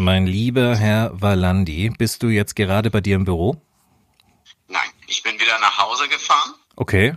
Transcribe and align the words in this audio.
Mein 0.00 0.26
lieber 0.26 0.76
Herr 0.76 1.10
Valandi, 1.12 1.90
bist 1.90 2.22
du 2.22 2.28
jetzt 2.28 2.56
gerade 2.56 2.90
bei 2.90 3.02
dir 3.02 3.16
im 3.16 3.26
Büro? 3.26 3.60
Nein, 4.66 4.88
ich 5.06 5.22
bin 5.22 5.38
wieder 5.38 5.58
nach 5.58 5.76
Hause 5.76 6.08
gefahren. 6.08 6.54
Okay. 6.74 7.16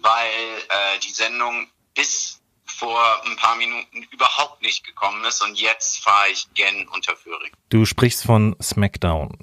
Weil 0.00 0.14
äh, 0.16 0.98
die 1.06 1.12
Sendung 1.12 1.66
bis 1.94 2.40
vor 2.64 2.98
ein 3.26 3.36
paar 3.36 3.56
Minuten 3.56 4.02
überhaupt 4.10 4.62
nicht 4.62 4.82
gekommen 4.82 5.22
ist 5.26 5.44
und 5.44 5.60
jetzt 5.60 6.02
fahre 6.02 6.30
ich 6.32 6.46
gen 6.54 6.88
Unterföhring. 6.88 7.50
Du 7.68 7.84
sprichst 7.84 8.24
von 8.24 8.56
SmackDown. 8.62 9.36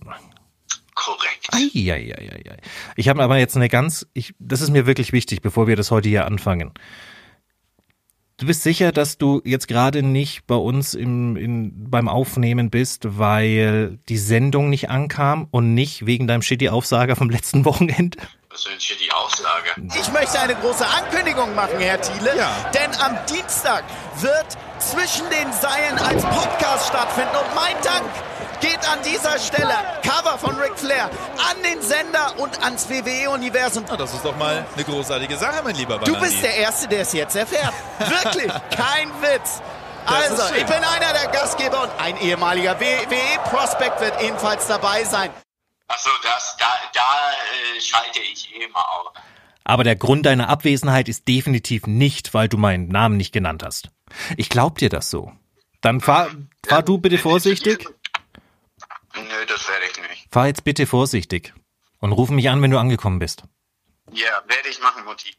Korrekt. 0.95 1.49
Eieieiei. 1.51 2.57
Ich 2.95 3.07
habe 3.07 3.21
aber 3.21 3.37
jetzt 3.37 3.55
eine 3.55 3.69
ganz, 3.69 4.07
ich, 4.15 4.33
das 4.39 4.61
ist 4.61 4.71
mir 4.71 4.87
wirklich 4.87 5.13
wichtig, 5.13 5.43
bevor 5.43 5.67
wir 5.67 5.75
das 5.75 5.91
heute 5.91 6.09
hier 6.09 6.25
anfangen. 6.25 6.73
Du 8.43 8.47
bist 8.47 8.63
sicher, 8.63 8.91
dass 8.91 9.17
du 9.17 9.41
jetzt 9.45 9.69
gerade 9.69 10.03
nicht 10.03 10.45
bei 10.47 10.55
uns 10.55 10.95
im, 10.95 11.37
in, 11.37 11.89
beim 11.89 12.09
Aufnehmen 12.09 12.69
bist, 12.69 13.17
weil 13.17 13.99
die 14.09 14.17
Sendung 14.17 14.69
nicht 14.69 14.89
ankam 14.89 15.47
und 15.49 15.73
nicht 15.73 16.05
wegen 16.05 16.27
deinem 16.27 16.41
Shitty-Aufsager 16.41 17.15
vom 17.15 17.29
letzten 17.29 17.63
Wochenende? 17.65 18.17
Was 18.49 18.65
ist 18.65 18.89
denn 18.89 18.97
die 19.01 19.11
Aussage? 19.13 19.97
Ich 19.97 20.11
möchte 20.11 20.41
eine 20.41 20.55
große 20.55 20.85
Ankündigung 20.85 21.55
machen, 21.55 21.79
Herr 21.79 22.01
Thiele. 22.01 22.35
Ja. 22.37 22.53
Denn 22.73 22.91
am 22.99 23.17
Dienstag 23.33 23.85
wird 24.19 24.57
zwischen 24.77 25.23
den 25.29 25.49
Seilen 25.53 25.97
als 25.99 26.21
Podcast 26.23 26.89
stattfinden. 26.89 27.37
Und 27.37 27.55
mein 27.55 27.81
Dank 27.81 28.11
geht 28.63 28.87
an 28.89 28.99
dieser 29.03 29.37
Stelle, 29.39 29.73
Cover 30.03 30.37
von 30.37 30.55
Ric 30.55 30.77
Flair, 30.79 31.09
an 31.49 31.61
den 31.63 31.81
Sender 31.81 32.33
und 32.39 32.63
ans 32.63 32.89
WWE-Universum. 32.89 33.83
Das 33.97 34.13
ist 34.13 34.23
doch 34.23 34.37
mal 34.37 34.65
eine 34.73 34.83
großartige 34.85 35.35
Sache, 35.35 35.61
mein 35.63 35.75
lieber 35.75 35.97
Du 35.99 36.13
Banandi. 36.13 36.29
bist 36.29 36.43
der 36.43 36.55
Erste, 36.55 36.87
der 36.87 37.01
es 37.01 37.11
jetzt 37.11 37.35
erfährt. 37.35 37.73
Wirklich, 37.99 38.51
kein 38.71 39.09
Witz. 39.21 39.61
Das 40.05 40.31
Also, 40.39 40.55
ich 40.55 40.65
bin 40.65 40.75
einer 40.75 41.13
der 41.13 41.27
Gastgeber 41.31 41.83
und 41.83 41.91
ein 41.99 42.17
ehemaliger 42.21 42.79
WWE-Prospect 42.79 43.99
wird 43.99 44.21
ebenfalls 44.21 44.67
dabei 44.67 45.03
sein. 45.03 45.29
Achso, 45.89 46.09
das, 46.23 46.55
da, 46.57 46.65
da 46.93 47.01
äh, 47.77 47.81
schalte 47.81 48.19
ich 48.31 48.49
eh 48.55 48.67
mal 48.69 48.79
auf. 48.79 49.13
Aber 49.65 49.83
der 49.83 49.95
Grund 49.97 50.25
deiner 50.25 50.47
Abwesenheit 50.49 51.09
ist 51.09 51.27
definitiv 51.27 51.85
nicht, 51.85 52.33
weil 52.33 52.47
du 52.47 52.57
meinen 52.57 52.87
Namen 52.87 53.17
nicht 53.17 53.33
genannt 53.33 53.63
hast. 53.63 53.89
Ich 54.37 54.49
glaub 54.49 54.77
dir 54.77 54.89
das 54.89 55.09
so. 55.09 55.31
Dann 55.81 55.99
fahr, 55.99 56.29
fahr 56.65 56.81
du 56.83 56.97
bitte 56.97 57.17
vorsichtig. 57.17 57.87
Nö, 59.15 59.45
das 59.47 59.67
werde 59.67 59.85
ich 59.91 60.09
nicht. 60.09 60.27
Fahr 60.31 60.47
jetzt 60.47 60.63
bitte 60.63 60.85
vorsichtig. 60.87 61.53
Und 61.99 62.11
ruf 62.11 62.29
mich 62.29 62.49
an, 62.49 62.61
wenn 62.61 62.71
du 62.71 62.77
angekommen 62.77 63.19
bist. 63.19 63.43
Ja, 64.11 64.43
werde 64.47 64.69
ich 64.69 64.81
machen, 64.81 65.05
Mutti. 65.05 65.31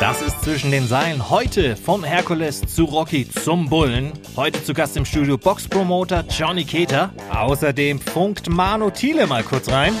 Das 0.00 0.20
ist 0.22 0.42
zwischen 0.42 0.70
den 0.70 0.86
Seilen. 0.86 1.30
Heute 1.30 1.76
vom 1.76 2.04
Herkules 2.04 2.60
zu 2.60 2.84
Rocky 2.84 3.28
zum 3.28 3.68
Bullen. 3.68 4.12
Heute 4.36 4.62
zu 4.62 4.74
Gast 4.74 4.96
im 4.96 5.04
Studio 5.04 5.38
Boxpromoter 5.38 6.24
Johnny 6.28 6.64
Keter. 6.64 7.12
Außerdem 7.30 8.00
funkt 8.00 8.48
Manu 8.48 8.90
Thiele 8.90 9.26
mal 9.26 9.42
kurz 9.42 9.68
rein. 9.68 9.94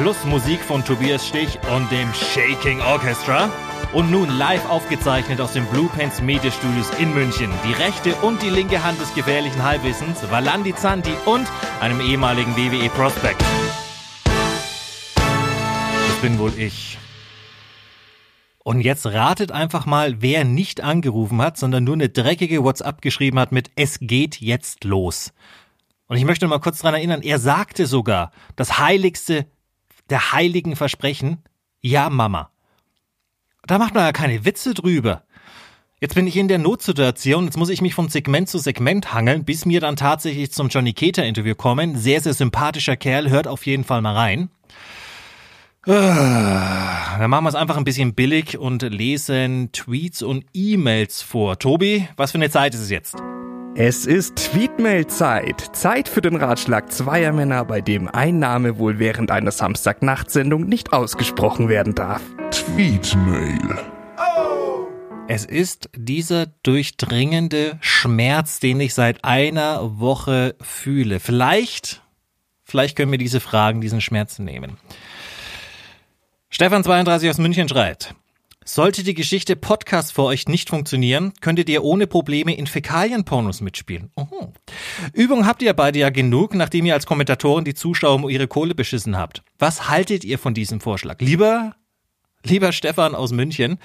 Plus 0.00 0.24
Musik 0.24 0.60
von 0.60 0.82
Tobias 0.82 1.28
Stich 1.28 1.58
und 1.76 1.92
dem 1.92 2.08
Shaking 2.14 2.80
Orchestra. 2.80 3.50
Und 3.92 4.10
nun 4.10 4.30
live 4.30 4.66
aufgezeichnet 4.70 5.42
aus 5.42 5.52
den 5.52 5.66
Blue 5.66 5.90
Pants 5.94 6.22
Media 6.22 6.50
Studios 6.50 6.88
in 6.98 7.12
München. 7.12 7.50
Die 7.68 7.74
rechte 7.74 8.14
und 8.22 8.40
die 8.40 8.48
linke 8.48 8.82
Hand 8.82 8.98
des 8.98 9.14
gefährlichen 9.14 9.62
Halbwissens, 9.62 10.22
Valandi 10.30 10.74
Zanti 10.74 11.12
und 11.26 11.46
einem 11.82 12.00
ehemaligen 12.00 12.56
WWE 12.56 12.88
Prospect. 12.88 13.44
Das 15.16 16.16
bin 16.22 16.38
wohl 16.38 16.58
ich. 16.58 16.96
Und 18.64 18.80
jetzt 18.80 19.04
ratet 19.04 19.52
einfach 19.52 19.84
mal, 19.84 20.22
wer 20.22 20.44
nicht 20.44 20.80
angerufen 20.80 21.42
hat, 21.42 21.58
sondern 21.58 21.84
nur 21.84 21.96
eine 21.96 22.08
dreckige 22.08 22.64
WhatsApp 22.64 23.02
geschrieben 23.02 23.38
hat 23.38 23.52
mit 23.52 23.70
Es 23.76 23.98
geht 24.00 24.40
jetzt 24.40 24.84
los. 24.84 25.34
Und 26.06 26.16
ich 26.16 26.24
möchte 26.24 26.48
mal 26.48 26.58
kurz 26.58 26.78
dran 26.78 26.94
erinnern, 26.94 27.20
er 27.20 27.38
sagte 27.38 27.84
sogar 27.84 28.30
das 28.56 28.78
heiligste 28.78 29.44
der 30.10 30.32
heiligen 30.32 30.76
Versprechen, 30.76 31.42
ja 31.80 32.10
Mama. 32.10 32.50
Da 33.66 33.78
macht 33.78 33.94
man 33.94 34.04
ja 34.04 34.12
keine 34.12 34.44
Witze 34.44 34.74
drüber. 34.74 35.22
Jetzt 36.00 36.14
bin 36.14 36.26
ich 36.26 36.36
in 36.36 36.48
der 36.48 36.58
Notsituation, 36.58 37.44
jetzt 37.44 37.58
muss 37.58 37.68
ich 37.68 37.82
mich 37.82 37.94
von 37.94 38.08
Segment 38.08 38.48
zu 38.48 38.58
Segment 38.58 39.12
hangeln, 39.12 39.44
bis 39.44 39.66
mir 39.66 39.80
dann 39.80 39.96
tatsächlich 39.96 40.50
zum 40.50 40.68
Johnny 40.68 40.94
Keter 40.94 41.24
Interview 41.26 41.54
kommen. 41.54 41.98
Sehr, 41.98 42.22
sehr 42.22 42.32
sympathischer 42.32 42.96
Kerl, 42.96 43.28
hört 43.28 43.46
auf 43.46 43.66
jeden 43.66 43.84
Fall 43.84 44.00
mal 44.00 44.14
rein. 44.14 44.48
Ah, 45.86 47.18
Dann 47.18 47.30
machen 47.30 47.44
wir 47.44 47.48
es 47.50 47.54
einfach 47.54 47.76
ein 47.76 47.84
bisschen 47.84 48.14
billig 48.14 48.58
und 48.58 48.82
lesen 48.82 49.72
Tweets 49.72 50.22
und 50.22 50.44
E-Mails 50.52 51.22
vor. 51.22 51.58
Tobi, 51.58 52.08
was 52.16 52.32
für 52.32 52.38
eine 52.38 52.50
Zeit 52.50 52.74
ist 52.74 52.80
es 52.80 52.90
jetzt? 52.90 53.16
Es 53.76 54.04
ist 54.04 54.34
Tweetmail-Zeit. 54.34 55.76
Zeit 55.76 56.08
für 56.08 56.20
den 56.20 56.34
Ratschlag 56.34 56.90
zweier 56.90 57.32
Männer, 57.32 57.64
bei 57.64 57.80
dem 57.80 58.08
ein 58.08 58.40
Name 58.40 58.78
wohl 58.78 58.98
während 58.98 59.30
einer 59.30 59.52
Samstagnachtsendung 59.52 60.66
nicht 60.66 60.92
ausgesprochen 60.92 61.68
werden 61.68 61.94
darf. 61.94 62.20
Tweetmail. 62.50 63.78
Es 65.28 65.44
ist 65.44 65.88
dieser 65.96 66.46
durchdringende 66.64 67.78
Schmerz, 67.80 68.58
den 68.58 68.80
ich 68.80 68.92
seit 68.92 69.24
einer 69.24 70.00
Woche 70.00 70.56
fühle. 70.60 71.20
Vielleicht, 71.20 72.02
vielleicht 72.64 72.96
können 72.96 73.12
wir 73.12 73.18
diese 73.18 73.38
Fragen, 73.38 73.80
diesen 73.80 74.00
Schmerz 74.00 74.40
nehmen. 74.40 74.78
Stefan32 76.52 77.30
aus 77.30 77.38
München 77.38 77.68
schreibt, 77.68 78.16
sollte 78.64 79.02
die 79.02 79.14
Geschichte 79.14 79.56
Podcast 79.56 80.12
für 80.12 80.22
euch 80.22 80.46
nicht 80.48 80.68
funktionieren, 80.68 81.32
könntet 81.40 81.68
ihr 81.68 81.82
ohne 81.82 82.06
Probleme 82.06 82.54
in 82.54 82.66
Fäkalienpornos 82.66 83.60
mitspielen. 83.60 84.10
Oho. 84.16 84.52
Übung 85.12 85.46
habt 85.46 85.62
ihr 85.62 85.72
beide 85.72 85.98
ja 85.98 86.10
genug, 86.10 86.54
nachdem 86.54 86.86
ihr 86.86 86.94
als 86.94 87.06
Kommentatoren 87.06 87.64
die 87.64 87.74
Zuschauer 87.74 88.16
um 88.16 88.28
ihre 88.28 88.48
Kohle 88.48 88.74
beschissen 88.74 89.16
habt. 89.16 89.42
Was 89.58 89.88
haltet 89.88 90.24
ihr 90.24 90.38
von 90.38 90.54
diesem 90.54 90.80
Vorschlag? 90.80 91.20
Lieber, 91.20 91.74
lieber 92.44 92.72
Stefan 92.72 93.14
aus 93.14 93.32
München, 93.32 93.78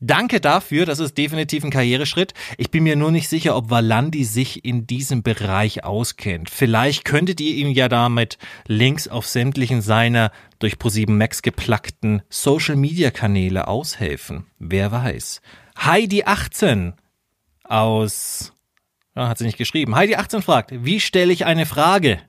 Danke 0.00 0.40
dafür, 0.40 0.86
das 0.86 0.98
ist 0.98 1.16
definitiv 1.16 1.64
ein 1.64 1.70
Karriereschritt. 1.70 2.34
Ich 2.58 2.70
bin 2.70 2.84
mir 2.84 2.96
nur 2.96 3.10
nicht 3.10 3.28
sicher, 3.28 3.56
ob 3.56 3.70
Valandi 3.70 4.24
sich 4.24 4.64
in 4.64 4.86
diesem 4.86 5.22
Bereich 5.22 5.84
auskennt. 5.84 6.50
Vielleicht 6.50 7.04
könntet 7.04 7.40
ihr 7.40 7.54
ihm 7.54 7.68
ja 7.68 7.88
damit 7.88 8.38
Links 8.66 9.08
auf 9.08 9.26
sämtlichen 9.26 9.80
seiner 9.80 10.30
durch 10.58 10.74
Pro7 10.74 11.10
Max 11.10 11.42
geplackten 11.42 12.22
Social 12.28 12.76
Media 12.76 13.10
Kanäle 13.10 13.68
aushelfen. 13.68 14.46
Wer 14.58 14.92
weiß. 14.92 15.40
Heidi 15.78 16.24
18 16.24 16.94
aus, 17.64 18.52
ja, 19.16 19.28
hat 19.28 19.38
sie 19.38 19.44
nicht 19.44 19.58
geschrieben. 19.58 19.94
Heidi 19.94 20.16
18 20.16 20.42
fragt, 20.42 20.70
wie 20.72 21.00
stelle 21.00 21.32
ich 21.32 21.46
eine 21.46 21.66
Frage? 21.66 22.20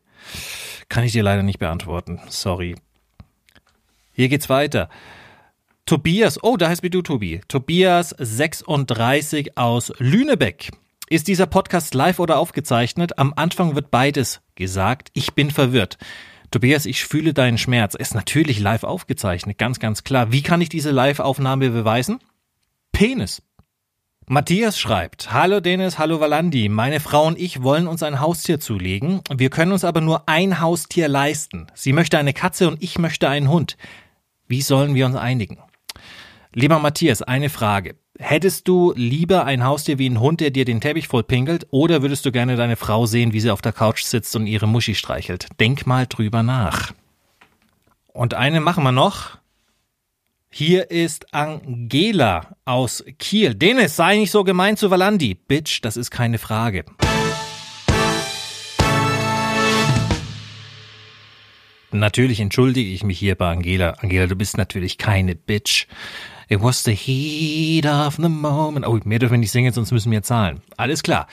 Kann 0.87 1.03
ich 1.03 1.11
dir 1.11 1.23
leider 1.23 1.43
nicht 1.43 1.59
beantworten. 1.59 2.21
Sorry. 2.29 2.75
Hier 4.13 4.29
geht's 4.29 4.49
weiter. 4.49 4.89
Tobias, 5.87 6.43
oh, 6.43 6.57
da 6.57 6.69
heißt 6.69 6.81
wie 6.81 6.89
du, 6.89 7.03
Tobi. 7.03 7.41
Tobias 7.47 8.09
36 8.17 9.55
aus 9.55 9.93
Lünebeck. 9.99 10.71
Ist 11.09 11.27
dieser 11.27 11.45
Podcast 11.45 11.93
live 11.93 12.17
oder 12.17 12.39
aufgezeichnet? 12.39 13.19
Am 13.19 13.33
Anfang 13.35 13.75
wird 13.75 13.91
beides 13.91 14.41
gesagt. 14.55 15.11
Ich 15.13 15.35
bin 15.35 15.51
verwirrt. 15.51 15.99
Tobias, 16.49 16.87
ich 16.87 17.05
fühle 17.05 17.35
deinen 17.35 17.59
Schmerz. 17.59 17.93
Er 17.93 17.99
ist 17.99 18.15
natürlich 18.15 18.59
live 18.59 18.83
aufgezeichnet, 18.83 19.59
ganz, 19.59 19.77
ganz 19.77 20.03
klar. 20.03 20.31
Wie 20.31 20.41
kann 20.41 20.59
ich 20.59 20.69
diese 20.69 20.89
Live-Aufnahme 20.89 21.69
beweisen? 21.69 22.17
Penis. 22.91 23.43
Matthias 24.25 24.79
schreibt, 24.79 25.33
Hallo 25.33 25.59
Dennis, 25.59 25.99
hallo 25.99 26.19
Valandi, 26.19 26.67
meine 26.67 26.99
Frau 26.99 27.27
und 27.27 27.37
ich 27.37 27.61
wollen 27.61 27.85
uns 27.85 28.01
ein 28.01 28.19
Haustier 28.19 28.59
zulegen. 28.59 29.21
Wir 29.31 29.51
können 29.51 29.71
uns 29.71 29.83
aber 29.83 30.01
nur 30.01 30.27
ein 30.27 30.59
Haustier 30.59 31.07
leisten. 31.07 31.67
Sie 31.75 31.93
möchte 31.93 32.17
eine 32.17 32.33
Katze 32.33 32.67
und 32.69 32.81
ich 32.81 32.97
möchte 32.97 33.29
einen 33.29 33.49
Hund. 33.49 33.77
Wie 34.47 34.63
sollen 34.63 34.95
wir 34.95 35.05
uns 35.05 35.15
einigen? 35.15 35.59
Lieber 36.57 36.79
Matthias, 36.79 37.21
eine 37.21 37.49
Frage. 37.49 37.97
Hättest 38.17 38.69
du 38.69 38.93
lieber 38.95 39.43
ein 39.43 39.65
Haustier 39.65 39.99
wie 39.99 40.09
ein 40.09 40.21
Hund, 40.21 40.39
der 40.39 40.51
dir 40.51 40.63
den 40.63 40.79
Teppich 40.79 41.09
voll 41.09 41.23
pinkelt, 41.23 41.67
oder 41.69 42.01
würdest 42.01 42.25
du 42.25 42.31
gerne 42.31 42.55
deine 42.55 42.77
Frau 42.77 43.05
sehen, 43.05 43.33
wie 43.33 43.41
sie 43.41 43.51
auf 43.51 43.61
der 43.61 43.73
Couch 43.73 44.03
sitzt 44.03 44.33
und 44.37 44.47
ihre 44.47 44.65
Muschi 44.65 44.95
streichelt? 44.95 45.47
Denk 45.59 45.85
mal 45.85 46.07
drüber 46.07 46.43
nach. 46.43 46.93
Und 48.13 48.35
eine 48.35 48.61
machen 48.61 48.85
wir 48.85 48.93
noch. 48.93 49.37
Hier 50.49 50.91
ist 50.91 51.33
Angela 51.33 52.55
aus 52.63 53.03
Kiel. 53.19 53.53
Dennis, 53.53 53.97
sei 53.97 54.15
nicht 54.15 54.31
so 54.31 54.45
gemein 54.45 54.77
zu 54.77 54.89
Valandi. 54.89 55.33
Bitch, 55.35 55.81
das 55.81 55.97
ist 55.97 56.09
keine 56.09 56.37
Frage. 56.37 56.85
Natürlich 61.91 62.39
entschuldige 62.39 62.91
ich 62.91 63.03
mich 63.03 63.19
hier 63.19 63.35
bei 63.35 63.51
Angela. 63.51 63.89
Angela, 63.99 64.27
du 64.27 64.37
bist 64.37 64.55
natürlich 64.57 64.97
keine 64.97 65.35
Bitch. 65.35 65.87
It 66.47 66.61
was 66.61 66.83
the 66.83 66.93
heat 66.93 67.85
of 67.85 68.15
the 68.15 68.29
moment. 68.29 68.85
Oh, 68.87 68.99
mehr 69.03 69.19
dürfen 69.19 69.33
wir 69.33 69.39
nicht 69.39 69.51
singen, 69.51 69.73
sonst 69.73 69.91
müssen 69.91 70.11
wir 70.11 70.23
zahlen. 70.23 70.61
Alles 70.77 71.03
klar. 71.03 71.27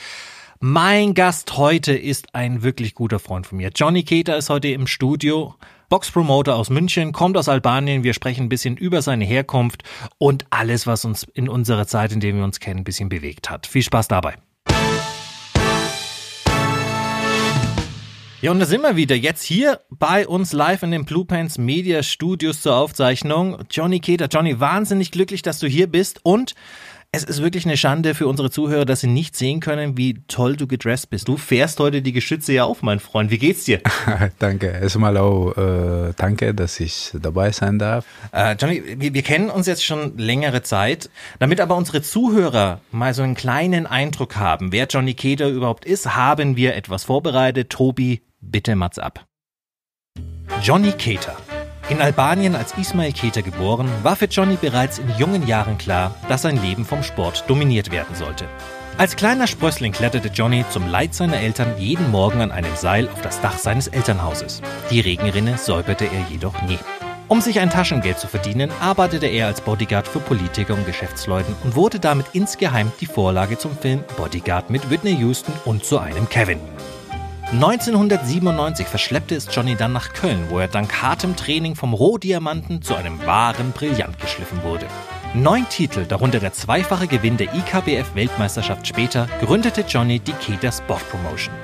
Mein 0.60 1.14
Gast 1.14 1.56
heute 1.56 1.92
ist 1.92 2.34
ein 2.34 2.62
wirklich 2.62 2.94
guter 2.94 3.18
Freund 3.18 3.46
von 3.46 3.58
mir. 3.58 3.70
Johnny 3.74 4.04
Keter 4.04 4.36
ist 4.36 4.48
heute 4.48 4.68
im 4.68 4.86
Studio. 4.86 5.56
Boxpromoter 5.88 6.54
aus 6.54 6.70
München, 6.70 7.12
kommt 7.12 7.36
aus 7.36 7.48
Albanien. 7.48 8.04
Wir 8.04 8.14
sprechen 8.14 8.44
ein 8.44 8.48
bisschen 8.48 8.76
über 8.76 9.02
seine 9.02 9.24
Herkunft 9.24 9.82
und 10.18 10.46
alles, 10.50 10.86
was 10.86 11.04
uns 11.04 11.24
in 11.34 11.48
unserer 11.48 11.86
Zeit, 11.86 12.12
in 12.12 12.20
der 12.20 12.34
wir 12.34 12.44
uns 12.44 12.60
kennen, 12.60 12.80
ein 12.80 12.84
bisschen 12.84 13.08
bewegt 13.08 13.50
hat. 13.50 13.66
Viel 13.66 13.82
Spaß 13.82 14.08
dabei. 14.08 14.36
Ja, 18.42 18.50
und 18.50 18.58
da 18.58 18.66
sind 18.66 18.82
wir 18.82 18.96
wieder. 18.96 19.14
Jetzt 19.14 19.44
hier 19.44 19.78
bei 19.88 20.26
uns 20.26 20.52
live 20.52 20.82
in 20.82 20.90
den 20.90 21.04
Blue 21.04 21.24
Pants 21.24 21.58
Media 21.58 22.02
Studios 22.02 22.60
zur 22.60 22.74
Aufzeichnung. 22.74 23.58
Johnny 23.70 24.00
Keter. 24.00 24.26
Johnny, 24.26 24.58
wahnsinnig 24.58 25.12
glücklich, 25.12 25.42
dass 25.42 25.60
du 25.60 25.68
hier 25.68 25.86
bist 25.86 26.18
und 26.24 26.56
es 27.12 27.22
ist 27.22 27.40
wirklich 27.40 27.66
eine 27.66 27.76
Schande 27.76 28.16
für 28.16 28.26
unsere 28.26 28.50
Zuhörer, 28.50 28.84
dass 28.84 29.02
sie 29.02 29.06
nicht 29.06 29.36
sehen 29.36 29.60
können, 29.60 29.96
wie 29.96 30.22
toll 30.26 30.56
du 30.56 30.66
gedresst 30.66 31.08
bist. 31.10 31.28
Du 31.28 31.36
fährst 31.36 31.78
heute 31.78 32.02
die 32.02 32.10
Geschütze 32.10 32.52
ja 32.52 32.64
auf, 32.64 32.82
mein 32.82 32.98
Freund. 32.98 33.30
Wie 33.30 33.38
geht's 33.38 33.62
dir? 33.62 33.80
danke. 34.40 34.66
Erstmal 34.66 35.16
auch 35.18 35.52
äh, 35.56 36.12
danke, 36.16 36.52
dass 36.52 36.80
ich 36.80 37.12
dabei 37.14 37.52
sein 37.52 37.78
darf. 37.78 38.06
Äh, 38.32 38.56
Johnny, 38.58 38.82
wir, 38.96 39.14
wir 39.14 39.22
kennen 39.22 39.50
uns 39.50 39.68
jetzt 39.68 39.84
schon 39.84 40.18
längere 40.18 40.62
Zeit. 40.62 41.10
Damit 41.38 41.60
aber 41.60 41.76
unsere 41.76 42.02
Zuhörer 42.02 42.80
mal 42.90 43.14
so 43.14 43.22
einen 43.22 43.36
kleinen 43.36 43.86
Eindruck 43.86 44.34
haben, 44.34 44.72
wer 44.72 44.86
Johnny 44.86 45.14
Keter 45.14 45.48
überhaupt 45.48 45.84
ist, 45.84 46.16
haben 46.16 46.56
wir 46.56 46.74
etwas 46.74 47.04
vorbereitet. 47.04 47.70
Tobi, 47.70 48.22
bitte 48.42 48.76
Mats 48.76 48.98
ab. 48.98 49.24
Johnny 50.60 50.92
Keter 50.92 51.36
in 51.92 52.00
Albanien 52.00 52.54
als 52.54 52.76
Ismail 52.78 53.12
Keter 53.12 53.42
geboren, 53.42 53.86
war 54.02 54.16
für 54.16 54.24
Johnny 54.26 54.56
bereits 54.56 54.98
in 54.98 55.10
jungen 55.18 55.46
Jahren 55.46 55.76
klar, 55.78 56.14
dass 56.28 56.42
sein 56.42 56.60
Leben 56.62 56.84
vom 56.84 57.02
Sport 57.02 57.44
dominiert 57.48 57.90
werden 57.90 58.14
sollte. 58.14 58.46
Als 58.98 59.16
kleiner 59.16 59.46
Sprössling 59.46 59.92
kletterte 59.92 60.28
Johnny 60.28 60.64
zum 60.70 60.86
Leid 60.86 61.12
seiner 61.14 61.40
Eltern 61.40 61.74
jeden 61.78 62.10
Morgen 62.10 62.40
an 62.40 62.52
einem 62.52 62.74
Seil 62.76 63.08
auf 63.08 63.20
das 63.20 63.40
Dach 63.40 63.58
seines 63.58 63.88
Elternhauses. 63.88 64.62
Die 64.90 65.00
Regenrinne 65.00 65.58
säuberte 65.58 66.04
er 66.04 66.24
jedoch 66.30 66.60
nie. 66.62 66.78
Um 67.28 67.40
sich 67.40 67.60
ein 67.60 67.70
Taschengeld 67.70 68.18
zu 68.18 68.26
verdienen, 68.26 68.70
arbeitete 68.80 69.26
er 69.26 69.46
als 69.46 69.60
Bodyguard 69.62 70.06
für 70.06 70.20
Politiker 70.20 70.74
und 70.74 70.86
Geschäftsleuten 70.86 71.54
und 71.64 71.74
wurde 71.74 71.98
damit 71.98 72.26
insgeheim 72.34 72.92
die 73.00 73.06
Vorlage 73.06 73.58
zum 73.58 73.76
Film 73.76 74.04
Bodyguard 74.16 74.70
mit 74.70 74.88
Whitney 74.88 75.16
Houston 75.16 75.52
und 75.64 75.84
zu 75.84 75.98
einem 75.98 76.28
Kevin. 76.28 76.60
1997 77.52 78.86
verschleppte 78.86 79.34
es 79.34 79.46
Johnny 79.50 79.76
dann 79.76 79.92
nach 79.92 80.14
Köln, 80.14 80.46
wo 80.48 80.58
er 80.58 80.68
dank 80.68 81.02
hartem 81.02 81.36
Training 81.36 81.74
vom 81.74 81.92
Rohdiamanten 81.92 82.80
zu 82.80 82.94
einem 82.94 83.26
wahren 83.26 83.72
Brillant 83.72 84.18
geschliffen 84.18 84.62
wurde. 84.62 84.86
Neun 85.34 85.68
Titel, 85.68 86.06
darunter 86.06 86.40
der 86.40 86.54
zweifache 86.54 87.06
Gewinn 87.08 87.36
der 87.36 87.52
IKBF-Weltmeisterschaft 87.54 88.86
später, 88.86 89.28
gründete 89.40 89.82
Johnny 89.82 90.18
die 90.18 90.32
Keter 90.32 90.72
Sport 90.72 91.06
Promotion. 91.10 91.54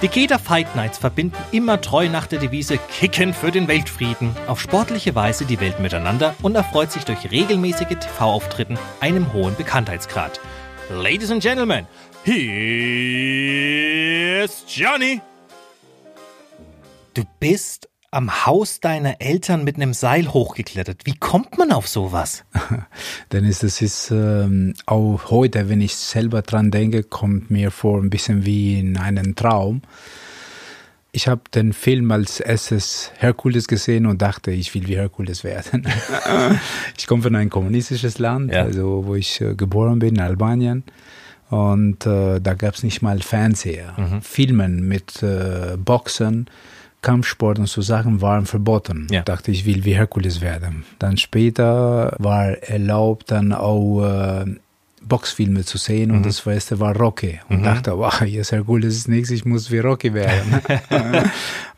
Die 0.00 0.08
Keter 0.08 0.38
Fight 0.38 0.74
Nights 0.74 0.96
verbinden 0.96 1.36
immer 1.52 1.78
treu 1.82 2.08
nach 2.08 2.26
der 2.26 2.38
Devise 2.38 2.78
Kicken 2.78 3.34
für 3.34 3.50
den 3.50 3.68
Weltfrieden 3.68 4.34
auf 4.46 4.58
sportliche 4.58 5.14
Weise 5.14 5.44
die 5.44 5.60
Welt 5.60 5.80
miteinander 5.80 6.34
und 6.40 6.54
erfreut 6.54 6.92
sich 6.92 7.04
durch 7.04 7.30
regelmäßige 7.30 7.98
TV-Auftritten 8.00 8.78
einem 9.00 9.34
hohen 9.34 9.54
Bekanntheitsgrad. 9.54 10.40
Ladies 10.88 11.30
and 11.30 11.42
Gentlemen, 11.42 11.86
Here's 14.40 14.64
Johnny. 14.66 15.20
Du 17.12 17.24
bist 17.40 17.90
am 18.10 18.46
Haus 18.46 18.80
deiner 18.80 19.20
Eltern 19.20 19.64
mit 19.64 19.76
einem 19.76 19.92
Seil 19.92 20.32
hochgeklettert. 20.32 21.04
Wie 21.04 21.14
kommt 21.14 21.58
man 21.58 21.72
auf 21.72 21.86
sowas? 21.86 22.46
Dennis, 23.32 23.58
das 23.58 23.82
ist 23.82 24.10
ähm, 24.10 24.72
auch 24.86 25.30
heute, 25.30 25.68
wenn 25.68 25.82
ich 25.82 25.94
selber 25.94 26.40
dran 26.40 26.70
denke, 26.70 27.02
kommt 27.02 27.50
mir 27.50 27.70
vor 27.70 28.00
ein 28.00 28.08
bisschen 28.08 28.46
wie 28.46 28.80
in 28.80 28.96
einen 28.96 29.36
Traum. 29.36 29.82
Ich 31.12 31.28
habe 31.28 31.42
den 31.52 31.74
Film 31.74 32.10
als 32.10 32.40
erstes 32.40 33.12
Herkules 33.18 33.68
gesehen 33.68 34.06
und 34.06 34.22
dachte, 34.22 34.52
ich 34.52 34.74
will 34.74 34.88
wie 34.88 34.96
Herkules 34.96 35.44
werden. 35.44 35.86
ich 36.96 37.06
komme 37.06 37.24
von 37.24 37.36
einem 37.36 37.50
kommunistischen 37.50 38.14
Land, 38.16 38.54
ja. 38.54 38.62
also 38.62 39.04
wo 39.04 39.16
ich 39.16 39.42
äh, 39.42 39.54
geboren 39.54 39.98
bin, 39.98 40.14
in 40.14 40.22
Albanien. 40.22 40.84
Und 41.50 42.06
äh, 42.06 42.40
da 42.40 42.54
gab 42.54 42.74
es 42.74 42.82
nicht 42.82 43.02
mal 43.02 43.20
Fernseher. 43.20 43.94
Mhm. 43.96 44.22
Filmen 44.22 44.88
mit 44.88 45.22
äh, 45.22 45.76
Boxen, 45.76 46.46
Kampfsport 47.02 47.58
und 47.58 47.66
so 47.66 47.82
Sachen 47.82 48.20
waren 48.20 48.46
verboten. 48.46 49.08
Ja. 49.10 49.22
Dachte 49.22 49.50
ich, 49.50 49.66
will 49.66 49.84
wie 49.84 49.94
Herkules 49.94 50.40
werden. 50.40 50.84
Dann 50.98 51.16
später 51.16 52.14
war 52.18 52.50
erlaubt 52.62 53.30
dann 53.30 53.52
auch 53.52 54.04
äh, 54.04 54.44
Boxfilme 55.02 55.64
zu 55.64 55.78
sehen 55.78 56.10
und 56.10 56.20
mhm. 56.20 56.24
das 56.24 56.46
erste 56.46 56.78
war 56.78 56.96
Rocky 56.96 57.40
und 57.48 57.60
mhm. 57.60 57.64
dachte, 57.64 57.96
wow, 57.96 58.20
jetzt 58.26 58.52
Herkules 58.52 58.96
ist 58.96 59.08
nichts, 59.08 59.30
ich 59.30 59.44
muss 59.44 59.70
wie 59.70 59.78
Rocky 59.78 60.14
werden. 60.14 60.60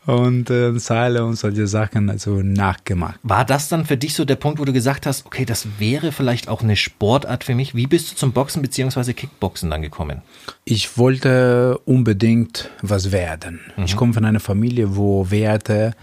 und 0.05 0.49
äh, 0.49 0.77
Seile 0.77 1.25
und 1.25 1.35
solche 1.35 1.67
Sachen 1.67 2.09
also 2.09 2.41
nachgemacht. 2.41 3.19
War 3.23 3.45
das 3.45 3.69
dann 3.69 3.85
für 3.85 3.97
dich 3.97 4.13
so 4.13 4.25
der 4.25 4.35
Punkt, 4.35 4.59
wo 4.59 4.65
du 4.65 4.73
gesagt 4.73 5.05
hast, 5.05 5.25
okay, 5.25 5.45
das 5.45 5.67
wäre 5.79 6.11
vielleicht 6.11 6.49
auch 6.49 6.61
eine 6.61 6.75
Sportart 6.75 7.43
für 7.43 7.55
mich? 7.55 7.75
Wie 7.75 7.87
bist 7.87 8.11
du 8.11 8.15
zum 8.15 8.33
Boxen 8.33 8.61
bzw. 8.61 9.13
Kickboxen 9.13 9.69
dann 9.69 9.81
gekommen? 9.81 10.21
Ich 10.65 10.97
wollte 10.97 11.79
unbedingt 11.85 12.69
was 12.81 13.11
werden. 13.11 13.61
Mhm. 13.77 13.85
Ich 13.85 13.95
komme 13.95 14.13
von 14.13 14.25
einer 14.25 14.41
Familie, 14.41 14.95
wo 14.95 15.31
Werte 15.31 15.93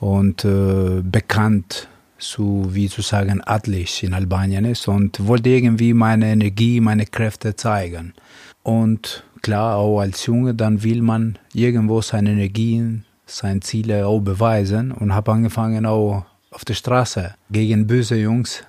und 0.00 0.44
äh, 0.44 1.02
bekannt 1.02 1.88
so 2.18 2.74
wie 2.74 2.88
zu 2.88 3.02
sagen 3.02 3.42
adlig 3.44 4.02
in 4.02 4.14
Albanien 4.14 4.64
ist 4.64 4.88
und 4.88 5.26
wollte 5.26 5.50
irgendwie 5.50 5.94
meine 5.94 6.32
Energie, 6.32 6.80
meine 6.80 7.06
Kräfte 7.06 7.56
zeigen. 7.56 8.14
Und 8.62 9.24
klar, 9.42 9.76
auch 9.76 10.00
als 10.00 10.26
Junge, 10.26 10.54
dann 10.54 10.82
will 10.82 11.02
man 11.02 11.38
irgendwo 11.52 12.00
seine 12.00 12.32
Energien, 12.32 13.04
seine 13.26 13.60
Ziele 13.60 14.06
auch 14.06 14.20
beweisen 14.20 14.92
und 14.92 15.14
habe 15.14 15.32
angefangen 15.32 15.86
auch 15.86 16.24
auf 16.50 16.64
der 16.64 16.74
Straße 16.74 17.34
gegen 17.50 17.86
böse 17.86 18.16
Jungs 18.16 18.62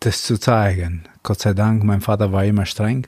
das 0.00 0.22
zu 0.22 0.38
zeigen. 0.38 1.04
Gott 1.22 1.40
sei 1.40 1.52
Dank, 1.52 1.84
mein 1.84 2.00
Vater 2.00 2.32
war 2.32 2.44
immer 2.44 2.64
streng 2.64 3.06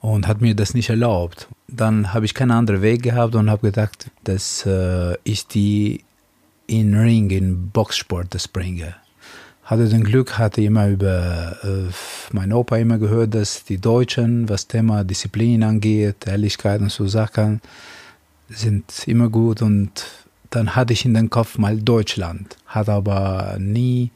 und 0.00 0.26
hat 0.26 0.40
mir 0.40 0.54
das 0.54 0.74
nicht 0.74 0.90
erlaubt. 0.90 1.48
Dann 1.68 2.12
habe 2.12 2.26
ich 2.26 2.34
keinen 2.34 2.50
anderen 2.50 2.82
Weg 2.82 3.02
gehabt 3.02 3.34
und 3.34 3.50
habe 3.50 3.68
gedacht, 3.68 4.10
dass 4.24 4.64
äh, 4.66 5.16
ich 5.24 5.46
die 5.46 6.04
in 6.66 6.94
Ring, 6.94 7.30
in 7.30 7.70
Boxsport 7.70 8.34
das 8.34 8.46
bringe 8.46 8.94
hatte 9.68 9.86
den 9.86 10.02
Glück, 10.02 10.38
hatte 10.38 10.62
immer 10.62 10.88
über 10.88 11.58
äh, 11.62 11.92
mein 12.32 12.54
Opa 12.54 12.78
immer 12.78 12.96
gehört, 12.96 13.34
dass 13.34 13.64
die 13.64 13.76
Deutschen, 13.76 14.48
was 14.48 14.66
Thema 14.66 15.04
Disziplin 15.04 15.62
angeht, 15.62 16.26
Ehrlichkeit 16.26 16.80
und 16.80 16.90
so 16.90 17.06
Sachen, 17.06 17.60
sind 18.48 19.06
immer 19.06 19.28
gut 19.28 19.60
und 19.60 19.90
dann 20.48 20.74
hatte 20.74 20.94
ich 20.94 21.04
in 21.04 21.12
den 21.12 21.28
Kopf 21.28 21.58
mal 21.58 21.76
Deutschland, 21.76 22.56
hat 22.66 22.88
aber 22.88 23.56
nie 23.60 24.10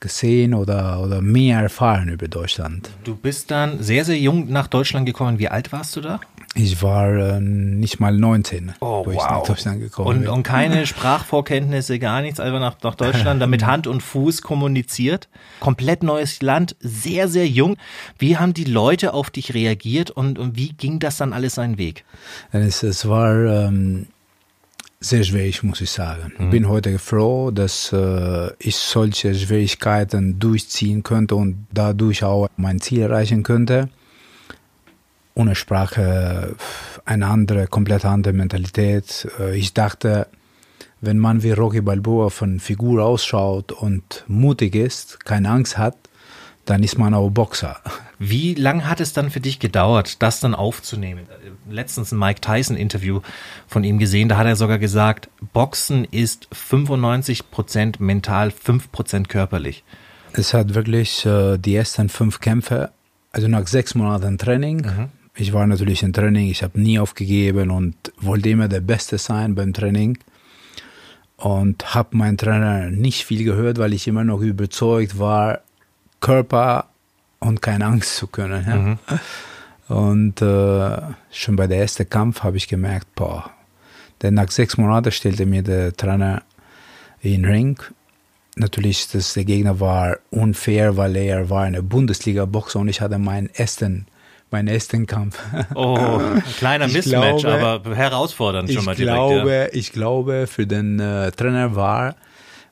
gesehen 0.00 0.54
oder, 0.54 1.00
oder 1.00 1.22
mehr 1.22 1.60
erfahren 1.60 2.08
über 2.08 2.26
Deutschland. 2.26 2.90
Du 3.04 3.14
bist 3.14 3.52
dann 3.52 3.80
sehr, 3.80 4.04
sehr 4.04 4.18
jung 4.18 4.50
nach 4.50 4.66
Deutschland 4.66 5.06
gekommen. 5.06 5.38
Wie 5.38 5.48
alt 5.48 5.70
warst 5.70 5.94
du 5.94 6.00
da? 6.00 6.20
Ich 6.56 6.82
war 6.82 7.36
äh, 7.36 7.40
nicht 7.40 8.00
mal 8.00 8.16
19, 8.16 8.74
oh, 8.80 9.06
wo 9.06 9.06
wow. 9.06 9.14
ich 9.14 9.18
nach 9.20 9.42
Deutschland 9.44 9.80
gekommen 9.80 10.08
und, 10.08 10.20
bin. 10.22 10.28
Und 10.28 10.42
keine 10.42 10.84
Sprachvorkenntnisse, 10.84 12.00
gar 12.00 12.22
nichts, 12.22 12.40
einfach 12.40 12.58
nach, 12.58 12.76
nach 12.82 12.96
Deutschland, 12.96 13.40
damit 13.42 13.64
Hand 13.64 13.86
und 13.86 14.02
Fuß 14.02 14.42
kommuniziert. 14.42 15.28
Komplett 15.60 16.02
neues 16.02 16.42
Land, 16.42 16.74
sehr, 16.80 17.28
sehr 17.28 17.46
jung. 17.46 17.76
Wie 18.18 18.36
haben 18.36 18.52
die 18.52 18.64
Leute 18.64 19.14
auf 19.14 19.30
dich 19.30 19.54
reagiert 19.54 20.10
und, 20.10 20.40
und 20.40 20.56
wie 20.56 20.70
ging 20.70 20.98
das 20.98 21.18
dann 21.18 21.32
alles 21.32 21.54
seinen 21.54 21.78
Weg? 21.78 22.04
Es, 22.50 22.82
es 22.82 23.08
war 23.08 23.32
ähm, 23.44 24.08
sehr 24.98 25.22
schwierig, 25.22 25.62
muss 25.62 25.80
ich 25.80 25.90
sagen. 25.92 26.32
Ich 26.34 26.40
mhm. 26.46 26.50
bin 26.50 26.68
heute 26.68 26.98
froh, 26.98 27.52
dass 27.52 27.92
äh, 27.92 28.50
ich 28.58 28.74
solche 28.74 29.36
Schwierigkeiten 29.36 30.40
durchziehen 30.40 31.04
könnte 31.04 31.36
und 31.36 31.68
dadurch 31.72 32.24
auch 32.24 32.48
mein 32.56 32.80
Ziel 32.80 33.02
erreichen 33.02 33.44
könnte 33.44 33.88
ohne 35.34 35.54
Sprache 35.54 36.56
eine 37.04 37.26
andere, 37.26 37.66
komplett 37.66 38.04
andere 38.04 38.32
Mentalität. 38.32 39.28
Äh, 39.38 39.56
ich 39.56 39.74
dachte, 39.74 40.26
wenn 41.00 41.18
man 41.18 41.42
wie 41.42 41.52
Rocky 41.52 41.80
Balboa 41.80 42.28
von 42.30 42.60
Figur 42.60 43.04
ausschaut 43.04 43.72
und 43.72 44.24
mutig 44.28 44.74
ist, 44.74 45.24
keine 45.24 45.50
Angst 45.50 45.78
hat, 45.78 45.96
dann 46.66 46.82
ist 46.82 46.98
man 46.98 47.14
auch 47.14 47.30
Boxer. 47.30 47.78
Wie 48.18 48.54
lang 48.54 48.86
hat 48.86 49.00
es 49.00 49.14
dann 49.14 49.30
für 49.30 49.40
dich 49.40 49.58
gedauert, 49.58 50.22
das 50.22 50.40
dann 50.40 50.54
aufzunehmen? 50.54 51.26
Letztens 51.68 52.12
ein 52.12 52.18
Mike 52.18 52.42
Tyson 52.42 52.76
Interview 52.76 53.20
von 53.66 53.82
ihm 53.82 53.98
gesehen, 53.98 54.28
da 54.28 54.36
hat 54.36 54.46
er 54.46 54.56
sogar 54.56 54.78
gesagt, 54.78 55.30
Boxen 55.54 56.04
ist 56.04 56.48
95 56.52 57.50
Prozent 57.50 57.98
mental, 57.98 58.50
5 58.50 58.92
Prozent 58.92 59.28
körperlich. 59.28 59.84
Es 60.32 60.54
hat 60.54 60.74
wirklich 60.74 61.24
äh, 61.24 61.56
die 61.56 61.74
ersten 61.74 62.08
fünf 62.08 62.40
Kämpfe, 62.40 62.90
also 63.32 63.48
nach 63.48 63.66
sechs 63.66 63.94
Monaten 63.94 64.38
Training, 64.38 64.76
mhm 64.82 65.08
ich 65.40 65.52
war 65.52 65.66
natürlich 65.66 66.02
im 66.02 66.12
Training, 66.12 66.48
ich 66.48 66.62
habe 66.62 66.80
nie 66.80 66.98
aufgegeben 66.98 67.70
und 67.70 67.94
wollte 68.18 68.50
immer 68.50 68.68
der 68.68 68.80
Beste 68.80 69.18
sein 69.18 69.54
beim 69.54 69.72
Training. 69.72 70.18
Und 71.36 71.94
habe 71.94 72.16
meinen 72.18 72.36
Trainer 72.36 72.90
nicht 72.90 73.24
viel 73.24 73.44
gehört, 73.44 73.78
weil 73.78 73.94
ich 73.94 74.06
immer 74.06 74.24
noch 74.24 74.40
überzeugt 74.40 75.18
war, 75.18 75.60
Körper 76.20 76.90
und 77.38 77.62
keine 77.62 77.86
Angst 77.86 78.16
zu 78.16 78.26
können. 78.26 78.66
Ja. 78.68 78.76
Mhm. 78.76 78.98
Und 79.88 80.42
äh, 80.42 81.00
schon 81.32 81.56
bei 81.56 81.66
der 81.66 81.78
ersten 81.78 82.08
Kampf 82.08 82.42
habe 82.42 82.58
ich 82.58 82.68
gemerkt, 82.68 83.14
boah, 83.14 83.50
denn 84.22 84.34
nach 84.34 84.50
sechs 84.50 84.76
Monaten 84.76 85.10
stellte 85.10 85.46
mir 85.46 85.62
der 85.62 85.96
Trainer 85.96 86.42
in 87.22 87.42
den 87.42 87.44
Ring. 87.46 87.78
Natürlich, 88.56 89.08
das, 89.08 89.32
der 89.32 89.44
Gegner 89.44 89.80
war 89.80 90.18
unfair, 90.30 90.96
weil 90.96 91.16
er 91.16 91.48
war 91.48 91.62
eine 91.62 91.82
Bundesliga-Boxer 91.82 92.80
und 92.80 92.88
ich 92.88 93.00
hatte 93.00 93.18
meinen 93.18 93.48
ersten, 93.54 94.06
meinen 94.52 94.68
ersten 94.68 95.06
Kampf. 95.06 95.38
Oh, 95.74 95.96
ein 96.18 96.42
kleiner 96.58 96.86
Ich 96.86 96.94
Mismatch, 96.94 97.42
glaube- 97.42 97.66
aber 97.66 97.94
herausfordernd 97.96 98.72
schon 98.72 98.84
mal 98.84 98.94
direkt. 98.94 99.14
glaube, 99.16 99.50
ja. 99.50 99.66
ich 99.72 99.92
glaube, 99.92 100.46
für 100.46 100.66
den 100.66 100.98
äh, 101.00 101.30
Trainer 101.32 101.74
war, 101.76 102.16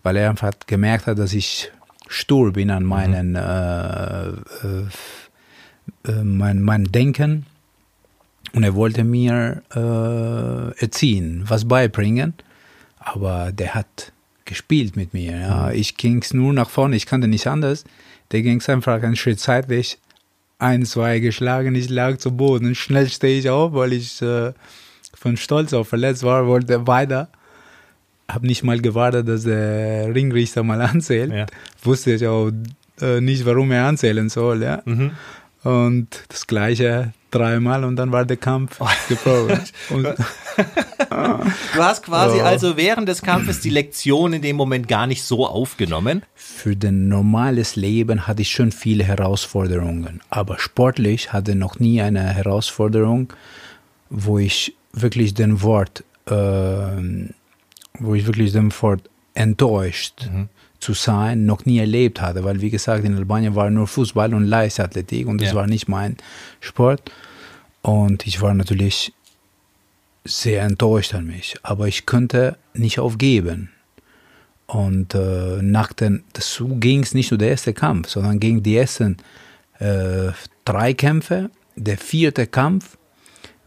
weil 0.02 0.16
er 0.16 0.30
einfach 0.30 0.52
gemerkt 0.66 1.06
hat, 1.06 1.18
dass 1.18 1.32
ich 1.32 1.70
stur 2.08 2.52
bin 2.52 2.70
an 2.70 2.84
meinen, 2.84 3.34
äh, 3.34 4.28
äh, 4.28 4.32
äh, 6.06 6.22
mein, 6.24 6.62
mein 6.62 6.84
Denken. 6.84 7.46
Und 8.54 8.64
er 8.64 8.74
wollte 8.74 9.04
mir 9.04 9.62
äh, 9.74 10.80
erziehen, 10.82 11.44
was 11.46 11.68
beibringen. 11.68 12.32
Aber 12.98 13.52
der 13.52 13.74
hat 13.74 14.12
gespielt 14.46 14.96
mit 14.96 15.12
mir. 15.12 15.38
Ja. 15.38 15.70
Ich 15.70 15.96
ging's 15.98 16.32
nur 16.32 16.52
nach 16.54 16.70
vorne, 16.70 16.96
ich 16.96 17.04
kannte 17.06 17.28
nicht 17.28 17.46
anders. 17.46 17.84
Der 18.32 18.40
ging's 18.42 18.68
einfach 18.68 19.02
einen 19.02 19.16
Schritt 19.16 19.38
seitlich, 19.40 19.98
ein, 20.58 20.84
zwei 20.84 21.20
geschlagen, 21.20 21.74
ich 21.74 21.88
lag 21.88 22.18
zu 22.18 22.36
Boden. 22.36 22.74
Schnell 22.74 23.08
stehe 23.08 23.38
ich 23.38 23.48
auf, 23.48 23.72
weil 23.72 23.92
ich 23.92 24.20
äh, 24.22 24.52
von 25.14 25.36
Stolz 25.36 25.72
auf 25.72 25.88
verletzt 25.88 26.22
war, 26.22 26.46
wollte 26.46 26.86
weiter. 26.86 27.28
Hab 28.28 28.42
nicht 28.42 28.62
mal 28.62 28.80
gewartet, 28.80 29.28
dass 29.28 29.44
der 29.44 30.14
Ringrichter 30.14 30.62
mal 30.62 30.80
anzählt. 30.82 31.32
Ja. 31.32 31.46
Wusste 31.82 32.12
ich 32.12 32.26
auch 32.26 32.50
äh, 33.00 33.20
nicht, 33.20 33.46
warum 33.46 33.70
er 33.70 33.86
anzählen 33.86 34.28
soll. 34.28 34.62
Ja. 34.62 34.82
Mhm. 34.84 35.12
Und 35.68 36.08
das 36.28 36.46
gleiche 36.46 37.12
dreimal 37.30 37.84
und 37.84 37.96
dann 37.96 38.10
war 38.10 38.24
der 38.24 38.38
Kampf 38.38 38.78
geprobt. 39.08 39.72
Und, 39.90 40.04
Du 40.06 41.82
hast 41.82 42.02
quasi 42.04 42.38
Oh. 42.38 42.42
also 42.44 42.76
während 42.76 43.08
des 43.08 43.20
Kampfes 43.22 43.60
die 43.60 43.68
Lektion 43.70 44.32
in 44.32 44.40
dem 44.42 44.56
Moment 44.56 44.88
gar 44.88 45.06
nicht 45.06 45.22
so 45.22 45.46
aufgenommen. 45.46 46.22
für 46.34 46.74
den 46.74 47.08
normales 47.08 47.76
Leben 47.76 48.26
hatte 48.26 48.42
ich 48.42 48.50
schon 48.50 48.72
viele 48.72 49.04
Herausforderungen, 49.04 50.20
aber 50.30 50.58
sportlich 50.58 51.32
hatte 51.32 51.54
noch 51.54 51.78
nie 51.78 52.00
eine 52.00 52.22
Herausforderung, 52.22 53.32
wo 54.10 54.38
ich 54.38 54.74
wirklich 54.92 55.34
den 55.34 55.60
Wort, 55.62 56.04
ähm, 56.30 57.30
wo 57.98 58.14
ich 58.14 58.26
wirklich 58.26 58.52
den 58.52 58.72
Wort 58.80 59.02
enttäuscht 59.34 60.28
zu 60.80 60.92
sein, 60.94 61.44
noch 61.46 61.64
nie 61.66 61.78
erlebt 61.78 62.20
hatte, 62.20 62.44
weil 62.44 62.60
wie 62.60 62.70
gesagt 62.70 63.04
in 63.04 63.16
Albanien 63.16 63.54
war 63.54 63.68
nur 63.70 63.86
Fußball 63.86 64.32
und 64.34 64.44
Leichtathletik 64.44 65.26
und 65.26 65.40
das 65.40 65.48
Ja. 65.50 65.54
war 65.56 65.66
nicht 65.66 65.88
mein 65.88 66.16
Sport 66.60 67.10
und 67.82 68.26
ich 68.26 68.40
war 68.40 68.54
natürlich 68.54 69.12
sehr 70.24 70.62
enttäuscht 70.62 71.14
an 71.14 71.26
mich, 71.26 71.56
aber 71.62 71.88
ich 71.88 72.06
konnte 72.06 72.56
nicht 72.74 72.98
aufgeben. 73.00 73.70
Und 74.66 75.14
äh, 75.14 75.62
nach 75.62 75.94
den, 75.94 76.24
dazu 76.34 76.76
ging 76.76 77.02
es 77.02 77.14
nicht 77.14 77.30
nur 77.30 77.38
der 77.38 77.48
erste 77.48 77.72
Kampf, 77.72 78.10
sondern 78.10 78.38
ging 78.38 78.62
die 78.62 78.76
ersten 78.76 79.16
äh, 79.78 80.32
drei 80.66 80.92
Kämpfe. 80.92 81.50
Der 81.74 81.96
vierte 81.96 82.46
Kampf 82.46 82.98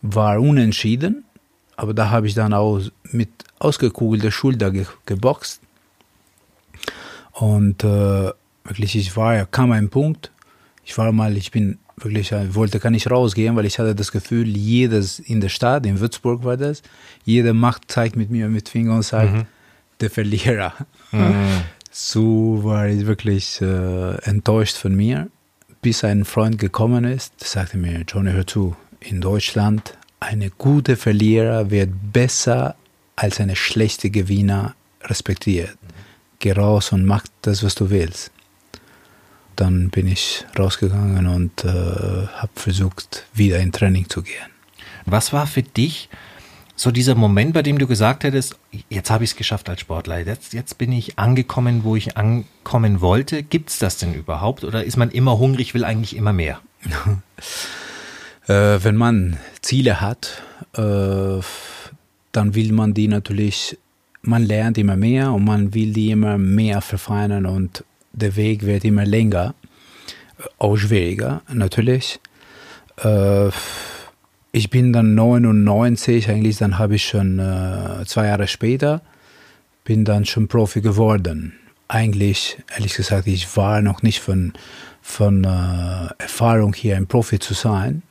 war 0.04 0.40
unentschieden, 0.40 1.24
aber 1.76 1.96
da 1.96 2.12
habe 2.12 2.28
ich 2.28 2.36
dann 2.36 2.54
auch 2.54 2.80
mit 3.12 3.30
ausgekugelter 3.58 4.30
Schulter 4.32 4.70
ge 4.70 4.86
geboxt. 5.08 5.61
Und 7.34 7.84
äh, 7.84 8.32
wirklich, 8.64 8.96
ich 8.96 9.16
war, 9.16 9.36
ja, 9.36 9.46
kam 9.46 9.72
ein 9.72 9.90
Punkt, 9.90 10.32
ich 10.84 10.98
war 10.98 11.12
mal, 11.12 11.38
ich 11.38 11.52
bin 11.52 11.78
wirklich, 11.98 12.32
ich 12.32 12.56
wollte 12.56 12.80
gar 12.80 12.90
nicht 12.90 13.10
rausgehen, 13.10 13.56
weil 13.56 13.66
ich 13.66 13.80
hatte 13.80 13.96
das 13.96 14.12
Gefühl, 14.12 14.48
jedes 14.48 15.20
in 15.20 15.42
der 15.42 15.50
Stadt, 15.50 15.86
in 15.86 16.00
Würzburg 16.00 16.44
war 16.44 16.58
das, 16.58 16.82
jede 17.24 17.54
Macht 17.54 17.92
zeigt 17.92 18.16
mit 18.16 18.30
mir 18.30 18.50
mit 18.50 18.70
Finger 18.70 18.96
und 18.96 19.04
sagt, 19.04 19.46
der 20.00 20.10
Verlierer. 20.10 20.74
So 21.94 22.64
war 22.64 22.88
ich 22.88 23.06
wirklich 23.06 23.60
äh, 23.60 24.16
enttäuscht 24.24 24.78
von 24.78 24.96
mir, 24.96 25.28
bis 25.82 26.06
ein 26.06 26.24
Freund 26.24 26.58
gekommen 26.58 27.04
ist, 27.04 27.34
sagte 27.44 27.78
mir, 27.78 28.06
Johnny, 28.08 28.32
hör 28.32 28.48
zu, 28.48 28.78
in 29.02 29.20
Deutschland, 29.20 29.98
eine 30.22 30.52
gute 30.52 30.96
Verlierer 30.96 31.70
wird 31.70 31.90
besser 32.14 32.76
als 33.18 33.42
eine 33.42 33.58
schlechte 33.58 34.10
Gewinner 34.10 34.74
respektiert. 35.04 35.78
Geh 36.42 36.52
raus 36.52 36.92
und 36.92 37.06
mach 37.06 37.24
das, 37.44 37.64
was 37.64 37.76
du 37.76 37.90
willst. 37.92 38.32
Dann 39.56 39.92
bin 39.92 40.08
ich 40.08 40.44
rausgegangen 40.58 41.28
und 41.28 41.64
äh, 41.64 41.68
habe 41.68 42.52
versucht, 42.56 43.28
wieder 43.34 43.60
in 43.60 43.72
Training 43.72 44.10
zu 44.10 44.24
gehen. 44.24 44.50
Was 45.06 45.34
war 45.34 45.46
für 45.46 45.62
dich 45.62 46.10
so 46.76 46.90
dieser 46.90 47.14
Moment, 47.14 47.54
bei 47.54 47.62
dem 47.62 47.78
du 47.78 47.86
gesagt 47.86 48.24
hättest, 48.24 48.58
jetzt 48.90 49.12
habe 49.12 49.24
ich 49.24 49.32
es 49.32 49.36
geschafft 49.36 49.70
als 49.70 49.82
Sportler, 49.82 50.26
jetzt, 50.26 50.54
jetzt 50.54 50.80
bin 50.80 50.92
ich 50.92 51.20
angekommen, 51.20 51.84
wo 51.84 51.96
ich 51.96 52.18
ankommen 52.18 53.02
wollte. 53.02 53.44
Gibt 53.44 53.70
es 53.70 53.78
das 53.78 53.98
denn 53.98 54.16
überhaupt 54.16 54.64
oder 54.64 54.84
ist 54.84 54.98
man 54.98 55.12
immer 55.12 55.38
hungrig, 55.38 55.76
will 55.76 55.86
eigentlich 55.86 56.16
immer 56.16 56.34
mehr? 56.34 56.60
Äh, 58.48 58.84
wenn 58.84 58.96
man 58.96 59.38
Ziele 59.62 60.02
hat, 60.02 60.42
äh, 60.74 61.40
dann 62.32 62.56
will 62.56 62.72
man 62.72 62.96
die 62.96 63.08
natürlich, 63.08 63.78
man 64.22 64.44
lernt 64.44 64.78
immer 64.78 64.96
mehr 64.96 65.32
und 65.34 65.46
man 65.46 65.74
will 65.74 65.94
die 65.94 66.12
immer 66.12 66.38
mehr 66.38 66.82
verfeinern 66.82 67.46
und 67.46 67.84
der 68.14 68.36
Weg 68.36 68.66
wird 68.66 68.84
immer 68.84 69.06
länger, 69.06 69.56
äh, 70.38 70.44
auch 70.58 70.78
schwieriger 70.78 71.42
natürlich. 71.52 72.20
Äh, 72.98 73.50
ich 74.52 74.70
bin 74.70 74.92
dann 74.92 75.16
99, 75.16 76.30
eigentlich 76.30 76.58
dann 76.58 76.78
habe 76.78 76.96
ich 76.96 77.06
schon 77.06 77.40
äh, 77.40 78.06
zwei 78.06 78.28
Jahre 78.28 78.48
später, 78.48 79.02
bin 79.84 80.04
dann 80.04 80.26
schon 80.26 80.48
Profi 80.48 80.82
geworden. 80.82 81.54
Eigentlich, 81.88 82.58
ehrlich 82.76 82.94
gesagt, 82.94 83.28
ich 83.28 83.56
war 83.58 83.82
noch 83.82 84.02
nicht 84.02 84.20
von, 84.20 84.54
von 85.02 85.44
äh, 85.44 86.22
Erfahrung 86.22 86.74
hier 86.74 86.98
ein 86.98 87.08
Profi 87.08 87.40
zu 87.40 87.54
sein. 87.54 88.02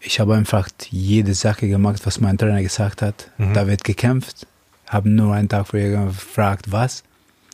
Ich 0.00 0.20
habe 0.20 0.34
einfach 0.34 0.68
jede 0.90 1.34
Sache 1.34 1.66
gemacht, 1.66 2.02
was 2.04 2.20
mein 2.20 2.36
Trainer 2.36 2.62
gesagt 2.62 3.00
hat. 3.00 3.30
Da 3.54 3.66
wird 3.66 3.84
gekämpft. 3.84 4.46
Habe 4.88 5.08
nur 5.08 5.34
einen 5.34 5.48
Tag 5.48 5.68
vorher 5.68 6.04
gefragt, 6.06 6.66
was. 6.70 7.02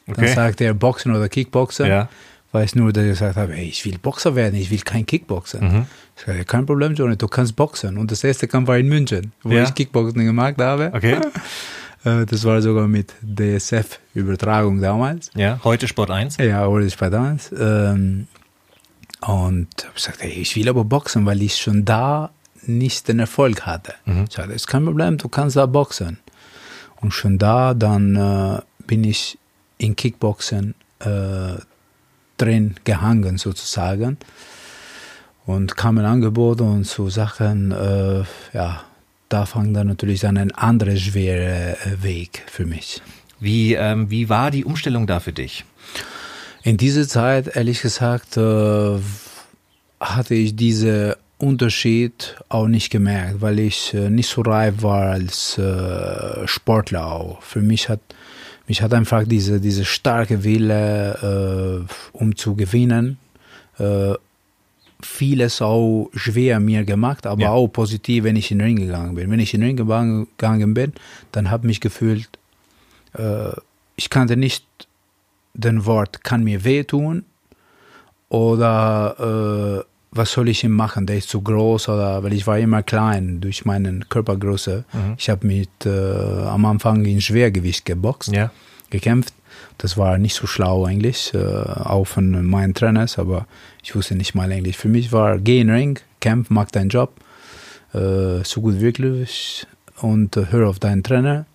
Dann 0.06 0.16
Okay. 0.16 0.34
sagt 0.34 0.60
er 0.60 0.74
Boxen 0.74 1.14
oder 1.14 1.28
Kickboxen. 1.28 1.86
Ja. 1.86 2.08
Weiß 2.52 2.74
nur, 2.74 2.92
dass 2.92 3.04
ich 3.04 3.10
gesagt 3.10 3.36
habe, 3.36 3.52
hey, 3.52 3.66
ich 3.68 3.84
will 3.84 3.96
Boxer 3.98 4.34
werden, 4.34 4.56
ich 4.56 4.70
will 4.72 4.80
kein 4.80 5.06
Kickboxen. 5.06 5.60
Mhm. 5.62 5.86
Ich 6.16 6.24
sage, 6.26 6.44
kein 6.44 6.66
Problem, 6.66 6.94
Johnny, 6.94 7.16
du 7.16 7.28
kannst 7.28 7.54
boxen. 7.54 7.96
Und 7.96 8.10
das 8.10 8.24
erste 8.24 8.48
Kampf 8.48 8.66
war 8.68 8.76
in 8.76 8.88
München, 8.88 9.32
wo 9.44 9.52
Ja. 9.52 9.62
ich 9.62 9.72
Kickboxen 9.74 10.24
gemacht 10.24 10.56
habe. 10.58 10.90
Okay. 10.94 11.18
Äh, 12.02 12.24
Das 12.24 12.44
war 12.44 12.62
sogar 12.62 12.88
mit 12.88 13.12
DSF-Übertragung 13.22 14.80
damals. 14.80 15.30
Ja, 15.34 15.60
heute 15.64 15.86
Sport 15.86 16.10
1. 16.10 16.38
Ja, 16.38 16.66
ich 16.78 16.96
bei 16.96 17.10
damals. 17.10 17.52
Ähm, 17.52 18.26
und 19.20 19.68
habe 19.84 19.94
gesagt, 19.94 20.18
hey, 20.22 20.30
ich 20.32 20.56
will 20.56 20.68
aber 20.68 20.84
boxen, 20.84 21.26
weil 21.26 21.42
ich 21.42 21.56
schon 21.56 21.84
da 21.84 22.30
nicht 22.66 23.08
den 23.08 23.18
Erfolg 23.18 23.62
hatte. 23.66 23.94
Ich 24.06 24.34
sagte, 24.34 24.52
ist 24.52 24.66
kein 24.66 24.84
Problem, 24.84 25.18
du 25.18 25.28
kannst 25.28 25.56
da 25.56 25.66
boxen. 25.66 26.18
Und 27.00 27.12
schon 27.12 27.38
da, 27.38 27.74
dann 27.74 28.16
äh, 28.16 28.60
bin 28.86 29.04
ich 29.04 29.38
in 29.78 29.96
Kickboxen 29.96 30.74
äh, 31.00 31.60
drin 32.36 32.74
gehangen 32.84 33.38
sozusagen. 33.38 34.18
Und 35.46 35.76
kam 35.76 35.98
ein 35.98 36.04
Angebot 36.04 36.60
und 36.60 36.84
so 36.84 37.08
Sachen, 37.08 37.72
äh, 37.72 38.22
ja, 38.52 38.84
da 39.28 39.46
fang 39.46 39.72
dann 39.72 39.86
natürlich 39.86 40.20
dann 40.20 40.36
ein 40.36 40.52
anderer 40.52 40.96
schwerer 40.96 41.76
äh, 41.86 42.02
Weg 42.02 42.44
für 42.46 42.66
mich. 42.66 43.00
Wie, 43.38 43.74
ähm, 43.74 44.10
wie 44.10 44.28
war 44.28 44.50
die 44.50 44.64
Umstellung 44.64 45.06
da 45.06 45.18
für 45.20 45.32
dich? 45.32 45.64
In 46.62 46.76
dieser 46.76 47.08
Zeit, 47.08 47.56
ehrlich 47.56 47.80
gesagt, 47.80 48.36
äh, 48.36 48.98
hatte 49.98 50.34
ich 50.34 50.56
diesen 50.56 51.14
Unterschied 51.40 52.36
auch 52.48 52.66
nicht 52.68 52.90
gemerkt, 52.90 53.40
weil 53.40 53.58
ich 53.58 53.94
äh, 53.94 54.10
nicht 54.10 54.28
so 54.28 54.42
reif 54.42 54.82
war 54.82 55.10
als 55.10 55.58
äh, 55.58 56.46
Sportler 56.46 57.06
auch. 57.06 57.42
Für 57.42 57.60
mich 57.60 57.88
hat 57.88 58.00
mich 58.66 58.82
hat 58.82 58.94
einfach 58.94 59.24
diese, 59.26 59.60
diese 59.60 59.84
starke 59.84 60.44
Wille, 60.44 61.86
äh, 61.90 61.92
um 62.12 62.36
zu 62.36 62.54
gewinnen, 62.54 63.18
äh, 63.78 64.14
vieles 65.02 65.60
auch 65.60 66.08
schwer 66.14 66.60
mir 66.60 66.84
gemacht, 66.84 67.26
aber 67.26 67.42
Ja. 67.42 67.50
auch 67.50 67.66
positiv, 67.68 68.22
wenn 68.24 68.36
ich 68.36 68.52
in 68.52 68.58
den 68.58 68.66
Ring 68.68 68.76
gegangen 68.76 69.14
bin. 69.16 69.28
Wenn 69.30 69.40
ich 69.40 69.54
in 69.54 69.60
den 69.62 69.76
Ring 69.78 70.26
gegangen 70.36 70.74
bin, 70.74 70.92
dann 71.32 71.50
habe 71.50 71.66
mich 71.66 71.80
gefühlt, 71.80 72.28
äh, 73.14 73.50
ich 73.96 74.08
kannte 74.08 74.36
nicht 74.36 74.64
den 75.54 75.84
Wort 75.84 76.22
kann 76.22 76.44
mir 76.44 76.62
wehtun 76.62 77.24
oder 78.28 79.82
äh, 79.82 79.89
was 80.12 80.32
soll 80.32 80.48
ich 80.48 80.64
ihm 80.64 80.72
machen, 80.72 81.06
der 81.06 81.18
ist 81.18 81.28
zu 81.28 81.40
groß 81.40 81.88
oder 81.88 82.22
weil 82.24 82.32
ich 82.32 82.46
war 82.46 82.58
immer 82.58 82.82
klein 82.82 83.40
durch 83.40 83.64
meine 83.64 84.00
Körpergröße. 84.08 84.84
Ich 85.16 85.30
habe 85.30 85.46
mit 85.46 85.68
äh, 85.86 85.90
am 85.90 86.64
Anfang 86.64 87.04
in 87.04 87.20
Schwergewicht 87.20 87.84
geboxt, 87.84 88.32
Ja. 88.32 88.50
gekämpft. 88.90 89.32
Das 89.78 89.96
war 89.96 90.18
nicht 90.18 90.34
so 90.34 90.46
schlau 90.46 90.84
eigentlich, 90.84 91.32
äh, 91.34 91.38
auch 91.38 92.04
von 92.06 92.44
meinen 92.44 92.74
Trainers, 92.74 93.18
aber 93.18 93.46
ich 93.82 93.94
wusste 93.94 94.14
nicht 94.16 94.34
mal 94.34 94.50
Englisch. 94.50 94.76
Für 94.76 94.88
mich 94.88 95.12
war 95.12 95.38
geh 95.38 95.60
in 95.60 95.68
den 95.68 95.76
Ring, 95.76 95.98
kämpf, 96.20 96.50
mach 96.50 96.70
deinen 96.70 96.88
Job 96.90 97.12
äh, 97.94 98.42
so 98.44 98.60
gut 98.62 98.80
wirklich 98.80 99.66
und 100.00 100.36
äh, 100.36 100.46
hör 100.50 100.68
auf 100.68 100.78
deinen 100.80 101.02
Trainer. 101.02 101.46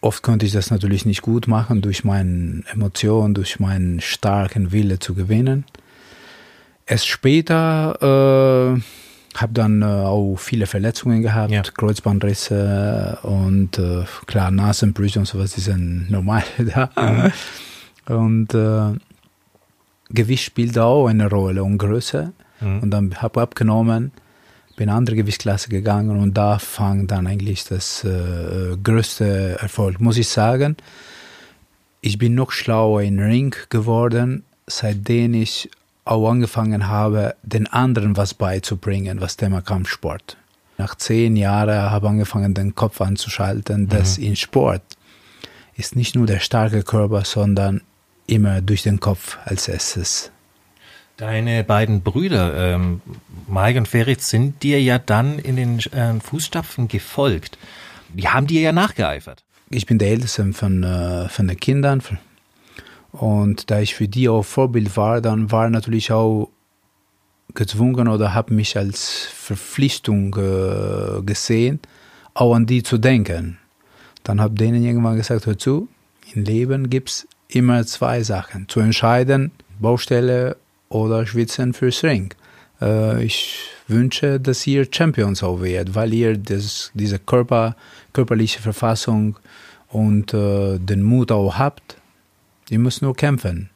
Oft 0.00 0.22
konnte 0.22 0.44
ich 0.46 0.52
das 0.52 0.70
natürlich 0.70 1.06
nicht 1.06 1.22
gut 1.22 1.46
machen 1.46 1.80
durch 1.80 2.02
meine 2.04 2.62
Emotionen, 2.72 3.34
durch 3.34 3.60
meinen 3.60 4.00
starken 4.00 4.72
Wille 4.72 4.98
zu 4.98 5.14
gewinnen. 5.14 5.64
Erst 6.92 7.06
später 7.08 7.96
äh, 8.76 9.38
habe 9.38 9.52
dann 9.54 9.80
äh, 9.80 9.86
auch 9.86 10.36
viele 10.36 10.66
Verletzungen 10.66 11.22
gehabt, 11.22 11.50
Ja. 11.50 11.62
Kreuzbandrisse 11.62 13.18
und 13.22 13.78
äh, 13.78 14.04
klar 14.26 14.50
Nasenbrüche 14.50 15.18
und 15.18 15.24
sowas, 15.24 15.52
die 15.54 15.62
sind 15.62 16.10
normal 16.10 16.44
da. 16.58 17.32
Und 18.06 18.52
äh, 18.52 18.92
Gewicht 20.10 20.44
spielt 20.44 20.78
auch 20.78 21.06
eine 21.06 21.30
Rolle 21.30 21.64
und 21.64 21.78
Größe. 21.78 22.32
Und 22.60 22.90
dann 22.90 23.14
habe 23.22 23.40
ich 23.40 23.42
abgenommen, 23.42 24.12
bin 24.76 24.84
in 24.84 24.90
eine 24.90 24.98
andere 24.98 25.16
Gewichtsklasse 25.16 25.70
gegangen 25.70 26.20
und 26.20 26.34
da 26.36 26.58
fang 26.58 27.06
dann 27.06 27.26
eigentlich 27.26 27.64
das 27.64 28.04
äh, 28.04 28.76
größte 28.82 29.56
Erfolg. 29.60 29.98
Muss 29.98 30.18
ich 30.18 30.28
sagen, 30.28 30.76
ich 32.02 32.18
bin 32.18 32.34
noch 32.34 32.52
schlauer 32.52 33.00
in 33.00 33.18
Ring 33.18 33.54
geworden, 33.70 34.44
seitdem 34.66 35.34
ich 35.34 35.70
auch 36.04 36.28
angefangen 36.30 36.88
habe, 36.88 37.36
den 37.42 37.66
anderen 37.66 38.16
was 38.16 38.34
beizubringen, 38.34 39.20
was 39.20 39.36
Thema 39.36 39.60
Kampfsport. 39.62 40.36
Nach 40.78 40.94
zehn 40.94 41.36
Jahren 41.36 41.90
habe 41.90 42.06
ich 42.06 42.10
angefangen, 42.10 42.54
den 42.54 42.74
Kopf 42.74 43.00
anzuschalten, 43.00 43.88
dass 43.88 44.18
in 44.18 44.36
Sport 44.36 44.82
ist 45.76 45.96
nicht 45.96 46.14
nur 46.14 46.26
der 46.26 46.40
starke 46.40 46.82
Körper, 46.82 47.24
sondern 47.24 47.82
immer 48.26 48.60
durch 48.60 48.82
den 48.82 49.00
Kopf 49.00 49.38
als 49.44 49.68
erstes. 49.68 50.30
Deine 51.16 51.62
beiden 51.62 52.02
Brüder, 52.02 52.74
ähm, 52.74 53.00
Mike 53.46 53.78
und 53.78 53.88
Feritz, 53.88 54.28
sind 54.30 54.62
dir 54.62 54.82
ja 54.82 54.98
dann 54.98 55.38
in 55.38 55.56
den 55.56 55.78
äh, 55.78 56.18
Fußstapfen 56.20 56.88
gefolgt. 56.88 57.58
Die 58.14 58.28
haben 58.28 58.46
dir 58.46 58.60
ja 58.60 58.72
nachgeeifert. 58.72 59.44
ich 59.70 59.86
bin 59.86 59.98
der 59.98 60.08
Älteste 60.08 60.52
von, 60.52 60.82
äh, 60.82 61.28
von 61.28 61.48
den 61.48 61.58
Kindern. 61.58 62.02
Und 63.12 63.70
da 63.70 63.80
ich 63.80 63.94
für 63.94 64.08
die 64.08 64.28
auch 64.28 64.42
Vorbild 64.42 64.96
war, 64.96 65.20
dann 65.20 65.52
war 65.52 65.68
natürlich 65.68 66.10
auch 66.12 66.50
gezwungen 67.54 68.08
oder 68.08 68.34
habe 68.34 68.54
mich 68.54 68.76
als 68.76 69.28
Verpflichtung 69.32 70.34
äh, 70.36 71.22
gesehen, 71.22 71.80
auch 72.34 72.54
an 72.54 72.66
die 72.66 72.82
zu 72.82 72.96
denken. 72.98 73.58
Dann 74.24 74.40
habe 74.40 74.54
denen 74.54 74.82
irgendwann 74.82 75.16
gesagt, 75.16 75.46
hör 75.46 75.58
zu, 75.58 75.88
im 76.34 76.44
Leben 76.44 76.88
gibt 76.88 77.10
es 77.10 77.28
immer 77.48 77.84
zwei 77.84 78.22
Sachen. 78.22 78.68
Zu 78.68 78.80
entscheiden, 78.80 79.52
Baustelle 79.80 80.56
oder 80.88 81.26
Schwitzen 81.26 81.74
fürs 81.74 82.02
Ring. 82.02 82.32
Äh, 82.80 83.24
ich 83.24 83.68
wünsche, 83.88 84.40
dass 84.40 84.66
ihr 84.66 84.86
Champions 84.90 85.42
auch 85.42 85.60
werdet, 85.60 85.94
weil 85.94 86.14
ihr 86.14 86.38
das, 86.38 86.90
diese 86.94 87.18
Körper, 87.18 87.76
körperliche 88.12 88.60
Verfassung 88.60 89.36
und 89.88 90.32
äh, 90.32 90.78
den 90.78 91.02
Mut 91.02 91.30
auch 91.30 91.58
habt. 91.58 91.96
Ihr 92.72 92.78
müsst 92.78 93.02
nur 93.02 93.14
kämpfen. 93.14 93.68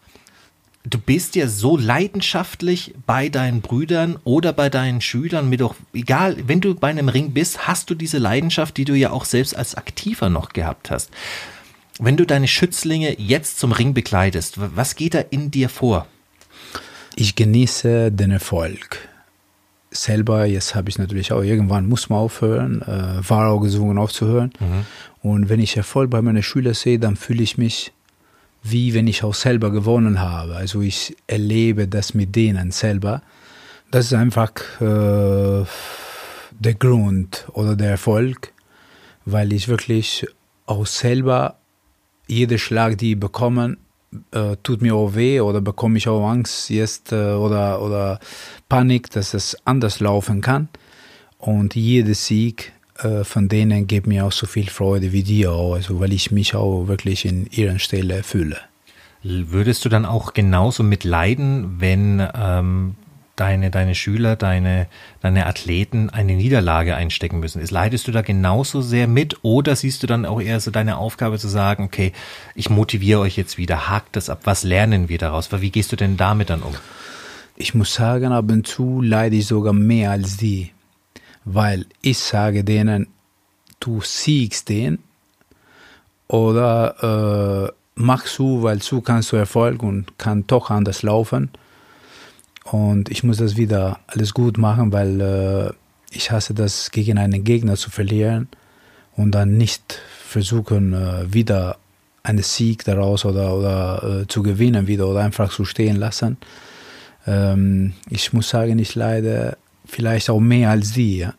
Du 0.82 0.98
bist 0.98 1.36
ja 1.36 1.48
so 1.48 1.76
leidenschaftlich 1.76 2.94
bei 3.04 3.28
deinen 3.28 3.60
Brüdern 3.60 4.16
oder 4.24 4.54
bei 4.54 4.70
deinen 4.70 5.02
Schülern, 5.02 5.50
mir 5.50 5.58
doch 5.58 5.74
egal, 5.92 6.36
wenn 6.46 6.62
du 6.62 6.74
bei 6.74 6.88
einem 6.88 7.10
Ring 7.10 7.32
bist, 7.32 7.66
hast 7.66 7.90
du 7.90 7.94
diese 7.94 8.16
Leidenschaft, 8.16 8.74
die 8.78 8.86
du 8.86 8.94
ja 8.94 9.10
auch 9.10 9.26
selbst 9.26 9.54
als 9.54 9.74
Aktiver 9.74 10.30
noch 10.30 10.54
gehabt 10.54 10.90
hast. 10.90 11.10
Wenn 11.98 12.16
du 12.16 12.24
deine 12.24 12.48
Schützlinge 12.48 13.20
jetzt 13.20 13.58
zum 13.58 13.72
Ring 13.72 13.92
begleitest, 13.92 14.54
was 14.56 14.94
geht 14.94 15.12
da 15.12 15.18
in 15.18 15.50
dir 15.50 15.68
vor? 15.68 16.06
Ich 17.16 17.34
genieße 17.34 18.12
den 18.12 18.30
Erfolg. 18.30 19.08
Selber, 19.90 20.46
jetzt 20.46 20.74
habe 20.74 20.88
ich 20.88 20.96
natürlich 20.96 21.32
auch, 21.32 21.42
irgendwann 21.42 21.86
muss 21.86 22.08
man 22.08 22.20
aufhören, 22.20 22.80
äh, 22.80 23.28
war 23.28 23.50
auch 23.50 23.60
gezwungen 23.60 23.98
aufzuhören. 23.98 24.52
Und 25.20 25.50
wenn 25.50 25.60
ich 25.60 25.76
Erfolg 25.76 26.10
bei 26.10 26.22
meinen 26.22 26.42
Schülern 26.42 26.74
sehe, 26.74 26.98
dann 26.98 27.16
fühle 27.16 27.42
ich 27.42 27.58
mich 27.58 27.92
wie 28.70 28.94
wenn 28.94 29.06
ich 29.06 29.22
auch 29.22 29.34
selber 29.34 29.70
gewonnen 29.70 30.20
habe. 30.20 30.56
Also 30.56 30.80
ich 30.80 31.16
erlebe 31.26 31.88
das 31.88 32.14
mit 32.14 32.34
denen 32.34 32.70
selber. 32.70 33.22
Das 33.90 34.06
ist 34.06 34.14
einfach 34.14 34.52
äh, 34.80 35.64
der 36.58 36.74
Grund 36.74 37.46
oder 37.52 37.76
der 37.76 37.90
Erfolg, 37.90 38.52
weil 39.24 39.52
ich 39.52 39.68
wirklich 39.68 40.26
auch 40.66 40.86
selber 40.86 41.58
jeder 42.26 42.58
Schlag, 42.58 42.98
die 42.98 43.12
ich 43.12 43.20
bekomme, 43.20 43.76
äh, 44.32 44.56
tut 44.62 44.82
mir 44.82 44.94
auch 44.94 45.14
weh 45.14 45.40
oder 45.40 45.60
bekomme 45.60 45.98
ich 45.98 46.08
auch 46.08 46.28
Angst 46.28 46.70
jetzt 46.70 47.12
äh, 47.12 47.32
oder, 47.32 47.80
oder 47.82 48.18
Panik, 48.68 49.10
dass 49.10 49.34
es 49.34 49.56
anders 49.64 50.00
laufen 50.00 50.40
kann. 50.40 50.68
Und 51.38 51.74
jeder 51.76 52.14
Sieg 52.14 52.72
äh, 52.98 53.24
von 53.24 53.48
denen 53.48 53.86
gibt 53.86 54.06
mir 54.06 54.24
auch 54.24 54.32
so 54.32 54.46
viel 54.46 54.68
Freude 54.68 55.12
wie 55.12 55.22
dir 55.22 55.50
also 55.50 56.00
weil 56.00 56.12
ich 56.12 56.30
mich 56.30 56.54
auch 56.54 56.86
wirklich 56.86 57.24
in 57.24 57.46
ihren 57.46 57.78
Stelle 57.78 58.22
fühle. 58.22 58.58
Würdest 59.22 59.84
du 59.84 59.88
dann 59.88 60.06
auch 60.06 60.34
genauso 60.34 60.82
mitleiden, 60.82 61.80
wenn 61.80 62.26
ähm, 62.34 62.94
deine, 63.34 63.70
deine 63.70 63.94
Schüler, 63.94 64.36
deine, 64.36 64.86
deine 65.20 65.46
Athleten 65.46 66.10
eine 66.10 66.34
Niederlage 66.34 66.94
einstecken 66.94 67.40
müssen? 67.40 67.60
Ist, 67.60 67.70
leidest 67.70 68.06
du 68.06 68.12
da 68.12 68.22
genauso 68.22 68.82
sehr 68.82 69.06
mit 69.06 69.38
oder 69.42 69.74
siehst 69.74 70.02
du 70.02 70.06
dann 70.06 70.26
auch 70.26 70.40
eher 70.40 70.60
so 70.60 70.70
deine 70.70 70.96
Aufgabe 70.96 71.38
zu 71.38 71.48
sagen, 71.48 71.84
okay, 71.84 72.12
ich 72.54 72.70
motiviere 72.70 73.20
euch 73.20 73.36
jetzt 73.36 73.58
wieder, 73.58 73.88
hakt 73.88 74.16
das 74.16 74.30
ab, 74.30 74.40
was 74.44 74.62
lernen 74.62 75.08
wir 75.08 75.18
daraus? 75.18 75.50
Wie 75.52 75.70
gehst 75.70 75.92
du 75.92 75.96
denn 75.96 76.16
damit 76.16 76.50
dann 76.50 76.62
um? 76.62 76.74
Ich 77.56 77.74
muss 77.74 77.94
sagen, 77.94 78.32
ab 78.32 78.50
und 78.50 78.66
zu 78.66 79.00
leide 79.00 79.36
ich 79.36 79.46
sogar 79.46 79.72
mehr 79.72 80.10
als 80.10 80.36
die, 80.36 80.70
weil 81.46 81.86
ich 82.02 82.18
sage 82.18 82.64
denen, 82.64 83.06
du 83.80 84.00
siegst 84.02 84.68
den 84.68 84.98
oder 86.28 87.70
äh, 87.70 87.72
mach 87.94 88.24
zu, 88.24 88.62
weil 88.62 88.82
zu 88.82 89.00
kannst 89.00 89.32
du 89.32 89.36
Erfolg 89.36 89.82
und 89.82 90.18
kann 90.18 90.46
doch 90.46 90.70
anders 90.70 91.02
laufen. 91.02 91.50
Und 92.64 93.10
ich 93.10 93.22
muss 93.22 93.36
das 93.36 93.56
wieder 93.56 94.00
alles 94.08 94.34
gut 94.34 94.58
machen, 94.58 94.92
weil 94.92 95.20
äh, 95.20 95.72
ich 96.10 96.32
hasse 96.32 96.52
das, 96.52 96.90
gegen 96.90 97.16
einen 97.16 97.44
Gegner 97.44 97.76
zu 97.76 97.90
verlieren 97.90 98.48
und 99.14 99.30
dann 99.30 99.56
nicht 99.56 100.00
versuchen, 100.26 100.94
äh, 100.94 101.32
wieder 101.32 101.78
einen 102.24 102.42
Sieg 102.42 102.84
daraus 102.84 103.24
oder, 103.24 103.54
oder 103.54 104.22
äh, 104.22 104.26
zu 104.26 104.42
gewinnen 104.42 104.88
wieder 104.88 105.06
oder 105.06 105.20
einfach 105.20 105.52
zu 105.52 105.64
stehen 105.64 105.94
lassen. 105.94 106.38
Ähm, 107.24 107.92
ich 108.10 108.32
muss 108.32 108.48
sagen, 108.48 108.80
ich 108.80 108.96
leide 108.96 109.56
vielleicht 109.86 110.30
auch 110.30 110.40
mehr 110.40 110.70
als 110.70 110.94
sie. 110.94 111.18
Ja. 111.18 111.34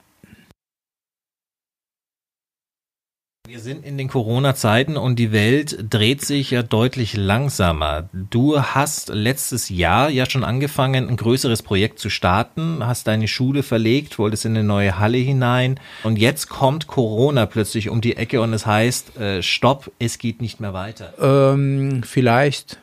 Wir 3.47 3.61
sind 3.61 3.85
in 3.85 3.97
den 3.97 4.09
Corona-Zeiten 4.09 4.97
und 4.97 5.17
die 5.17 5.31
Welt 5.31 5.77
dreht 5.89 6.19
sich 6.19 6.51
ja 6.51 6.63
deutlich 6.63 7.15
langsamer. 7.15 8.09
Du 8.11 8.59
hast 8.59 9.07
letztes 9.07 9.69
Jahr 9.69 10.09
ja 10.09 10.29
schon 10.29 10.43
angefangen, 10.43 11.07
ein 11.07 11.15
größeres 11.15 11.63
Projekt 11.63 11.99
zu 11.99 12.09
starten, 12.09 12.85
hast 12.85 13.07
deine 13.07 13.29
Schule 13.29 13.63
verlegt, 13.63 14.19
wolltest 14.19 14.43
in 14.43 14.51
eine 14.57 14.65
neue 14.65 14.99
Halle 14.99 15.19
hinein 15.19 15.79
und 16.03 16.19
jetzt 16.19 16.49
kommt 16.49 16.87
Corona 16.87 17.45
plötzlich 17.45 17.87
um 17.87 18.01
die 18.01 18.17
Ecke 18.17 18.41
und 18.41 18.51
es 18.51 18.65
heißt, 18.65 19.17
äh, 19.17 19.41
stopp, 19.41 19.93
es 19.97 20.17
geht 20.17 20.41
nicht 20.41 20.59
mehr 20.59 20.73
weiter. 20.73 21.13
Ähm, 21.17 22.03
vielleicht 22.03 22.79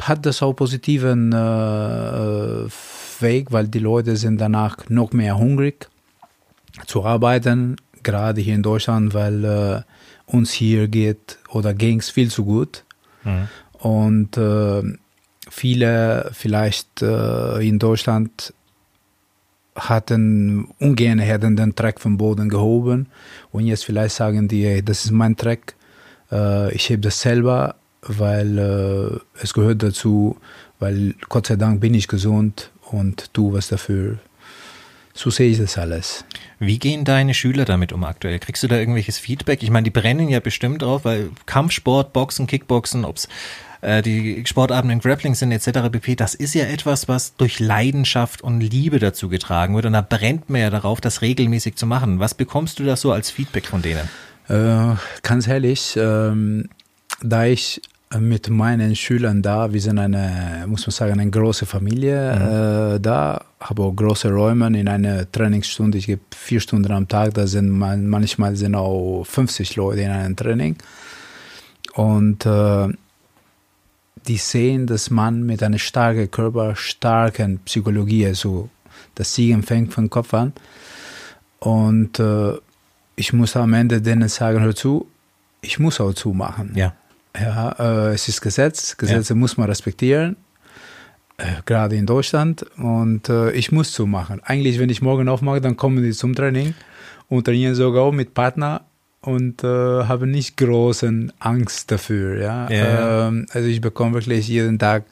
hat 0.00 0.26
das 0.26 0.42
auch 0.42 0.52
positiven 0.52 1.32
äh, 1.32 2.68
Weg, 3.20 3.50
weil 3.50 3.68
die 3.68 3.80
Leute 3.80 4.16
sind 4.16 4.40
danach 4.40 4.88
noch 4.88 5.12
mehr 5.12 5.36
hungrig 5.38 5.88
zu 6.86 7.04
arbeiten, 7.04 7.76
gerade 8.02 8.40
hier 8.40 8.54
in 8.54 8.62
Deutschland, 8.62 9.12
weil 9.14 9.44
äh, 9.44 9.82
uns 10.26 10.52
hier 10.52 10.88
geht 10.88 11.38
oder 11.50 11.74
ging 11.74 11.98
es 11.98 12.10
viel 12.10 12.30
zu 12.30 12.44
gut. 12.44 12.84
Und 13.72 14.36
äh, 14.36 14.82
viele 15.50 16.30
vielleicht 16.32 17.02
äh, 17.02 17.66
in 17.66 17.78
Deutschland 17.78 18.52
hatten 19.74 20.68
ungern 20.80 21.18
hätten 21.18 21.56
den 21.56 21.74
Track 21.74 22.00
vom 22.00 22.16
Boden 22.16 22.48
gehoben. 22.48 23.06
Und 23.52 23.66
jetzt 23.66 23.84
vielleicht 23.84 24.16
sagen 24.16 24.48
die, 24.48 24.64
hey, 24.64 24.82
das 24.82 25.04
ist 25.04 25.12
mein 25.12 25.36
Track, 25.36 25.74
äh, 26.32 26.72
ich 26.74 26.88
hebe 26.90 27.02
das 27.02 27.20
selber, 27.20 27.76
weil 28.02 28.58
äh, 28.58 29.42
es 29.42 29.54
gehört 29.54 29.82
dazu, 29.82 30.36
weil 30.78 31.14
Gott 31.28 31.46
sei 31.46 31.56
Dank 31.56 31.80
bin 31.80 31.94
ich 31.94 32.08
gesund 32.08 32.70
und 32.90 33.32
tu 33.34 33.52
was 33.52 33.68
dafür. 33.68 34.18
So 35.14 35.30
sehe 35.30 35.50
ich 35.50 35.58
das 35.58 35.76
alles. 35.76 36.24
Wie 36.60 36.78
gehen 36.78 37.04
deine 37.04 37.34
Schüler 37.34 37.64
damit 37.64 37.92
um 37.92 38.04
aktuell? 38.04 38.38
Kriegst 38.38 38.62
du 38.62 38.68
da 38.68 38.76
irgendwelches 38.76 39.18
Feedback? 39.18 39.64
Ich 39.64 39.70
meine, 39.70 39.84
die 39.84 39.90
brennen 39.90 40.28
ja 40.28 40.38
bestimmt 40.38 40.82
drauf, 40.82 41.04
weil 41.04 41.30
Kampfsport, 41.44 42.12
Boxen, 42.12 42.46
Kickboxen, 42.46 43.04
ob's 43.04 43.28
äh, 43.80 44.02
die 44.02 44.44
Sportarten 44.46 44.90
im 44.90 45.00
Grappling 45.00 45.34
sind 45.34 45.52
etc. 45.52 45.90
pp. 45.90 46.16
Das 46.16 46.34
ist 46.34 46.54
ja 46.54 46.64
etwas, 46.64 47.08
was 47.08 47.34
durch 47.36 47.60
Leidenschaft 47.60 48.42
und 48.42 48.60
Liebe 48.60 48.98
dazu 48.98 49.28
getragen 49.28 49.74
wird 49.74 49.86
und 49.86 49.92
da 49.92 50.00
brennt 50.00 50.50
man 50.50 50.60
ja 50.60 50.70
darauf, 50.70 51.00
das 51.00 51.22
regelmäßig 51.22 51.76
zu 51.76 51.86
machen. 51.86 52.20
Was 52.20 52.34
bekommst 52.34 52.78
du 52.78 52.84
da 52.84 52.96
so 52.96 53.12
als 53.12 53.30
Feedback 53.30 53.66
von 53.66 53.82
denen? 53.82 54.08
Äh, 54.48 54.96
ganz 55.22 55.46
ehrlich, 55.46 55.96
ähm, 55.96 56.68
da 57.22 57.44
ich 57.44 57.80
mit 58.18 58.48
meinen 58.48 58.96
Schülern 58.96 59.42
da. 59.42 59.70
Wir 59.72 59.80
sind 59.80 59.98
eine, 59.98 60.64
muss 60.66 60.86
man 60.86 60.92
sagen, 60.92 61.20
eine 61.20 61.30
große 61.30 61.66
Familie 61.66 62.34
Mhm. 62.34 62.96
äh, 62.96 63.00
da. 63.00 63.44
Habe 63.60 63.82
auch 63.82 63.92
große 63.92 64.30
Räume 64.30 64.66
in 64.78 64.88
einer 64.88 65.30
Trainingsstunde. 65.30 65.98
Ich 65.98 66.06
gebe 66.06 66.22
vier 66.34 66.60
Stunden 66.60 66.90
am 66.92 67.06
Tag. 67.06 67.34
Da 67.34 67.46
sind 67.46 67.68
man, 67.70 68.06
manchmal 68.06 68.56
sind 68.56 68.74
auch 68.74 69.24
50 69.24 69.76
Leute 69.76 70.02
in 70.02 70.10
einem 70.10 70.36
Training. 70.36 70.76
Und 71.94 72.46
äh, 72.46 72.88
die 74.26 74.36
sehen, 74.36 74.86
dass 74.86 75.10
man 75.10 75.42
mit 75.44 75.62
einer 75.62 75.78
starken 75.78 76.30
Körper, 76.30 76.76
starken 76.76 77.58
Psychologie, 77.64 78.26
also 78.26 78.68
das 79.16 79.34
Siegen 79.34 79.62
fängt 79.62 79.92
von 79.92 80.08
Kopf 80.08 80.32
an. 80.32 80.52
Und 81.58 82.20
äh, 82.20 82.52
ich 83.16 83.32
muss 83.32 83.56
am 83.56 83.74
Ende 83.74 84.00
denen 84.00 84.28
sagen, 84.28 84.60
hör 84.60 84.74
zu, 84.74 85.08
ich 85.60 85.78
muss 85.78 86.00
auch 86.00 86.12
zumachen. 86.14 86.72
Ja. 86.74 86.94
Ja, 87.38 87.72
äh, 87.78 88.14
es 88.14 88.28
ist 88.28 88.40
Gesetz, 88.40 88.96
Gesetze 88.96 89.34
muss 89.34 89.56
man 89.56 89.68
respektieren, 89.68 90.36
äh, 91.36 91.44
gerade 91.66 91.96
in 91.96 92.06
Deutschland. 92.06 92.64
Und 92.76 93.28
äh, 93.28 93.50
ich 93.52 93.72
muss 93.72 93.92
zumachen. 93.92 94.42
Eigentlich, 94.44 94.78
wenn 94.78 94.90
ich 94.90 95.02
morgen 95.02 95.28
aufmache, 95.28 95.60
dann 95.60 95.76
kommen 95.76 96.02
die 96.02 96.12
zum 96.12 96.34
Training 96.34 96.74
und 97.28 97.44
trainieren 97.44 97.74
sogar 97.74 98.04
auch 98.04 98.12
mit 98.12 98.34
Partner 98.34 98.82
und 99.20 99.64
äh, 99.64 99.66
haben 99.66 100.30
nicht 100.30 100.56
großen 100.56 101.32
Angst 101.38 101.90
dafür. 101.90 102.40
Ja? 102.40 102.70
Ja. 102.70 103.28
Ähm, 103.28 103.46
also 103.50 103.68
ich 103.68 103.80
bekomme 103.80 104.14
wirklich 104.14 104.48
jeden 104.48 104.78
Tag, 104.78 105.04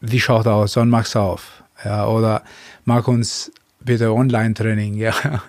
wie 0.00 0.20
schaut 0.20 0.46
aus, 0.46 0.76
wann 0.76 0.88
machst 0.88 1.14
du 1.14 1.18
auf? 1.18 1.62
Ja, 1.84 2.06
oder 2.06 2.42
mach 2.84 3.06
uns 3.08 3.52
bitte 3.80 4.12
Online-Training, 4.12 4.94
ja. 4.94 5.14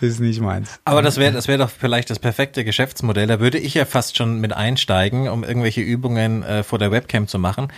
Das 0.00 0.08
ist 0.12 0.20
nicht 0.20 0.40
meins. 0.40 0.80
Aber 0.86 1.02
das 1.02 1.18
wäre 1.18 1.30
das 1.32 1.46
wäre 1.46 1.58
doch 1.58 1.68
vielleicht 1.68 2.08
das 2.08 2.18
perfekte 2.18 2.64
Geschäftsmodell. 2.64 3.26
Da 3.26 3.38
würde 3.38 3.58
ich 3.58 3.74
ja 3.74 3.84
fast 3.84 4.16
schon 4.16 4.40
mit 4.40 4.54
einsteigen, 4.54 5.28
um 5.28 5.44
irgendwelche 5.44 5.82
Übungen 5.82 6.42
äh, 6.42 6.62
vor 6.62 6.78
der 6.78 6.90
Webcam 6.90 7.28
zu 7.28 7.38
machen. 7.38 7.68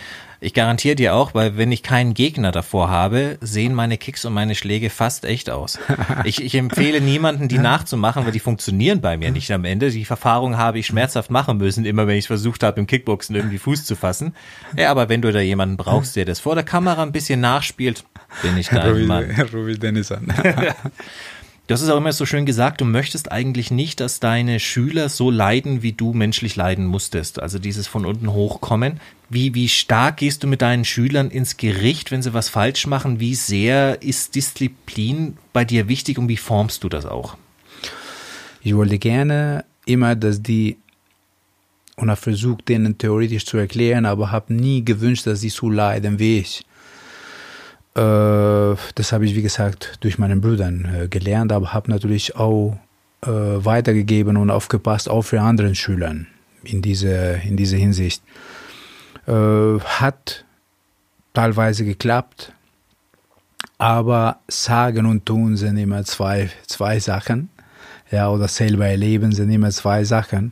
Ich 0.43 0.53
garantiere 0.53 0.95
dir 0.95 1.15
auch, 1.15 1.33
weil 1.33 1.55
wenn 1.55 1.71
ich 1.71 1.83
keinen 1.83 2.13
Gegner 2.13 2.51
davor 2.51 2.89
habe, 2.89 3.37
sehen 3.39 3.73
meine 3.73 3.97
Kicks 3.97 4.25
und 4.25 4.33
meine 4.33 4.55
Schläge 4.55 4.89
fast 4.89 5.23
echt 5.23 5.49
aus. 5.49 5.79
Ich, 6.25 6.43
ich 6.43 6.55
empfehle 6.55 7.01
niemanden, 7.01 7.47
die 7.47 7.57
nachzumachen, 7.57 8.25
weil 8.25 8.31
die 8.31 8.39
funktionieren 8.39 9.01
bei 9.01 9.17
mir 9.17 9.31
nicht 9.31 9.51
am 9.51 9.65
Ende. 9.65 9.89
Die 9.89 10.05
Erfahrung 10.07 10.57
habe 10.57 10.79
ich 10.79 10.85
schmerzhaft 10.85 11.31
machen 11.31 11.57
müssen, 11.57 11.85
immer 11.85 12.07
wenn 12.07 12.17
ich 12.17 12.27
versucht 12.27 12.63
habe, 12.63 12.79
im 12.79 12.87
Kickboxen 12.87 13.35
irgendwie 13.35 13.57
Fuß 13.57 13.85
zu 13.85 13.95
fassen. 13.95 14.33
Ja, 14.77 14.91
aber 14.91 15.09
wenn 15.09 15.21
du 15.21 15.31
da 15.31 15.39
jemanden 15.39 15.77
brauchst, 15.77 16.15
der 16.15 16.25
das 16.25 16.39
vor 16.39 16.55
der 16.55 16.63
Kamera 16.63 17.01
ein 17.01 17.11
bisschen 17.11 17.39
nachspielt, 17.39 18.03
bin 18.41 18.57
ich 18.57 18.67
dein 18.67 19.05
Mann. 19.05 19.31
Ruby 19.53 19.77
Dennis 19.77 20.11
an. 20.11 20.27
Du 21.65 21.73
hast 21.73 21.81
es 21.81 21.89
auch 21.89 21.97
immer 21.97 22.11
so 22.11 22.25
schön 22.25 22.45
gesagt, 22.45 22.81
du 22.81 22.85
möchtest 22.85 23.31
eigentlich 23.31 23.71
nicht, 23.71 24.01
dass 24.01 24.19
deine 24.19 24.59
Schüler 24.59 25.07
so 25.07 25.31
leiden, 25.31 25.81
wie 25.81 25.93
du 25.93 26.11
menschlich 26.11 26.57
leiden 26.57 26.85
musstest. 26.85 27.41
Also 27.41 27.57
dieses 27.57 27.87
von 27.87 28.05
unten 28.05 28.33
hochkommen. 28.33 28.99
Wie, 29.29 29.55
wie 29.55 29.69
stark 29.69 30.17
gehst 30.17 30.43
du 30.43 30.47
mit 30.47 30.61
deinen 30.61 30.83
Schülern 30.83 31.31
ins 31.31 31.55
Gericht, 31.55 32.11
wenn 32.11 32.21
sie 32.21 32.33
was 32.33 32.49
falsch 32.49 32.85
machen? 32.85 33.21
Wie 33.21 33.33
sehr 33.33 34.01
ist 34.01 34.35
Disziplin 34.35 35.37
bei 35.53 35.63
dir 35.63 35.87
wichtig 35.87 36.17
und 36.17 36.27
wie 36.27 36.35
formst 36.35 36.83
du 36.83 36.89
das 36.89 37.05
auch? 37.05 37.37
Ich 38.61 38.75
wollte 38.75 38.99
gerne 38.99 39.63
immer, 39.85 40.15
dass 40.17 40.41
die, 40.41 40.75
und 41.95 42.09
habe 42.09 42.19
versucht, 42.19 42.67
denen 42.67 42.97
theoretisch 42.97 43.45
zu 43.45 43.55
erklären, 43.55 44.05
aber 44.05 44.31
habe 44.31 44.53
nie 44.53 44.83
gewünscht, 44.83 45.25
dass 45.27 45.39
sie 45.39 45.49
so 45.49 45.69
leiden 45.69 46.19
wie 46.19 46.39
ich. 46.39 46.65
Äh, 47.95 48.75
das 48.95 49.11
habe 49.11 49.25
ich, 49.25 49.35
wie 49.35 49.41
gesagt, 49.41 49.97
durch 50.01 50.17
meinen 50.17 50.41
Brüdern 50.41 50.85
äh, 50.85 51.07
gelernt, 51.07 51.51
aber 51.51 51.73
habe 51.73 51.91
natürlich 51.91 52.35
auch 52.35 52.77
äh, 53.21 53.27
weitergegeben 53.27 54.37
und 54.37 54.49
aufgepasst, 54.49 55.09
auch 55.09 55.21
für 55.21 55.41
anderen 55.41 55.75
Schülern 55.75 56.27
in 56.63 56.81
diese, 56.81 57.41
in 57.45 57.57
diese 57.57 57.77
Hinsicht. 57.77 58.23
Hat 59.25 60.43
teilweise 61.33 61.85
geklappt, 61.85 62.51
aber 63.77 64.39
sagen 64.49 65.05
und 65.05 65.25
tun 65.25 65.55
sind 65.55 65.77
immer 65.77 66.03
zwei, 66.03 66.49
zwei 66.67 66.99
Sachen. 66.99 67.49
Ja, 68.11 68.29
oder 68.29 68.49
selber 68.49 68.85
erleben 68.85 69.31
sind 69.31 69.49
immer 69.49 69.71
zwei 69.71 70.03
Sachen. 70.03 70.51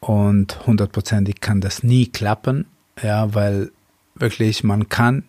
Und 0.00 0.66
hundertprozentig 0.66 1.40
kann 1.40 1.60
das 1.60 1.84
nie 1.84 2.06
klappen, 2.06 2.66
ja, 3.00 3.32
weil 3.32 3.70
wirklich 4.16 4.64
man 4.64 4.88
kann 4.88 5.22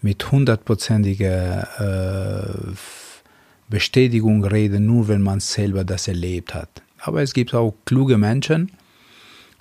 mit 0.00 0.30
hundertprozentiger 0.30 1.68
äh, 1.80 2.74
Bestätigung 3.68 4.44
reden, 4.44 4.86
nur 4.86 5.08
wenn 5.08 5.22
man 5.22 5.40
selber 5.40 5.84
das 5.84 6.08
erlebt 6.08 6.54
hat. 6.54 6.68
Aber 7.00 7.22
es 7.22 7.32
gibt 7.32 7.54
auch 7.54 7.74
kluge 7.84 8.16
Menschen 8.16 8.72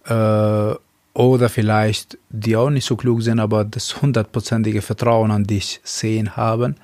äh, 0.06 0.73
oder 1.13 1.50
vielleicht 1.50 2.17
die 2.30 2.56
auch 2.56 2.69
nicht 2.69 2.86
so 2.86 2.95
klug 2.95 3.23
sind, 3.23 3.39
aber 3.39 3.65
das 3.65 4.02
hundertprozentige 4.02 4.82
Vertrauen 4.82 5.32
an 5.32 5.43
dich 5.43 5.82
sehen 5.84 6.36
haben 6.38 6.76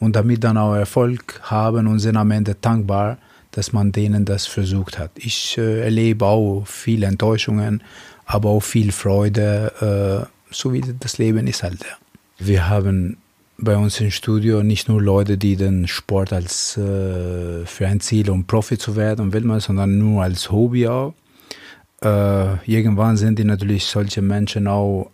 und 0.00 0.16
damit 0.16 0.44
dann 0.44 0.58
auch 0.58 0.74
Erfolg 0.74 1.40
haben 1.42 1.86
und 1.86 2.00
sind 2.00 2.16
am 2.16 2.30
Ende 2.30 2.56
dankbar, 2.60 3.18
dass 3.52 3.72
man 3.72 3.92
denen 3.92 4.24
das 4.24 4.46
versucht 4.46 4.98
hat. 4.98 5.12
Ich 5.14 5.56
äh, 5.56 5.82
erlebe 5.82 6.26
auch 6.26 6.64
viele 6.66 7.06
Enttäuschungen, 7.06 7.82
aber 8.26 8.50
auch 8.50 8.62
viel 8.62 8.92
Freude, 8.92 10.28
so 10.50 10.72
wie 10.74 10.82
das 11.00 11.16
Leben 11.16 11.46
ist 11.46 11.62
halt. 11.62 11.80
Ja. 11.80 11.96
Wir 12.38 12.68
haben 12.68 13.16
bei 13.58 13.76
uns 13.76 13.98
im 14.00 14.12
Studio 14.12 14.62
nicht 14.62 14.88
nur 14.88 15.02
Leute, 15.02 15.36
die 15.36 15.56
den 15.56 15.88
Sport 15.88 16.32
als 16.32 16.76
äh, 16.76 17.66
für 17.66 17.86
ein 17.88 17.98
Ziel, 17.98 18.30
um 18.30 18.44
Profi 18.44 18.78
zu 18.78 18.94
werden 18.94 19.32
und 19.32 19.44
man, 19.44 19.58
sondern 19.58 19.98
nur 19.98 20.22
als 20.22 20.52
Hobby 20.52 20.86
auch. 20.86 21.14
Äh, 22.00 22.64
irgendwann 22.70 23.16
sind 23.16 23.40
die 23.40 23.44
natürlich 23.44 23.86
solche 23.86 24.22
Menschen 24.22 24.68
auch 24.68 25.10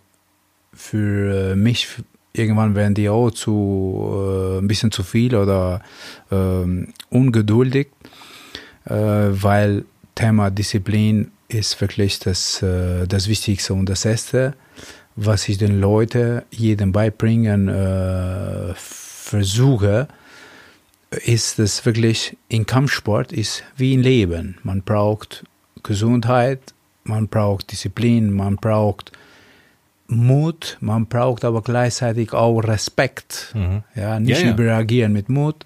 für 0.71 1.53
äh, 1.53 1.55
mich, 1.55 1.87
irgendwann 2.33 2.75
werden 2.75 2.93
die 2.93 3.09
auch 3.09 3.31
zu 3.31 4.07
äh, 4.13 4.59
ein 4.59 4.67
bisschen 4.67 4.91
zu 4.91 5.01
viel 5.01 5.35
oder 5.35 5.81
ähm, 6.31 6.89
ungeduldig, 7.09 7.87
äh, 8.85 8.93
weil 8.93 9.85
Thema 10.13 10.51
Disziplin 10.51 11.31
ist 11.47 11.81
wirklich 11.81 12.19
das, 12.19 12.61
äh, 12.61 13.07
das 13.07 13.27
Wichtigste 13.27 13.73
und 13.73 13.89
das 13.89 14.05
Erste 14.05 14.53
was 15.15 15.47
ich 15.47 15.57
den 15.57 15.79
Leuten 15.79 16.41
jedem 16.51 16.91
beibringen 16.91 17.67
äh, 17.69 18.73
versuche, 18.75 20.07
ist 21.11 21.59
es 21.59 21.85
wirklich 21.85 22.35
in 22.49 22.65
Kampfsport 22.65 23.31
ist 23.31 23.63
wie 23.77 23.93
im 23.93 24.01
Leben. 24.01 24.57
Man 24.63 24.81
braucht 24.81 25.43
Gesundheit, 25.83 26.59
man 27.03 27.27
braucht 27.27 27.71
Disziplin, 27.71 28.33
man 28.33 28.57
braucht 28.57 29.11
Mut, 30.07 30.77
man 30.81 31.05
braucht 31.07 31.45
aber 31.45 31.61
gleichzeitig 31.61 32.33
auch 32.33 32.59
Respekt. 32.59 33.51
Mhm. 33.55 33.83
Ja, 33.95 34.19
nicht 34.19 34.39
Ja, 34.39 34.45
ja. 34.47 34.51
überreagieren 34.53 35.13
mit 35.13 35.29
Mut. 35.29 35.65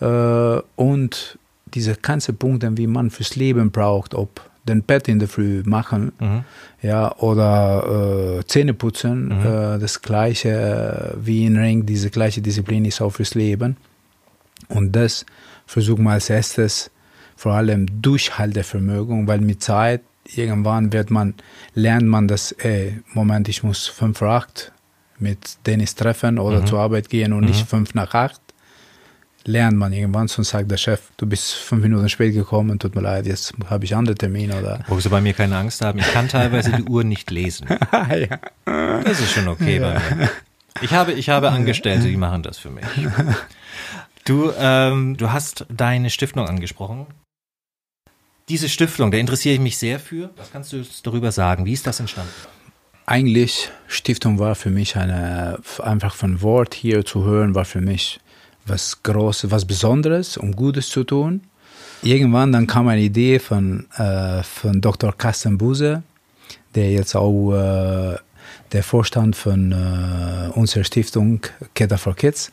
Äh, 0.00 0.60
und 0.76 1.38
diese 1.74 1.94
ganzen 1.96 2.36
Punkte, 2.36 2.76
wie 2.76 2.86
man 2.86 3.10
fürs 3.10 3.36
Leben 3.36 3.70
braucht, 3.70 4.14
ob 4.14 4.47
den 4.68 4.82
Bett 4.82 5.08
in 5.08 5.18
der 5.18 5.28
Früh 5.28 5.62
machen, 5.64 6.12
Mhm. 6.20 6.44
ja, 6.82 7.14
oder 7.18 8.38
äh, 8.40 8.44
Zähne 8.46 8.74
putzen, 8.74 9.30
äh, 9.30 9.78
das 9.78 10.00
gleiche 10.02 11.14
äh, 11.14 11.16
wie 11.26 11.46
in 11.46 11.56
Ring, 11.56 11.86
diese 11.86 12.10
gleiche 12.10 12.40
Disziplin 12.40 12.84
ist 12.84 13.00
auch 13.00 13.10
fürs 13.10 13.34
Leben. 13.34 13.76
Und 14.68 14.92
das 14.94 15.24
versuchen 15.66 16.04
wir 16.04 16.12
als 16.12 16.30
erstes 16.30 16.90
vor 17.36 17.52
allem 17.52 17.86
Durchhaltevermögen, 18.02 19.26
weil 19.26 19.40
mit 19.40 19.62
Zeit 19.62 20.02
irgendwann 20.34 20.92
wird 20.92 21.10
man, 21.10 21.34
lernt 21.74 22.06
man 22.06 22.28
das, 22.28 22.52
ey, 22.52 23.00
Moment, 23.14 23.48
ich 23.48 23.62
muss 23.62 23.86
fünf 23.86 24.18
vor 24.18 24.28
acht 24.30 24.72
mit 25.18 25.56
Dennis 25.66 25.94
treffen 25.94 26.38
oder 26.38 26.58
zur 26.66 26.80
Arbeit 26.80 27.08
gehen 27.08 27.32
und 27.32 27.44
nicht 27.44 27.66
fünf 27.66 27.94
nach 27.94 28.14
acht. 28.14 28.40
Lernt 29.44 29.78
man 29.78 29.92
irgendwann, 29.92 30.28
sonst 30.28 30.50
sagt 30.50 30.70
der 30.70 30.76
Chef, 30.76 31.00
du 31.16 31.26
bist 31.26 31.54
fünf 31.54 31.82
Minuten 31.82 32.08
spät 32.08 32.34
gekommen, 32.34 32.78
tut 32.78 32.94
mir 32.94 33.00
leid, 33.00 33.26
jetzt 33.26 33.54
habe 33.70 33.84
ich 33.84 33.94
andere 33.96 34.14
Termine 34.14 34.58
oder 34.58 34.84
Brauchst 34.86 35.06
du 35.06 35.10
bei 35.10 35.20
mir 35.20 35.32
keine 35.32 35.56
Angst 35.56 35.80
haben. 35.80 35.98
Ich 35.98 36.12
kann 36.12 36.28
teilweise 36.28 36.72
die 36.72 36.84
Uhr 36.84 37.04
nicht 37.04 37.30
lesen. 37.30 37.66
ja. 37.92 38.38
Das 38.64 39.20
ist 39.20 39.32
schon 39.32 39.48
okay 39.48 39.78
bei 39.78 39.94
mir. 39.94 40.30
Ich 40.82 40.92
habe, 40.92 41.12
ich 41.12 41.28
habe 41.28 41.50
Angestellte, 41.50 42.08
die 42.08 42.16
machen 42.16 42.42
das 42.42 42.58
für 42.58 42.70
mich. 42.70 42.84
Du, 44.28 44.52
ähm, 44.58 45.16
du 45.16 45.32
hast 45.32 45.64
deine 45.70 46.10
Stiftung 46.10 46.46
angesprochen. 46.46 47.06
Diese 48.50 48.68
Stiftung, 48.68 49.10
da 49.10 49.16
interessiere 49.16 49.54
ich 49.54 49.60
mich 49.60 49.78
sehr 49.78 49.98
für. 49.98 50.30
Was 50.36 50.52
kannst 50.52 50.72
du 50.74 50.84
darüber 51.02 51.32
sagen? 51.32 51.64
Wie 51.64 51.72
ist 51.72 51.86
das 51.86 51.98
entstanden? 51.98 52.30
Eigentlich, 53.06 53.70
Stiftung 53.86 54.38
war 54.38 54.54
für 54.54 54.68
mich 54.68 54.96
eine, 54.96 55.58
einfach 55.82 56.14
von 56.14 56.42
Wort 56.42 56.74
hier 56.74 57.06
zu 57.06 57.24
hören, 57.24 57.54
war 57.54 57.64
für 57.64 57.80
mich 57.80 58.20
was 58.68 59.02
Großes, 59.02 59.50
was 59.50 59.64
Besonderes, 59.64 60.36
um 60.36 60.54
Gutes 60.54 60.88
zu 60.88 61.04
tun. 61.04 61.42
Irgendwann 62.02 62.52
dann 62.52 62.66
kam 62.66 62.88
eine 62.88 63.00
Idee 63.00 63.38
von, 63.38 63.86
äh, 63.96 64.42
von 64.42 64.80
Dr. 64.80 65.12
Carsten 65.12 65.58
Buse, 65.58 66.02
der 66.74 66.92
jetzt 66.92 67.16
auch 67.16 67.52
äh, 67.52 68.16
der 68.72 68.82
Vorstand 68.82 69.34
von 69.34 69.72
äh, 69.72 70.50
unserer 70.54 70.84
Stiftung 70.84 71.40
Keta 71.74 71.96
for 71.96 72.14
Kids 72.14 72.52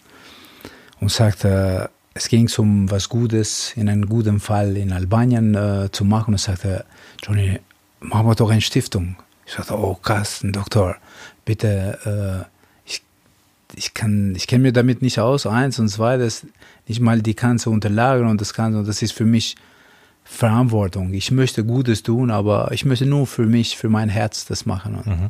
und 1.00 1.12
sagte, 1.12 1.90
es 2.14 2.30
ging 2.30 2.50
um 2.58 2.90
was 2.90 3.10
Gutes, 3.10 3.74
in 3.76 3.90
einem 3.90 4.08
guten 4.08 4.40
Fall 4.40 4.78
in 4.78 4.94
Albanien 4.94 5.54
äh, 5.54 5.92
zu 5.92 6.06
machen 6.06 6.34
und 6.34 6.40
sagte, 6.40 6.86
Johnny, 7.22 7.60
machen 8.00 8.28
wir 8.28 8.36
doch 8.36 8.50
eine 8.50 8.62
Stiftung. 8.62 9.18
Ich 9.46 9.54
sagte, 9.54 9.78
oh 9.78 9.96
Carsten, 9.96 10.54
Doktor, 10.54 10.96
bitte, 11.44 12.48
äh, 12.50 12.55
ich, 13.74 13.94
kann, 13.94 14.36
ich 14.36 14.48
kenne 14.48 14.64
mir 14.64 14.74
damit 14.74 15.02
nicht 15.02 15.20
aus, 15.20 15.46
eins 15.48 15.80
und 15.80 15.90
zweites, 15.90 16.46
nicht 16.88 17.00
mal 17.00 17.22
die 17.22 17.36
ganze 17.36 17.70
Unterlagen 17.70 18.28
und 18.28 18.42
das 18.42 18.54
Ganze, 18.54 18.80
und 18.80 18.88
das 18.88 19.02
ist 19.02 19.14
für 19.14 19.26
mich 19.26 19.56
Verantwortung. 20.24 21.14
Ich 21.14 21.32
möchte 21.32 21.64
Gutes 21.64 22.04
tun, 22.04 22.32
aber 22.32 22.72
ich 22.72 22.84
möchte 22.84 23.06
nur 23.06 23.28
für 23.28 23.46
mich, 23.46 23.78
für 23.78 23.90
mein 23.90 24.10
Herz 24.10 24.46
das 24.46 24.66
machen. 24.66 25.00
Mhm. 25.06 25.30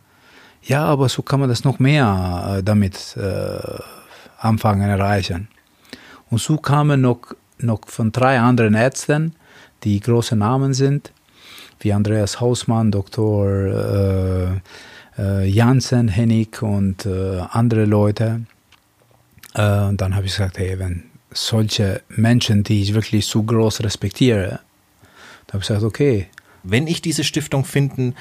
Ja, 0.63 0.85
aber 0.85 1.09
so 1.09 1.21
kann 1.21 1.39
man 1.41 1.49
das 1.49 1.63
noch 1.63 1.79
mehr 1.79 2.57
äh, 2.57 2.63
damit 2.63 3.15
äh, 3.17 3.59
anfangen, 4.39 4.89
erreichen. 4.89 5.49
Und 6.29 6.41
so 6.41 6.57
kamen 6.57 7.01
noch, 7.01 7.19
noch 7.59 7.81
von 7.87 8.11
drei 8.11 8.39
anderen 8.39 8.73
Ärzten, 8.73 9.35
die 9.83 9.99
große 9.99 10.35
Namen 10.35 10.73
sind, 10.73 11.11
wie 11.79 11.93
Andreas 11.93 12.39
Hausmann, 12.39 12.89
Dr. 12.89 13.47
Äh, 13.47 14.47
äh, 15.17 15.47
Jansen, 15.47 16.07
Hennig 16.07 16.61
und 16.61 17.05
äh, 17.05 17.39
andere 17.49 17.85
Leute. 17.85 18.41
Äh, 19.53 19.81
und 19.81 20.01
dann 20.01 20.15
habe 20.15 20.25
ich 20.25 20.33
gesagt, 20.33 20.57
hey, 20.57 20.77
wenn 20.79 21.03
solche 21.31 22.01
Menschen, 22.09 22.63
die 22.63 22.81
ich 22.81 22.93
wirklich 22.93 23.25
so 23.25 23.43
groß 23.43 23.83
respektiere, 23.83 24.59
da 25.47 25.53
habe 25.53 25.61
ich 25.61 25.67
gesagt, 25.67 25.83
okay. 25.83 26.27
Wenn 26.67 26.87
ich 26.87 26.99
diese 26.99 27.23
Stiftung 27.23 27.63
finden 27.63 28.15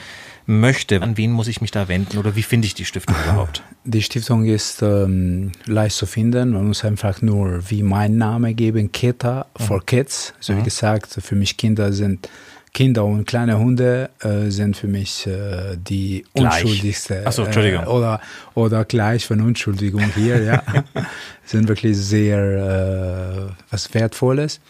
möchte, 0.44 1.00
an 1.00 1.16
wen 1.16 1.32
muss 1.32 1.48
ich 1.48 1.62
mich 1.62 1.70
da 1.70 1.88
wenden 1.88 2.18
oder 2.18 2.36
wie 2.36 2.42
finde 2.42 2.66
ich 2.66 2.74
die 2.74 2.84
Stiftung 2.84 3.16
überhaupt? 3.24 3.62
Die 3.84 4.02
Stiftung 4.02 4.44
ist 4.44 4.82
ähm, 4.82 5.52
leicht 5.64 5.96
zu 5.96 6.04
finden. 6.04 6.50
Man 6.50 6.66
muss 6.66 6.84
einfach 6.84 7.22
nur 7.22 7.70
wie 7.70 7.82
mein 7.82 8.18
Name 8.18 8.52
geben, 8.52 8.92
Keta 8.92 9.46
for 9.56 9.78
mhm. 9.78 9.86
Kids. 9.86 10.34
Also 10.36 10.52
mhm. 10.52 10.58
wie 10.58 10.62
gesagt, 10.64 11.18
für 11.18 11.34
mich 11.34 11.56
Kinder 11.56 11.92
sind 11.92 12.28
Kinder 12.74 13.04
und 13.04 13.24
kleine 13.24 13.58
Hunde 13.58 14.10
äh, 14.20 14.50
sind 14.50 14.76
für 14.76 14.88
mich 14.88 15.26
äh, 15.28 15.76
die 15.76 16.24
gleich. 16.34 16.64
unschuldigste. 16.64 17.24
Achso, 17.24 17.44
Entschuldigung. 17.44 17.84
Äh, 17.84 17.88
oder, 17.88 18.20
oder 18.54 18.84
gleich 18.84 19.24
von 19.26 19.40
Unschuldigung 19.40 20.02
hier, 20.14 20.42
ja. 20.42 20.62
sind 21.44 21.68
wirklich 21.68 21.96
sehr 21.96 23.48
äh, 23.48 23.52
was 23.70 23.94
Wertvolles. 23.94 24.60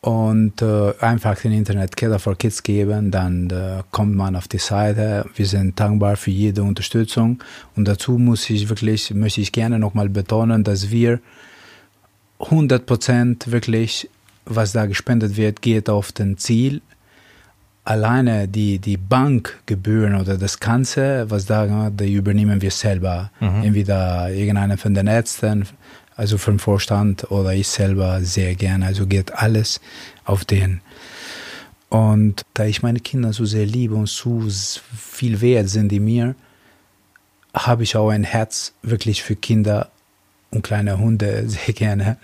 Und 0.00 0.62
äh, 0.62 0.94
einfach 1.00 1.38
den 1.38 1.52
Internet 1.52 1.96
Killer 1.96 2.18
for 2.18 2.36
Kids 2.36 2.62
geben, 2.62 3.12
dann 3.12 3.50
äh, 3.50 3.82
kommt 3.92 4.16
man 4.16 4.34
auf 4.34 4.48
die 4.48 4.58
Seite. 4.58 5.26
Wir 5.36 5.46
sind 5.46 5.78
dankbar 5.78 6.16
für 6.16 6.32
jede 6.32 6.62
Unterstützung. 6.62 7.44
Und 7.76 7.86
dazu 7.86 8.12
muss 8.12 8.48
ich 8.48 8.68
wirklich, 8.70 9.12
möchte 9.14 9.42
ich 9.42 9.52
gerne 9.52 9.78
nochmal 9.78 10.08
betonen, 10.08 10.64
dass 10.64 10.90
wir 10.90 11.20
100 12.40 12.86
Prozent 12.86 13.52
wirklich, 13.52 14.08
was 14.46 14.72
da 14.72 14.86
gespendet 14.86 15.36
wird, 15.36 15.60
geht 15.62 15.88
auf 15.90 16.10
den 16.10 16.38
Ziel 16.38 16.80
alleine 17.84 18.48
die, 18.48 18.78
die 18.78 18.96
Bankgebühren 18.96 20.14
oder 20.14 20.38
das 20.38 20.60
Ganze, 20.60 21.30
was 21.30 21.46
da, 21.46 21.90
die 21.90 22.12
übernehmen 22.12 22.62
wir 22.62 22.70
selber. 22.70 23.30
Mhm. 23.40 23.62
Entweder 23.64 24.30
irgendeiner 24.30 24.78
von 24.78 24.94
den 24.94 25.06
Ärzten, 25.06 25.66
also 26.16 26.38
vom 26.38 26.58
Vorstand 26.58 27.30
oder 27.30 27.54
ich 27.54 27.68
selber 27.68 28.22
sehr 28.22 28.54
gerne. 28.54 28.86
Also 28.86 29.06
geht 29.06 29.34
alles 29.34 29.80
auf 30.24 30.44
den. 30.44 30.80
Und 31.88 32.42
da 32.54 32.64
ich 32.64 32.82
meine 32.82 33.00
Kinder 33.00 33.32
so 33.32 33.44
sehr 33.44 33.66
liebe 33.66 33.94
und 33.94 34.08
so 34.08 34.42
viel 34.48 35.40
wert 35.40 35.68
sind 35.68 35.90
die 35.90 36.00
mir, 36.00 36.34
habe 37.54 37.82
ich 37.82 37.96
auch 37.96 38.08
ein 38.08 38.24
Herz 38.24 38.72
wirklich 38.82 39.22
für 39.22 39.36
Kinder 39.36 39.90
und 40.52 40.62
kleine 40.62 40.98
Hunde 40.98 41.48
sehr 41.48 41.74
gerne 41.74 42.18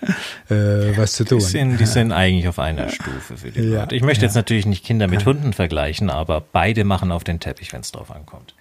äh, 0.49 0.95
was 0.97 1.13
zu 1.13 1.25
tun. 1.25 1.39
Die 1.39 1.45
sind, 1.45 1.79
die 1.79 1.85
sind 1.85 2.11
eigentlich 2.13 2.47
auf 2.47 2.59
einer 2.59 2.89
Stufe 2.89 3.37
für 3.37 3.51
die 3.51 3.61
ja, 3.61 3.81
Leute. 3.81 3.95
Ich 3.95 4.03
möchte 4.03 4.21
ja. 4.21 4.27
jetzt 4.27 4.35
natürlich 4.35 4.65
nicht 4.65 4.85
Kinder 4.85 5.07
mit 5.07 5.25
Hunden 5.25 5.53
vergleichen, 5.53 6.09
aber 6.09 6.41
beide 6.41 6.83
machen 6.83 7.11
auf 7.11 7.23
den 7.23 7.39
Teppich, 7.39 7.73
wenn 7.73 7.81
es 7.81 7.91
drauf 7.91 8.11
ankommt. 8.11 8.53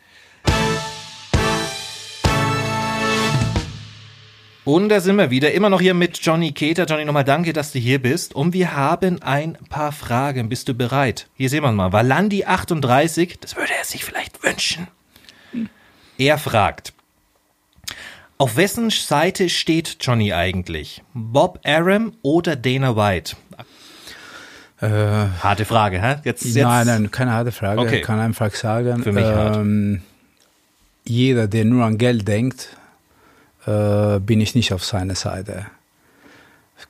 Und 4.65 4.91
da 4.91 5.01
sind 5.01 5.17
wir 5.17 5.31
wieder, 5.31 5.53
immer 5.53 5.71
noch 5.71 5.81
hier 5.81 5.95
mit 5.95 6.19
Johnny 6.19 6.53
Keter. 6.53 6.85
Johnny, 6.85 7.07
nochmal 7.07 7.25
danke, 7.25 7.55
dass 7.55 7.73
du 7.73 7.79
hier 7.79 8.03
bist. 8.03 8.35
Und 8.35 8.53
wir 8.53 8.77
haben 8.77 9.23
ein 9.23 9.57
paar 9.71 9.93
Fragen. 9.93 10.51
Bist 10.51 10.69
du 10.69 10.75
bereit? 10.75 11.27
Hier 11.35 11.49
sehen 11.49 11.63
wir 11.63 11.73
mal. 11.73 11.95
Valandi 11.95 12.45
38, 12.45 13.39
das 13.41 13.57
würde 13.57 13.73
er 13.79 13.85
sich 13.87 14.05
vielleicht 14.05 14.43
wünschen. 14.43 14.89
Er 16.19 16.37
fragt, 16.37 16.93
auf 18.39 18.57
wessen 18.57 18.91
Seite 18.91 19.49
steht 19.49 19.97
Johnny 20.01 20.33
eigentlich? 20.33 21.03
Bob 21.13 21.61
Aram 21.65 22.13
oder 22.23 22.57
Dana 22.57 22.97
White? 22.97 23.37
Äh, 24.81 24.87
harte 25.43 25.65
Frage, 25.65 26.01
hä? 26.01 26.17
Jetzt, 26.23 26.45
jetzt. 26.45 26.57
Nein, 26.57 26.87
nein, 26.87 27.11
keine 27.11 27.33
harte 27.33 27.51
Frage. 27.51 27.81
Okay. 27.81 27.97
Ich 27.97 28.03
kann 28.03 28.21
einfach 28.21 28.55
sagen, 28.55 29.03
Für 29.03 29.13
mich 29.13 29.25
ähm, 29.27 30.03
jeder, 31.05 31.49
der 31.49 31.65
nur 31.65 31.85
an 31.85 31.99
Geld 31.99 32.29
denkt, 32.29 32.77
äh, 33.67 34.21
bin 34.21 34.41
ich 34.41 34.55
nicht 34.55 34.73
auf 34.73 34.85
seiner 34.85 35.17
Seite. 35.17 35.67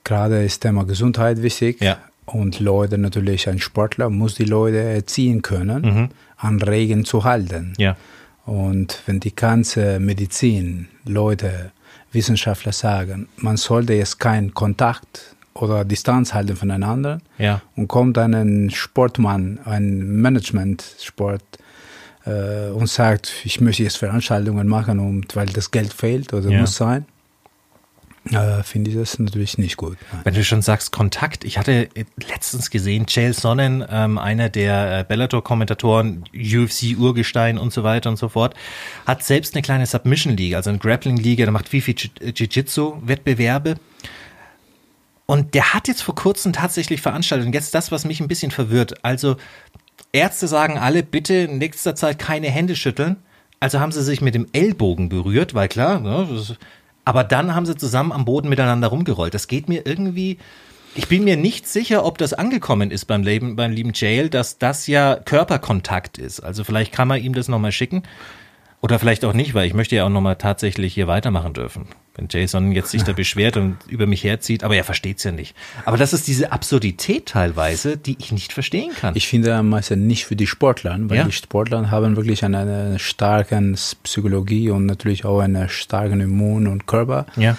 Gerade 0.04 0.44
ist 0.44 0.60
Thema 0.60 0.84
Gesundheit 0.84 1.40
wichtig. 1.42 1.80
Ja. 1.80 1.98
Und 2.26 2.60
Leute, 2.60 2.98
natürlich 2.98 3.48
ein 3.48 3.58
Sportler, 3.58 4.10
muss 4.10 4.34
die 4.34 4.44
Leute 4.44 4.82
erziehen 4.82 5.40
können, 5.40 5.82
mhm. 5.82 6.08
an 6.36 6.60
Regen 6.60 7.06
zu 7.06 7.24
halten. 7.24 7.72
Ja. 7.78 7.96
Und 8.44 9.02
wenn 9.06 9.20
die 9.20 9.34
ganze 9.34 9.98
Medizin, 9.98 10.88
Leute, 11.08 11.72
Wissenschaftler 12.12 12.72
sagen, 12.72 13.28
man 13.36 13.56
sollte 13.56 13.94
jetzt 13.94 14.18
keinen 14.18 14.54
Kontakt 14.54 15.36
oder 15.54 15.84
Distanz 15.84 16.34
halten 16.34 16.56
voneinander 16.56 17.20
ja. 17.38 17.60
und 17.76 17.88
kommt 17.88 18.16
ein 18.18 18.70
Sportmann, 18.70 19.58
ein 19.64 20.20
Management-Sport 20.20 21.42
äh, 22.24 22.68
und 22.70 22.88
sagt, 22.88 23.32
ich 23.44 23.60
möchte 23.60 23.82
jetzt 23.82 23.96
Veranstaltungen 23.96 24.68
machen, 24.68 25.00
und, 25.00 25.34
weil 25.36 25.46
das 25.46 25.70
Geld 25.70 25.92
fehlt 25.92 26.32
oder 26.32 26.50
ja. 26.50 26.60
muss 26.60 26.76
sein, 26.76 27.06
äh, 28.32 28.62
finde 28.62 28.90
ich 28.90 28.96
das 28.96 29.18
natürlich 29.18 29.58
nicht 29.58 29.76
gut. 29.76 29.96
Nein. 30.12 30.20
Wenn 30.24 30.34
du 30.34 30.44
schon 30.44 30.62
sagst 30.62 30.92
Kontakt, 30.92 31.44
ich 31.44 31.58
hatte 31.58 31.88
letztens 32.16 32.70
gesehen, 32.70 33.06
Chael 33.06 33.32
Sonnen, 33.32 33.84
ähm, 33.90 34.18
einer 34.18 34.48
der 34.48 35.00
äh, 35.00 35.04
Bellator-Kommentatoren, 35.04 36.24
UFC-Urgestein 36.34 37.58
und 37.58 37.72
so 37.72 37.84
weiter 37.84 38.10
und 38.10 38.16
so 38.16 38.28
fort, 38.28 38.54
hat 39.06 39.24
selbst 39.24 39.54
eine 39.54 39.62
kleine 39.62 39.86
Submission-Liga, 39.86 40.56
also 40.56 40.70
eine 40.70 40.78
Grappling-Liga, 40.78 41.44
der 41.44 41.52
macht 41.52 41.68
viel, 41.68 41.82
Jiu-Jitsu-Wettbewerbe. 41.82 43.76
Und 45.26 45.54
der 45.54 45.74
hat 45.74 45.88
jetzt 45.88 46.02
vor 46.02 46.14
kurzem 46.14 46.52
tatsächlich 46.52 47.02
veranstaltet, 47.02 47.46
und 47.46 47.52
jetzt 47.52 47.74
das, 47.74 47.92
was 47.92 48.04
mich 48.04 48.20
ein 48.20 48.28
bisschen 48.28 48.50
verwirrt. 48.50 49.04
Also, 49.04 49.36
Ärzte 50.12 50.48
sagen 50.48 50.78
alle, 50.78 51.02
bitte 51.02 51.34
in 51.34 51.58
nächster 51.58 51.94
Zeit 51.94 52.18
keine 52.18 52.48
Hände 52.48 52.76
schütteln. 52.76 53.16
Also 53.60 53.80
haben 53.80 53.92
sie 53.92 54.02
sich 54.02 54.20
mit 54.20 54.34
dem 54.34 54.46
Ellbogen 54.52 55.08
berührt, 55.08 55.52
weil 55.52 55.68
klar, 55.68 56.00
ne, 56.00 56.28
das 56.30 56.54
aber 57.08 57.24
dann 57.24 57.54
haben 57.54 57.64
sie 57.64 57.74
zusammen 57.74 58.12
am 58.12 58.26
Boden 58.26 58.50
miteinander 58.50 58.88
rumgerollt. 58.88 59.32
Das 59.32 59.48
geht 59.48 59.66
mir 59.66 59.86
irgendwie. 59.86 60.36
Ich 60.94 61.08
bin 61.08 61.24
mir 61.24 61.38
nicht 61.38 61.66
sicher, 61.66 62.04
ob 62.04 62.18
das 62.18 62.34
angekommen 62.34 62.90
ist 62.90 63.06
beim, 63.06 63.22
Leben, 63.22 63.56
beim 63.56 63.72
lieben 63.72 63.92
Jail, 63.94 64.28
dass 64.28 64.58
das 64.58 64.86
ja 64.86 65.16
Körperkontakt 65.16 66.18
ist. 66.18 66.40
Also 66.40 66.64
vielleicht 66.64 66.92
kann 66.92 67.08
man 67.08 67.22
ihm 67.22 67.32
das 67.32 67.48
nochmal 67.48 67.72
schicken. 67.72 68.02
Oder 68.80 68.98
vielleicht 68.98 69.24
auch 69.24 69.32
nicht, 69.32 69.54
weil 69.54 69.66
ich 69.66 69.74
möchte 69.74 69.96
ja 69.96 70.04
auch 70.04 70.10
nochmal 70.10 70.36
tatsächlich 70.36 70.94
hier 70.94 71.08
weitermachen 71.08 71.52
dürfen. 71.52 71.86
Wenn 72.14 72.28
Jason 72.30 72.72
jetzt 72.72 72.90
sich 72.90 73.02
da 73.02 73.12
beschwert 73.16 73.56
und 73.56 73.76
über 73.88 74.06
mich 74.06 74.22
herzieht, 74.22 74.62
aber 74.62 74.76
er 74.76 74.84
versteht's 74.84 75.24
ja 75.24 75.32
nicht. 75.32 75.56
Aber 75.84 75.96
das 75.96 76.12
ist 76.12 76.28
diese 76.28 76.52
Absurdität 76.52 77.26
teilweise, 77.26 77.96
die 77.96 78.16
ich 78.20 78.30
nicht 78.30 78.52
verstehen 78.52 78.92
kann. 78.94 79.16
Ich 79.16 79.26
finde 79.26 79.54
am 79.54 79.70
meisten 79.70 80.06
nicht 80.06 80.26
für 80.26 80.36
die 80.36 80.46
Sportler, 80.46 80.96
weil 81.02 81.18
ja? 81.18 81.24
die 81.24 81.32
Sportler 81.32 81.90
haben 81.90 82.16
wirklich 82.16 82.44
eine, 82.44 82.58
eine 82.58 82.98
starke 82.98 83.60
Psychologie 84.04 84.70
und 84.70 84.86
natürlich 84.86 85.24
auch 85.24 85.40
einen 85.40 85.68
starken 85.68 86.20
Immun 86.20 86.68
und 86.68 86.86
Körper. 86.86 87.26
Ja. 87.36 87.56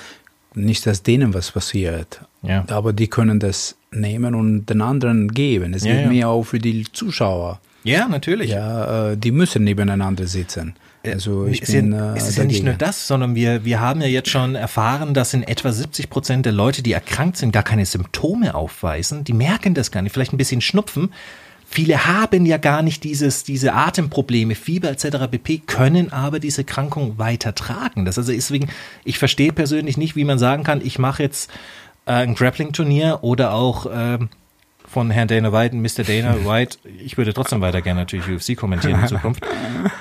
Nicht, 0.55 0.85
dass 0.85 1.03
denen 1.03 1.33
was 1.33 1.51
passiert. 1.51 2.21
Ja. 2.43 2.65
Aber 2.69 2.93
die 2.93 3.07
können 3.07 3.39
das 3.39 3.75
nehmen 3.91 4.35
und 4.35 4.67
den 4.67 4.81
anderen 4.81 5.29
geben. 5.29 5.73
Es 5.73 5.83
ja, 5.83 5.93
geht 5.93 6.03
ja. 6.03 6.09
mehr 6.09 6.29
auch 6.29 6.43
für 6.43 6.59
die 6.59 6.85
Zuschauer. 6.91 7.59
Ja, 7.89 8.07
natürlich. 8.07 8.51
Ja, 8.51 9.11
äh, 9.11 9.17
die 9.17 9.31
müssen 9.31 9.63
nebeneinander 9.63 10.27
sitzen. 10.27 10.75
Äh, 11.03 11.13
also 11.13 11.45
ich 11.45 11.61
es 11.61 11.71
bin, 11.71 11.93
ja, 11.93 12.13
äh, 12.13 12.17
es 12.17 12.29
ist 12.29 12.37
ja 12.37 12.43
nicht 12.43 12.63
nur 12.63 12.73
das, 12.73 13.07
sondern 13.07 13.35
wir, 13.35 13.65
wir 13.65 13.79
haben 13.79 14.01
ja 14.01 14.07
jetzt 14.07 14.29
schon 14.29 14.55
erfahren, 14.55 15.13
dass 15.13 15.33
in 15.33 15.43
etwa 15.43 15.71
70 15.71 16.09
Prozent 16.09 16.45
der 16.45 16.53
Leute, 16.53 16.83
die 16.83 16.93
erkrankt 16.93 17.37
sind, 17.37 17.51
gar 17.51 17.63
keine 17.63 17.85
Symptome 17.85 18.55
aufweisen. 18.55 19.23
Die 19.23 19.33
merken 19.33 19.73
das 19.73 19.91
gar 19.91 20.01
nicht. 20.01 20.13
Vielleicht 20.13 20.33
ein 20.33 20.37
bisschen 20.37 20.61
Schnupfen. 20.61 21.13
Viele 21.71 22.07
haben 22.07 22.47
ja 22.47 22.57
gar 22.57 22.81
nicht 22.81 23.03
dieses, 23.03 23.43
diese 23.43 23.73
Atemprobleme, 23.73 24.55
Fieber 24.55 24.89
etc. 24.89 25.27
pp, 25.29 25.59
können 25.59 26.11
aber 26.11 26.39
diese 26.39 26.63
Krankung 26.63 27.19
weiter 27.19 27.53
tragen. 27.53 28.05
Das 28.05 28.17
also 28.17 28.31
deswegen, 28.31 28.69
ich 29.03 29.19
verstehe 29.19 29.53
persönlich 29.53 29.95
nicht, 29.95 30.15
wie 30.15 30.25
man 30.25 30.39
sagen 30.39 30.63
kann, 30.63 30.81
ich 30.83 30.97
mache 30.97 31.21
jetzt 31.21 31.51
äh, 32.07 32.13
ein 32.13 32.33
Grappling-Turnier 32.33 33.19
oder 33.21 33.53
auch 33.53 33.85
äh, 33.85 34.17
von 34.89 35.11
Herrn 35.11 35.27
Dana 35.27 35.53
White 35.53 35.75
und 35.75 35.81
Mr. 35.81 36.03
Dana 36.03 36.35
White. 36.45 36.79
Ich 37.03 37.17
würde 37.17 37.33
trotzdem 37.33 37.61
weiter 37.61 37.81
gerne 37.81 38.01
natürlich 38.01 38.27
UFC 38.27 38.57
kommentieren 38.57 39.01
in 39.01 39.07
Zukunft, 39.07 39.45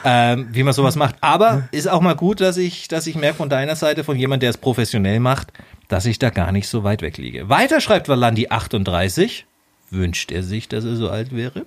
ähm, 0.05 0.49
wie 0.53 0.63
man 0.63 0.73
sowas 0.73 0.97
macht. 0.97 1.17
Aber 1.21 1.69
ist 1.73 1.89
auch 1.89 2.01
mal 2.01 2.15
gut, 2.17 2.41
dass 2.41 2.57
ich, 2.57 2.89
dass 2.89 3.07
ich 3.07 3.17
merke 3.17 3.37
von 3.37 3.49
deiner 3.51 3.77
Seite, 3.77 4.05
von 4.05 4.17
jemand, 4.17 4.43
der 4.43 4.51
es 4.51 4.57
professionell 4.57 5.21
macht, 5.21 5.53
dass 5.89 6.07
ich 6.07 6.19
da 6.19 6.31
gar 6.31 6.53
nicht 6.53 6.69
so 6.69 6.85
weit 6.85 7.03
weg 7.03 7.19
liege. 7.19 7.49
Weiter 7.49 7.81
schreibt 7.81 8.09
Valandi 8.09 8.49
38. 8.49 9.47
Wünscht 9.91 10.33
er 10.33 10.43
sich, 10.43 10.69
dass 10.69 10.85
er 10.85 10.97
so 10.97 11.11
alt 11.11 11.35
wäre? 11.35 11.67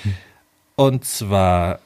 Und 0.76 1.04
zwar. 1.04 1.80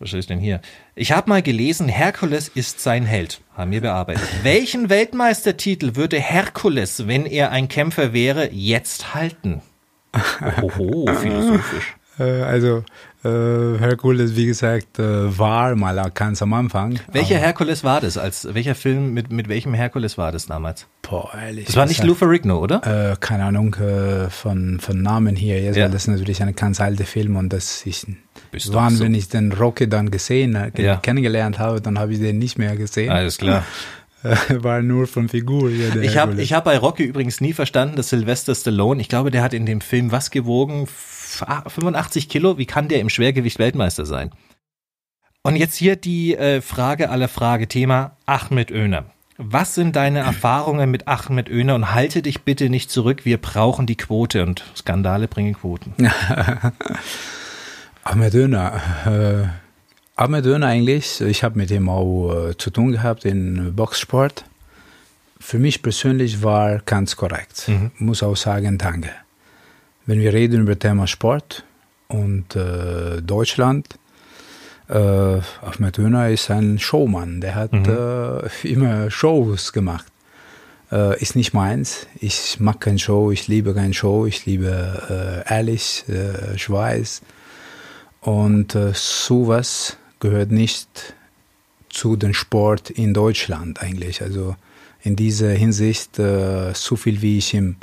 Was 0.00 0.12
ist 0.12 0.30
denn 0.30 0.38
hier? 0.38 0.60
Ich 1.00 1.12
habe 1.12 1.28
mal 1.28 1.42
gelesen, 1.42 1.88
Herkules 1.88 2.48
ist 2.48 2.80
sein 2.80 3.04
Held. 3.06 3.40
Haben 3.56 3.70
wir 3.70 3.80
bearbeitet. 3.80 4.28
Welchen 4.42 4.90
Weltmeistertitel 4.90 5.94
würde 5.94 6.18
Herkules, 6.18 7.06
wenn 7.06 7.24
er 7.24 7.52
ein 7.52 7.68
Kämpfer 7.68 8.12
wäre, 8.12 8.50
jetzt 8.50 9.14
halten? 9.14 9.62
Oho, 10.60 11.06
philosophisch. 11.14 11.94
Äh, 12.18 12.42
also 12.42 12.82
äh, 13.24 13.28
Herkules, 13.78 14.36
wie 14.36 14.46
gesagt, 14.46 14.98
äh, 14.98 15.36
war 15.38 15.74
mal 15.74 16.10
ganz 16.14 16.40
am 16.42 16.52
Anfang. 16.52 17.00
Welcher 17.12 17.36
Herkules 17.38 17.82
war 17.82 18.00
das? 18.00 18.16
Als 18.16 18.48
welcher 18.54 18.74
Film 18.74 19.12
mit, 19.12 19.32
mit 19.32 19.48
welchem 19.48 19.74
Herkules 19.74 20.16
war 20.18 20.30
das 20.32 20.46
damals? 20.46 20.86
Boah, 21.02 21.30
ehrlich. 21.34 21.66
Das 21.66 21.76
war 21.76 21.86
nicht 21.86 22.04
Lou 22.04 22.14
Ferrigno, 22.14 22.58
oder? 22.58 23.12
Äh, 23.12 23.16
keine 23.18 23.44
Ahnung 23.44 23.74
äh, 23.76 24.30
von, 24.30 24.78
von 24.80 25.02
Namen 25.02 25.34
hier 25.36 25.60
jetzt, 25.60 25.76
Ja. 25.76 25.84
weil 25.84 25.90
das 25.90 26.02
ist 26.02 26.08
natürlich 26.08 26.42
ein 26.42 26.54
ganz 26.54 26.80
alter 26.80 27.04
Film 27.04 27.36
und 27.36 27.52
das 27.52 27.84
ist 27.86 28.06
Bist 28.52 28.72
wann, 28.72 28.94
so. 28.96 29.04
wenn 29.04 29.14
ich 29.14 29.28
den 29.28 29.52
Rocky 29.52 29.88
dann 29.88 30.10
gesehen, 30.10 30.54
äh, 30.54 30.70
Ja. 30.76 30.96
kennengelernt 30.96 31.58
habe, 31.58 31.80
dann 31.80 31.98
habe 31.98 32.12
ich 32.12 32.20
den 32.20 32.38
nicht 32.38 32.58
mehr 32.58 32.76
gesehen. 32.76 33.10
Alles 33.10 33.38
klar. 33.38 33.64
war 34.50 34.82
nur 34.82 35.06
von 35.06 35.28
Figur. 35.28 35.70
Der 35.70 36.02
Ich 36.02 36.16
habe 36.18 36.40
hab 36.42 36.64
bei 36.64 36.76
Rocky 36.78 37.04
übrigens 37.04 37.40
nie 37.40 37.52
verstanden, 37.52 37.96
dass 37.96 38.08
Sylvester 38.10 38.54
Stallone, 38.54 39.00
ich 39.00 39.08
glaube, 39.08 39.30
der 39.30 39.42
hat 39.42 39.54
in 39.54 39.64
dem 39.66 39.80
Film 39.80 40.10
was 40.12 40.30
gewogen? 40.30 40.86
F- 41.28 41.44
ah, 41.46 41.64
85 41.68 42.28
Kilo? 42.28 42.58
Wie 42.58 42.66
kann 42.66 42.88
der 42.88 43.00
im 43.00 43.10
Schwergewicht 43.10 43.58
Weltmeister 43.58 44.06
sein? 44.06 44.30
Und 45.42 45.56
jetzt 45.56 45.76
hier 45.76 45.96
die 45.96 46.34
äh, 46.36 46.60
Frage 46.60 47.10
aller 47.10 47.28
Frage, 47.28 47.68
Thema 47.68 48.16
Ahmed 48.26 48.70
Öner. 48.70 49.04
Was 49.36 49.74
sind 49.76 49.94
deine 49.94 50.18
Erfahrungen 50.20 50.90
mit 50.90 51.06
Ahmed 51.06 51.48
Öner 51.48 51.76
und 51.76 51.94
halte 51.94 52.22
dich 52.22 52.42
bitte 52.42 52.68
nicht 52.70 52.90
zurück, 52.90 53.24
wir 53.24 53.38
brauchen 53.38 53.86
die 53.86 53.94
Quote 53.96 54.42
und 54.44 54.64
Skandale 54.76 55.28
bringen 55.28 55.54
Quoten. 55.54 55.94
Ahmed 58.04 58.34
Döner. 58.34 58.80
Äh, 59.06 60.20
Ahmed 60.20 60.44
Döner 60.44 60.66
eigentlich, 60.66 61.20
ich 61.20 61.44
habe 61.44 61.56
mit 61.58 61.70
ihm 61.70 61.88
auch 61.88 62.48
äh, 62.48 62.56
zu 62.56 62.70
tun 62.70 62.92
gehabt 62.92 63.24
in 63.24 63.74
Boxsport. 63.76 64.44
Für 65.38 65.58
mich 65.60 65.82
persönlich 65.82 66.42
war 66.42 66.78
ganz 66.80 67.14
korrekt. 67.16 67.70
Muss 67.98 68.24
auch 68.24 68.36
sagen, 68.36 68.76
danke. 68.76 69.10
Wenn 70.08 70.20
wir 70.20 70.32
reden 70.32 70.62
über 70.62 70.78
Thema 70.78 71.06
Sport 71.06 71.64
und 72.06 72.56
äh, 72.56 73.20
Deutschland, 73.20 73.98
äh, 74.88 74.94
Ahmed 74.94 75.98
Döner 75.98 76.30
ist 76.30 76.50
ein 76.50 76.78
Showmann. 76.78 77.42
Der 77.42 77.54
hat 77.54 77.74
äh, 77.74 78.48
immer 78.66 79.10
Shows 79.10 79.74
gemacht. 79.74 80.06
Äh, 80.90 81.20
ist 81.20 81.36
nicht 81.36 81.52
meins. 81.52 82.06
Ich 82.18 82.58
mag 82.58 82.80
kein 82.80 82.98
Show, 82.98 83.32
ich 83.32 83.48
liebe 83.48 83.74
kein 83.74 83.92
Show, 83.92 84.24
ich 84.24 84.46
liebe 84.46 85.44
äh, 85.46 85.54
ehrlich, 85.54 86.06
äh, 86.08 86.56
Schweiß. 86.56 87.20
Und 88.22 88.74
äh, 88.74 88.92
sowas 88.94 89.98
gehört 90.20 90.50
nicht 90.50 90.88
zu 91.90 92.16
dem 92.16 92.32
Sport 92.32 92.88
in 92.88 93.12
Deutschland 93.12 93.82
eigentlich. 93.82 94.22
Also 94.22 94.56
in 95.02 95.16
dieser 95.16 95.50
Hinsicht, 95.50 96.18
äh, 96.18 96.72
so 96.72 96.96
viel 96.96 97.20
wie 97.20 97.36
ich 97.36 97.52
ihm 97.52 97.76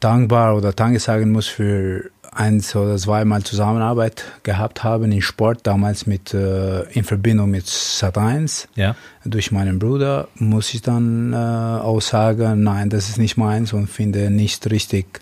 dankbar 0.00 0.56
oder 0.56 0.72
Danke 0.72 0.98
sagen 0.98 1.30
muss 1.30 1.46
für 1.46 2.10
eins 2.32 2.76
oder 2.76 2.96
zweimal 2.96 3.42
Zusammenarbeit 3.42 4.24
gehabt 4.44 4.84
haben 4.84 5.10
in 5.10 5.20
Sport, 5.20 5.60
damals 5.64 6.06
mit, 6.06 6.32
äh, 6.32 6.82
in 6.92 7.02
Verbindung 7.04 7.50
mit 7.50 7.66
Sat1 7.66 8.68
Ja. 8.76 8.94
durch 9.24 9.50
meinen 9.50 9.78
Bruder, 9.78 10.28
muss 10.36 10.72
ich 10.72 10.82
dann 10.82 11.32
äh, 11.32 11.36
auch 11.36 12.00
sagen, 12.00 12.62
nein, 12.62 12.88
das 12.88 13.08
ist 13.08 13.18
nicht 13.18 13.36
meins 13.36 13.72
und 13.72 13.88
finde 13.88 14.30
nicht 14.30 14.70
richtig 14.70 15.20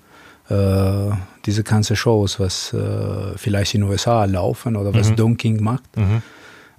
äh, 0.51 0.55
diese 1.47 1.63
ganzen 1.63 1.97
Shows, 1.97 2.39
was 2.39 2.73
äh, 2.75 3.37
vielleicht 3.37 3.75
in 3.75 3.81
den 3.83 3.91
USA 3.91 4.25
laufen 4.27 4.77
oder 4.77 4.93
was 4.95 5.15
Don 5.15 5.37
King 5.39 5.63
macht 5.63 5.85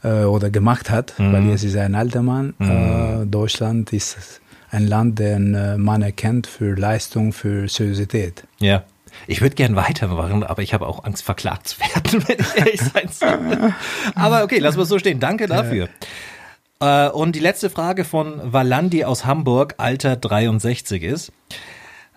äh, 0.03 0.23
oder 0.25 0.49
gemacht 0.51 0.89
hat, 0.91 1.13
weil 1.17 1.45
jetzt 1.49 1.63
ist 1.63 1.75
ein 1.75 1.95
alter 1.95 2.21
Mann. 2.21 2.53
Äh, 2.59 3.25
Deutschland 3.25 3.91
ist 3.93 4.41
ein 4.71 4.87
Land, 4.87 5.19
den 5.19 5.55
äh, 5.55 5.77
man 5.77 6.01
erkennt 6.01 6.47
für 6.47 6.75
Leistung, 6.75 7.33
für 7.33 7.67
Seriosität. 7.67 8.43
Ja. 8.59 8.83
Ich 9.27 9.41
würde 9.41 9.55
gern 9.55 9.75
weitermachen, 9.75 10.43
aber 10.43 10.61
ich 10.61 10.73
habe 10.73 10.87
auch 10.87 11.03
Angst, 11.03 11.23
verklagt 11.23 11.67
zu 11.67 11.79
werden, 11.79 12.23
wenn 12.27 12.39
ich 12.39 12.55
ehrlich 12.55 12.81
sein 12.81 13.09
soll. 13.09 13.73
Aber 14.15 14.43
okay, 14.43 14.59
lassen 14.59 14.77
wir 14.77 14.83
es 14.83 14.89
so 14.89 14.99
stehen. 14.99 15.19
Danke 15.19 15.47
dafür. 15.47 15.89
Äh, 16.79 17.09
Und 17.09 17.35
die 17.35 17.39
letzte 17.39 17.69
Frage 17.69 18.05
von 18.05 18.39
Valandi 18.53 19.03
aus 19.03 19.25
Hamburg, 19.25 19.75
Alter 19.77 20.15
63 20.15 21.03
ist. 21.03 21.31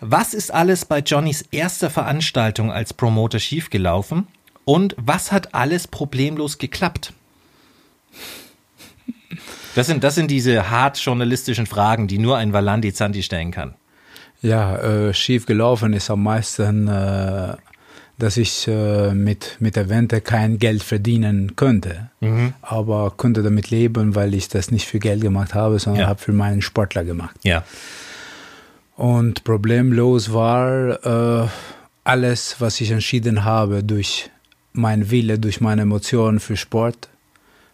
Was 0.01 0.35
ist 0.35 0.53
alles 0.53 0.85
bei 0.85 0.99
Johnnys 0.99 1.43
erster 1.53 1.89
Veranstaltung 1.89 2.73
als 2.73 2.93
Promoter 2.93 3.39
schiefgelaufen? 3.39 4.27
Und 4.65 4.95
was 4.99 5.33
hat 5.33 5.55
alles 5.55 5.89
problemlos 5.89 6.59
geklappt? 6.59 7.13
Das 9.75 9.87
sind, 9.87 10.05
das 10.05 10.15
sind 10.15 10.31
diese 10.31 10.71
hart 10.71 10.99
journalistischen 10.99 11.67
Fragen, 11.67 12.07
die 12.09 12.19
nur 12.19 12.37
ein 12.37 12.53
Valandi 12.53 12.93
Zanti 12.93 13.23
stellen 13.23 13.51
kann. 13.51 13.75
Ja, 14.43 14.77
äh, 14.77 15.15
schief 15.15 15.47
gelaufen 15.47 15.93
ist 15.93 16.11
am 16.11 16.23
meisten, 16.25 16.89
äh, 16.89 17.55
dass 18.19 18.37
ich 18.37 18.69
äh, 18.69 19.15
mit, 19.15 19.57
mit 19.61 19.77
Evente 19.77 20.21
kein 20.21 20.59
Geld 20.59 20.83
verdienen 20.83 21.57
könnte. 21.57 22.11
Aber 22.61 23.13
konnte 23.17 23.43
damit 23.43 23.71
leben, 23.71 24.15
weil 24.15 24.35
ich 24.35 24.49
das 24.49 24.71
nicht 24.71 24.87
für 24.87 24.99
Geld 24.99 25.23
gemacht 25.23 25.55
habe, 25.55 25.79
sondern 25.79 26.03
Ja. 26.03 26.09
habe 26.09 26.21
für 26.21 26.33
meinen 26.33 26.61
Sportler 26.63 27.05
gemacht. 27.05 27.35
Ja. 27.43 27.65
Und 28.97 29.43
problemlos 29.45 30.33
war 30.33 31.45
äh, 31.45 31.49
alles, 32.05 32.57
was 32.61 32.81
ich 32.81 32.91
entschieden 32.91 33.45
habe 33.45 33.83
durch 33.83 34.31
meinen 34.73 35.11
Wille, 35.11 35.39
durch 35.39 35.61
meine 35.61 35.83
Emotionen 35.83 36.41
für 36.41 36.57
Sport, 36.57 37.09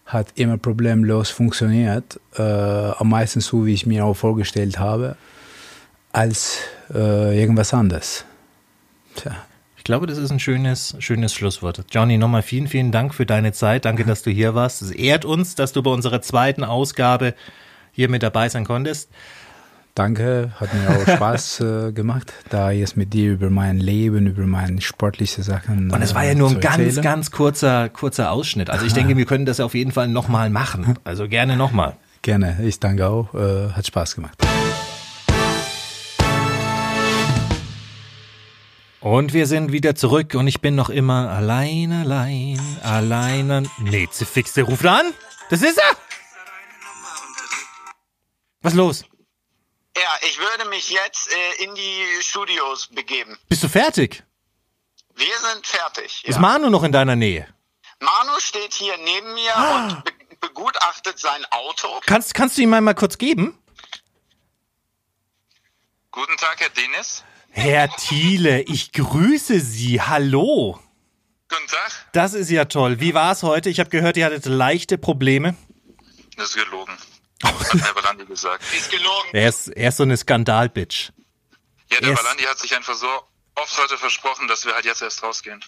hat 0.09 0.29
immer 0.37 0.57
problemlos 0.57 1.29
funktioniert. 1.31 2.19
Äh, 2.37 2.43
am 2.43 3.11
meisten 3.11 3.41
so, 3.41 3.67
wie 3.67 3.75
ich 3.75 3.87
mir 3.87 4.05
auch 4.05 4.15
vorgestellt 4.15 4.79
habe, 4.79 5.17
als 6.13 6.59
äh, 6.93 7.39
irgendwas 7.39 7.73
anderes. 7.75 8.25
Tja. 9.15 9.37
Ich 9.77 9.85
glaube, 9.85 10.07
das 10.07 10.19
ist 10.19 10.31
ein 10.31 10.41
schönes, 10.41 10.97
schönes 10.99 11.35
Schlusswort. 11.35 11.85
Johnny, 11.91 12.19
nochmal 12.19 12.43
vielen, 12.43 12.69
vielen 12.69 12.91
Dank 12.91 13.15
für 13.15 13.27
deine 13.27 13.53
Zeit. 13.53 13.85
Danke, 13.85 14.05
dass 14.05 14.23
du 14.23 14.31
hier 14.31 14.55
warst. 14.55 14.83
Es 14.83 14.91
ehrt 14.91 15.25
uns, 15.25 15.55
dass 15.55 15.73
du 15.73 15.83
bei 15.83 15.91
unserer 15.91 16.21
zweiten 16.21 16.65
Ausgabe 16.65 17.35
hier 17.93 18.09
mit 18.09 18.23
dabei 18.23 18.49
sein 18.49 18.65
konntest. 18.65 19.11
Danke, 19.99 20.53
hat 20.61 20.73
mir 20.73 20.91
auch 20.91 21.09
Spaß 21.17 21.61
äh, 21.61 21.93
gemacht, 21.93 22.33
da 22.51 22.71
jetzt 22.71 22.97
mit 22.97 23.13
dir 23.13 23.33
über 23.33 23.51
mein 23.51 23.79
Leben, 23.79 24.29
über 24.29 24.47
meine 24.47 24.81
sportliche 24.81 25.43
Sachen. 25.43 25.91
Und 25.91 26.03
es 26.03 26.15
war 26.15 26.23
äh, 26.23 26.29
ja 26.29 26.35
nur 26.37 26.51
zu 26.51 26.55
ein 26.55 26.61
ganz, 26.61 26.79
erzählen. 26.79 27.03
ganz 27.03 27.31
kurzer, 27.33 27.89
kurzer 27.89 28.31
Ausschnitt. 28.31 28.71
Also 28.71 28.87
ich 28.87 28.93
denke, 28.93 29.17
wir 29.17 29.25
können 29.25 29.45
das 29.45 29.59
auf 29.59 29.75
jeden 29.75 29.91
Fall 29.91 30.07
nochmal 30.07 30.51
machen. 30.51 30.95
Also 31.03 31.27
gerne 31.27 31.57
nochmal. 31.57 31.97
Gerne, 32.23 32.59
ich 32.63 32.79
danke 32.79 33.09
auch, 33.09 33.35
äh, 33.35 33.71
hat 33.73 33.89
Spaß 33.89 34.15
gemacht. 34.15 34.41
Und 39.01 39.35
wir 39.35 39.49
sind 39.49 39.73
wieder 39.73 39.97
zurück 39.97 40.37
und 40.37 40.47
ich 40.47 40.61
bin 40.61 40.77
noch 40.77 40.91
immer 40.91 41.29
allein, 41.29 41.91
allein, 41.91 42.61
alleine. 42.85 43.65
Nee, 43.83 44.07
Zifix, 44.13 44.55
der 44.55 44.63
ruft 44.63 44.87
an. 44.87 45.07
Das 45.51 45.63
ist 45.63 45.79
er. 45.79 45.97
Was 48.63 48.75
los? 48.75 49.05
Ja, 50.01 50.29
ich 50.29 50.39
würde 50.39 50.69
mich 50.69 50.91
jetzt 50.91 51.29
äh, 51.33 51.65
in 51.65 51.75
die 51.75 52.05
Studios 52.21 52.87
begeben. 52.89 53.37
Bist 53.49 53.63
du 53.65 53.69
fertig? 53.69 54.23
Wir 55.17 55.39
sind 55.39 55.67
fertig. 55.67 56.23
Ist 56.25 56.35
Ja. 56.37 56.41
Manu 56.41 56.71
noch 56.71 56.85
in 56.85 56.93
deiner 56.93 57.17
Nähe? 57.17 57.49
Manu 58.01 58.39
steht 58.39 58.75
hier 58.75 58.97
neben 58.99 59.35
mir 59.35 59.55
und 59.75 60.05
be 60.05 60.13
begutachtet 60.41 61.19
sein 61.19 61.45
Auto. 61.51 62.01
Kannst, 62.07 62.33
kannst 62.33 62.57
du 62.57 62.63
ihm 62.63 62.71
mal 62.71 62.95
kurz 62.95 63.19
geben? 63.19 63.59
Guten 66.13 66.37
Tag, 66.37 66.61
Herr 66.61 66.69
Denis. 66.71 67.25
Herr 67.51 67.89
Thiele, 67.97 68.63
ich 68.63 68.93
grüße 68.93 69.59
Sie. 69.59 70.01
Hallo. 70.01 70.79
Guten 71.49 71.67
Tag. 71.67 72.07
Das 72.13 72.35
ist 72.35 72.51
ja 72.51 72.67
toll. 72.67 73.01
Wie 73.01 73.15
war 73.15 73.33
es 73.33 73.43
heute? 73.43 73.69
Ich 73.69 73.81
habe 73.81 73.91
gehört, 73.91 74.17
ihr 74.17 74.27
hattet 74.27 74.47
leichte 74.47 74.97
Probleme. 74.97 75.57
Das 76.37 76.51
ist 76.51 76.55
gelogen. 76.65 76.97
Hat 77.43 77.73
der 77.75 77.95
Valandi 77.95 78.25
gesagt. 78.27 78.63
Ist 78.75 78.91
gelogen. 78.91 79.29
Er 79.33 79.49
ist, 79.49 79.69
er 79.69 79.89
ist 79.91 79.97
so 79.99 80.03
eine 80.03 80.17
Skandalbitch. 80.17 81.11
Ja, 81.91 82.01
der. 82.01 82.17
Valandi 82.17 82.45
hat 82.45 82.59
sich 82.59 82.75
einfach 82.75 82.95
so 82.95 83.09
oft 83.55 83.79
heute 83.79 83.97
versprochen, 83.99 84.49
dass 84.49 84.65
wir 84.67 84.75
halt 84.75 84.85
jetzt 84.85 85.03
erst 85.03 85.23
rausgehen. 85.23 85.65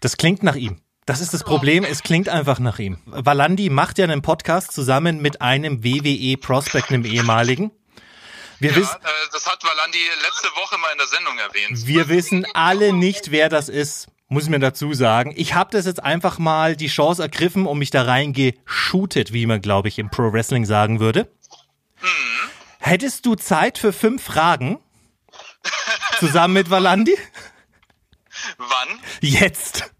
Das 0.00 0.16
klingt 0.16 0.42
nach 0.42 0.54
ihm. 0.56 0.80
Das 1.06 1.20
ist 1.20 1.32
das 1.32 1.44
Problem, 1.44 1.84
es 1.84 2.02
klingt 2.02 2.28
einfach 2.28 2.58
nach 2.58 2.80
ihm. 2.80 2.98
Valandi 3.06 3.70
macht 3.70 3.98
ja 3.98 4.04
einen 4.04 4.22
Podcast 4.22 4.72
zusammen 4.72 5.22
mit 5.22 5.40
einem 5.40 5.84
WWE-Prospect, 5.84 6.90
einem 6.90 7.04
ehemaligen. 7.04 7.70
Wir, 8.58 8.70
Ja, 8.70 8.76
wiss, 8.76 8.90
äh, 8.90 8.98
das 9.32 9.46
hat 9.46 9.62
Valandi 9.62 9.98
letzte 10.24 10.48
Woche 10.56 10.78
mal 10.78 10.90
in 10.90 10.98
der 10.98 11.06
Sendung 11.06 11.38
erwähnt. 11.38 11.86
wir 11.86 12.08
wissen 12.08 12.44
alle 12.54 12.92
nicht, 12.92 13.30
wer 13.30 13.48
das 13.48 13.68
ist, 13.68 14.08
muss 14.28 14.44
ich 14.44 14.50
mir 14.50 14.58
dazu 14.58 14.92
sagen. 14.92 15.32
Ich 15.36 15.54
habe 15.54 15.70
das 15.70 15.86
jetzt 15.86 16.02
einfach 16.02 16.38
mal 16.38 16.76
die 16.76 16.88
Chance 16.88 17.22
ergriffen 17.22 17.66
und 17.66 17.78
mich 17.78 17.90
da 17.90 18.02
reingeshootet, 18.02 19.32
wie 19.32 19.46
man, 19.46 19.60
glaube 19.60 19.88
ich, 19.88 19.98
im 19.98 20.10
Pro 20.10 20.32
Wrestling 20.32 20.64
sagen 20.64 21.00
würde. 21.00 21.30
Hättest 22.78 23.26
du 23.26 23.34
Zeit 23.34 23.78
für 23.78 23.92
fünf 23.92 24.22
Fragen? 24.22 24.78
Zusammen 26.18 26.54
mit 26.54 26.70
Valandi? 26.70 27.16
Wann? 28.58 29.00
Jetzt. 29.20 29.92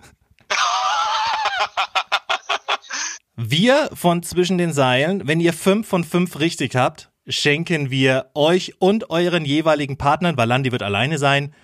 Wir 3.35 3.91
von 3.93 4.23
Zwischen 4.23 4.57
den 4.57 4.73
Seilen, 4.73 5.27
wenn 5.29 5.41
ihr 5.41 5.53
fünf 5.53 5.89
von 5.89 6.05
fünf 6.05 6.39
richtig 6.39 6.75
habt, 6.75 7.11
schenken 7.29 7.91
wir 7.91 8.31
euch 8.35 8.75
und 8.79 9.11
euren 9.11 9.45
jeweiligen 9.45 9.99
Partnern, 9.99 10.37
Valandi 10.37 10.73
wird 10.73 10.83
alleine 10.83 11.19
sein, 11.19 11.55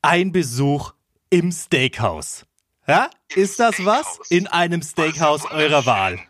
ein 0.00 0.32
Besuch 0.32 0.94
im 1.32 1.50
Steakhouse. 1.50 2.44
Ja? 2.86 3.10
Ist 3.28 3.58
das 3.58 3.84
was? 3.84 4.18
In 4.28 4.46
einem 4.48 4.82
Steakhouse 4.82 5.46
eurer 5.50 5.86
Wahl. 5.86 6.20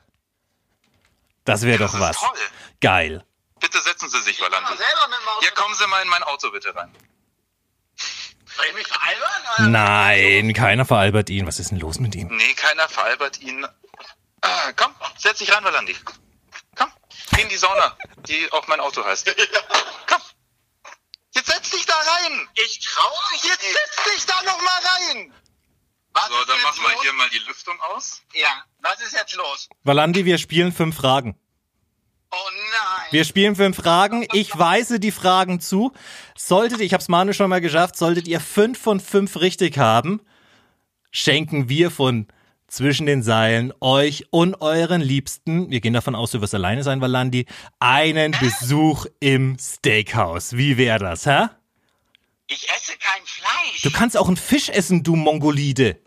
Das 1.44 1.62
wäre 1.62 1.78
doch 1.78 1.98
was. 1.98 2.20
toll. 2.20 2.30
Geil. 2.80 3.24
Bitte 3.58 3.80
setzen 3.80 4.08
Sie 4.08 4.20
sich, 4.20 4.40
Auto. 4.40 4.54
Ja, 4.54 5.50
kommen 5.54 5.74
Sie 5.74 5.86
mal 5.88 6.02
in 6.02 6.08
mein 6.08 6.22
Auto 6.22 6.50
bitte 6.52 6.74
rein. 6.74 6.94
Soll 8.56 8.66
ich 8.68 8.74
mich 8.74 8.86
veralbern? 8.86 9.72
Nein, 9.72 10.52
keiner 10.52 10.84
veralbert 10.84 11.30
ihn. 11.30 11.46
Was 11.48 11.58
ist 11.58 11.72
denn 11.72 11.80
los 11.80 11.98
mit 11.98 12.14
ihm? 12.14 12.28
Nee, 12.28 12.54
keiner 12.54 12.88
veralbert 12.88 13.40
ihn. 13.40 13.66
Ah, 14.42 14.72
komm, 14.76 14.94
setz 15.18 15.38
dich 15.38 15.52
rein, 15.52 15.64
Valandi. 15.64 15.96
Komm, 16.76 16.92
geh 17.34 17.42
in 17.42 17.48
die 17.48 17.56
Sauna, 17.56 17.96
die 18.28 18.52
auch 18.52 18.68
mein 18.68 18.78
Auto 18.78 19.04
heißt. 19.04 19.34
Komm. 20.06 20.21
Jetzt 21.42 21.54
setz 21.56 21.70
dich 21.70 21.86
da 21.86 21.94
rein. 21.94 22.48
Ich 22.54 22.78
traue 22.80 23.18
mich 23.32 23.42
Jetzt 23.42 23.62
setz 23.62 24.14
dich 24.14 24.26
da 24.26 24.42
noch 24.44 24.60
mal 24.60 24.80
rein. 25.10 25.34
Was 26.12 26.28
So, 26.28 26.44
dann 26.44 26.62
machen 26.62 26.82
wir 26.82 26.92
los? 26.92 27.02
hier 27.02 27.12
mal 27.14 27.28
die 27.30 27.38
Lüftung 27.38 27.80
aus. 27.80 28.22
Ja, 28.34 28.64
was 28.80 29.00
ist 29.00 29.12
jetzt 29.12 29.34
los? 29.34 29.68
Valandi, 29.82 30.24
wir 30.24 30.38
spielen 30.38 30.72
fünf 30.72 30.96
Fragen. 30.96 31.36
Oh 32.30 32.36
nein. 32.70 33.08
Wir 33.10 33.24
spielen 33.24 33.56
fünf 33.56 33.76
Fragen. 33.76 34.26
Ich 34.32 34.56
weise 34.56 35.00
die 35.00 35.10
Fragen 35.10 35.60
zu. 35.60 35.92
Solltet 36.36 36.78
ihr, 36.78 36.86
ich 36.86 36.92
habe 36.92 37.02
es 37.02 37.08
Manu 37.08 37.32
schon 37.32 37.50
mal 37.50 37.60
geschafft, 37.60 37.96
solltet 37.96 38.28
ihr 38.28 38.40
fünf 38.40 38.80
von 38.80 39.00
fünf 39.00 39.36
richtig 39.38 39.78
haben, 39.78 40.20
schenken 41.10 41.68
wir 41.68 41.90
von 41.90 42.28
zwischen 42.72 43.04
den 43.04 43.22
Seilen 43.22 43.72
euch 43.80 44.26
und 44.30 44.62
euren 44.62 45.02
Liebsten, 45.02 45.70
wir 45.70 45.80
gehen 45.80 45.92
davon 45.92 46.14
aus, 46.14 46.30
du 46.30 46.40
wirst 46.40 46.54
alleine 46.54 46.82
sein, 46.82 47.02
Valandi, 47.02 47.44
einen 47.78 48.34
Besuch 48.40 49.04
im 49.20 49.58
Steakhouse. 49.60 50.56
Wie 50.56 50.78
wäre 50.78 50.98
das, 50.98 51.26
hä? 51.26 51.48
Ich 52.48 52.66
esse 52.70 52.92
kein 52.98 53.22
Fleisch. 53.26 53.82
Du 53.82 53.90
kannst 53.90 54.16
auch 54.16 54.26
einen 54.26 54.38
Fisch 54.38 54.70
essen, 54.70 55.02
du 55.02 55.16
Mongolide. 55.16 55.98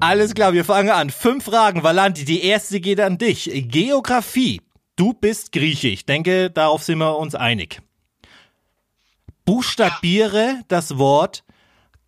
Alles 0.00 0.34
klar, 0.34 0.54
wir 0.54 0.64
fangen 0.64 0.90
an. 0.90 1.10
Fünf 1.10 1.44
Fragen, 1.44 1.82
Valanti. 1.82 2.24
Die 2.24 2.44
erste 2.44 2.80
geht 2.80 2.98
an 2.98 3.18
dich. 3.18 3.50
Geografie. 3.68 4.60
Du 5.02 5.12
bist 5.14 5.50
Grieche. 5.50 5.88
Ich 5.88 6.06
denke, 6.06 6.48
darauf 6.48 6.84
sind 6.84 6.98
wir 6.98 7.16
uns 7.16 7.34
einig. 7.34 7.82
Buchstabiere 9.44 10.62
das 10.68 10.96
Wort 10.96 11.42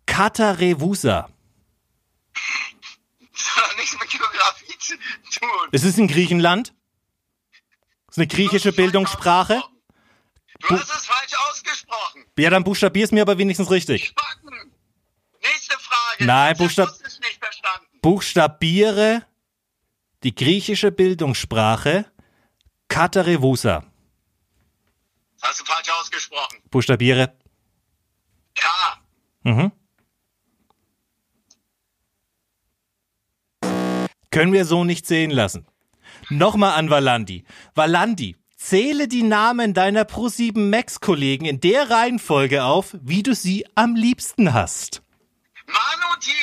Katarevousa. 0.05 1.29
Das 3.33 3.55
hat 3.57 3.77
nichts 3.77 3.99
mit 3.99 4.09
Geografie 4.09 4.77
zu 4.79 4.93
tun. 4.95 5.69
Es 5.73 5.83
ist 5.83 5.99
in 5.99 6.07
Griechenland. 6.07 6.73
Es 8.07 8.11
ist 8.11 8.17
eine 8.19 8.27
griechische 8.27 8.71
Bildungssprache. 8.71 9.61
Du 10.61 10.69
hast 10.69 10.95
es 10.95 11.05
falsch 11.05 11.33
ausgesprochen. 11.49 12.23
Ja, 12.39 12.49
dann 12.49 12.63
buchstabier 12.63 13.03
es 13.03 13.11
mir 13.11 13.23
aber 13.23 13.37
wenigstens 13.37 13.69
richtig. 13.71 14.15
Nächste 15.43 15.77
Frage. 15.79 16.23
Nein, 16.23 16.55
Buchstab-. 16.55 16.97
Buchstabiere 18.01 19.25
die 20.23 20.33
griechische 20.33 20.93
Bildungssprache 20.93 22.09
Katarevousa. 22.87 23.83
Das 25.39 25.49
hast 25.49 25.61
du 25.61 25.65
falsch 25.65 25.89
ausgesprochen. 25.99 26.59
Buchstabiere. 26.71 27.35
K. 28.55 28.67
Mhm. 29.43 29.71
Können 34.31 34.53
wir 34.53 34.65
so 34.65 34.83
nicht 34.83 35.05
sehen 35.05 35.31
lassen. 35.31 35.65
Nochmal 36.29 36.77
an 36.77 36.89
Valandi. 36.89 37.45
Valandi, 37.73 38.35
zähle 38.57 39.07
die 39.07 39.23
Namen 39.23 39.73
deiner 39.73 40.03
Pro7 40.03 40.57
Max-Kollegen 40.69 41.45
in 41.45 41.59
der 41.59 41.89
Reihenfolge 41.89 42.63
auf, 42.63 42.95
wie 43.01 43.23
du 43.23 43.35
sie 43.35 43.65
am 43.75 43.95
liebsten 43.95 44.53
hast. 44.53 45.03
Manu 45.67 46.19
Thiele 46.19 46.35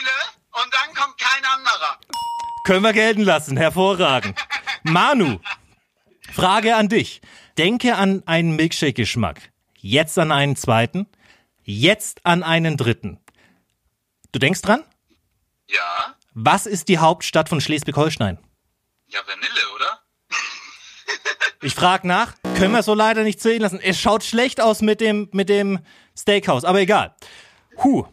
und 0.52 0.72
dann 0.72 0.94
kommt 0.94 1.18
kein 1.18 1.44
anderer. 1.44 1.98
Können 2.64 2.82
wir 2.82 2.92
gelten 2.92 3.22
lassen, 3.22 3.56
hervorragend. 3.56 4.38
Manu, 4.84 5.38
Frage 6.32 6.76
an 6.76 6.88
dich. 6.88 7.20
Denke 7.58 7.96
an 7.96 8.22
einen 8.26 8.56
Milkshake-Geschmack. 8.56 9.50
Jetzt 9.78 10.18
an 10.18 10.32
einen 10.32 10.56
zweiten. 10.56 11.06
Jetzt 11.64 12.24
an 12.24 12.42
einen 12.42 12.76
dritten. 12.76 13.18
Du 14.32 14.38
denkst 14.38 14.62
dran? 14.62 14.82
Ja, 15.68 16.16
Was 16.34 16.66
ist 16.66 16.88
die 16.88 16.98
Hauptstadt 16.98 17.48
von 17.48 17.60
Schleswig-Holstein? 17.60 18.38
ja, 19.08 19.20
Vanille, 19.26 19.74
oder? 19.74 20.00
Ich 21.64 21.74
frage 21.74 22.08
nach. 22.08 22.34
Können 22.56 22.72
wir 22.72 22.82
so 22.82 22.94
leider 22.94 23.22
nicht 23.22 23.40
zählen 23.40 23.60
lassen. 23.62 23.78
Es 23.80 24.00
schaut 24.00 24.24
schlecht 24.24 24.60
aus 24.60 24.80
mit 24.82 25.00
dem, 25.00 25.28
mit 25.32 25.48
dem 25.48 25.78
Steakhouse, 26.18 26.64
aber 26.64 26.80
egal. 26.80 27.14
Huh. 27.84 28.06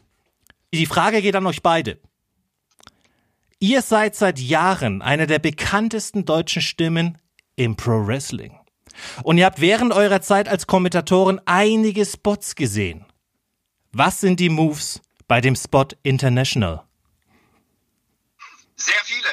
Die 0.74 0.86
Frage 0.86 1.22
geht 1.22 1.36
an 1.36 1.48
euch 1.48 1.64
beide. 1.64 2.00
Ihr 3.60 3.82
seid 3.82 4.16
seit 4.16 4.40
Jahren 4.40 5.02
eine 5.02 5.26
der 5.26 5.40
bekanntesten 5.40 6.26
deutschen 6.26 6.62
Stimmen 6.62 7.18
im 7.60 7.76
Pro 7.76 8.08
Wrestling. 8.08 8.58
Und 9.24 9.38
ihr 9.38 9.46
habt 9.46 9.60
während 9.60 9.94
eurer 9.94 10.22
Zeit 10.22 10.48
als 10.48 10.66
Kommentatoren 10.66 11.42
einige 11.46 12.06
Spots 12.06 12.56
gesehen. 12.56 13.06
Was 13.92 14.22
sind 14.22 14.40
die 14.40 14.50
Moves 14.50 15.02
bei 15.28 15.42
dem 15.42 15.56
Spot 15.56 15.88
International? 16.04 16.84
Sehr 18.76 18.96
viele. 19.04 19.28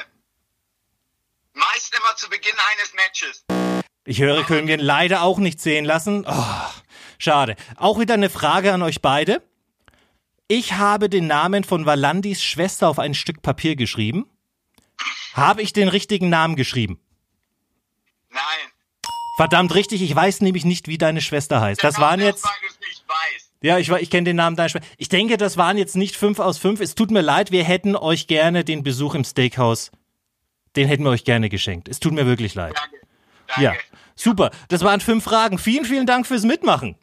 Meist 1.53 1.95
immer 1.97 2.15
zu 2.17 2.29
Beginn 2.29 2.55
eines 2.73 2.93
Matches. 2.93 3.45
Ich 4.03 4.19
höre, 4.19 4.43
können 4.43 4.67
wir 4.67 4.75
ihn 4.75 4.81
leider 4.81 5.21
auch 5.21 5.39
nicht 5.39 5.61
sehen 5.61 5.85
lassen. 5.85 6.25
Oh, 6.27 6.81
schade. 7.17 7.55
Auch 7.77 7.99
wieder 7.99 8.15
eine 8.15 8.29
Frage 8.29 8.73
an 8.73 8.81
euch 8.81 9.01
beide. 9.01 9.41
Ich 10.49 10.73
habe 10.73 11.09
den 11.09 11.27
Namen 11.27 11.63
von 11.63 11.85
Valandis 11.85 12.43
Schwester 12.43 12.89
auf 12.89 12.99
ein 12.99 13.13
Stück 13.13 13.41
Papier 13.41 13.75
geschrieben. 13.77 14.29
Habe 15.33 15.61
ich 15.61 15.71
den 15.71 15.87
richtigen 15.87 16.29
Namen 16.29 16.55
geschrieben? 16.55 16.99
Nein. 18.37 18.71
Verdammt 19.37 19.75
richtig, 19.75 20.01
ich 20.01 20.15
weiß 20.15 20.41
nämlich 20.41 20.65
nicht, 20.65 20.87
wie 20.87 20.97
deine 20.97 21.21
Schwester 21.21 21.61
heißt. 21.61 21.83
Das 21.83 21.99
waren 21.99 22.19
jetzt. 22.19 22.45
Ja, 23.61 23.77
ich, 23.77 23.89
ich 23.89 24.09
kenne 24.09 24.25
den 24.25 24.35
Namen 24.35 24.55
deiner 24.55 24.69
Schwester. 24.69 24.87
Ich 24.97 25.09
denke, 25.09 25.37
das 25.37 25.57
waren 25.57 25.77
jetzt 25.77 25.95
nicht 25.95 26.15
fünf 26.15 26.39
aus 26.39 26.57
fünf. 26.57 26.79
Es 26.79 26.95
tut 26.95 27.11
mir 27.11 27.21
leid, 27.21 27.51
wir 27.51 27.63
hätten 27.63 27.95
euch 27.95 28.27
gerne 28.27 28.63
den 28.63 28.83
Besuch 28.83 29.15
im 29.15 29.23
Steakhouse. 29.23 29.91
Den 30.75 30.87
hätten 30.87 31.03
wir 31.03 31.09
euch 31.09 31.23
gerne 31.23 31.49
geschenkt. 31.49 31.87
Es 31.87 31.99
tut 31.99 32.13
mir 32.13 32.25
wirklich 32.25 32.53
leid. 32.55 32.75
Danke. 32.75 32.97
Danke. 33.47 33.63
Ja, 33.63 33.73
super. 34.15 34.51
Das 34.69 34.83
waren 34.83 35.01
fünf 35.01 35.23
Fragen. 35.23 35.57
Vielen, 35.57 35.85
vielen 35.85 36.05
Dank 36.05 36.27
fürs 36.27 36.43
Mitmachen. 36.43 36.95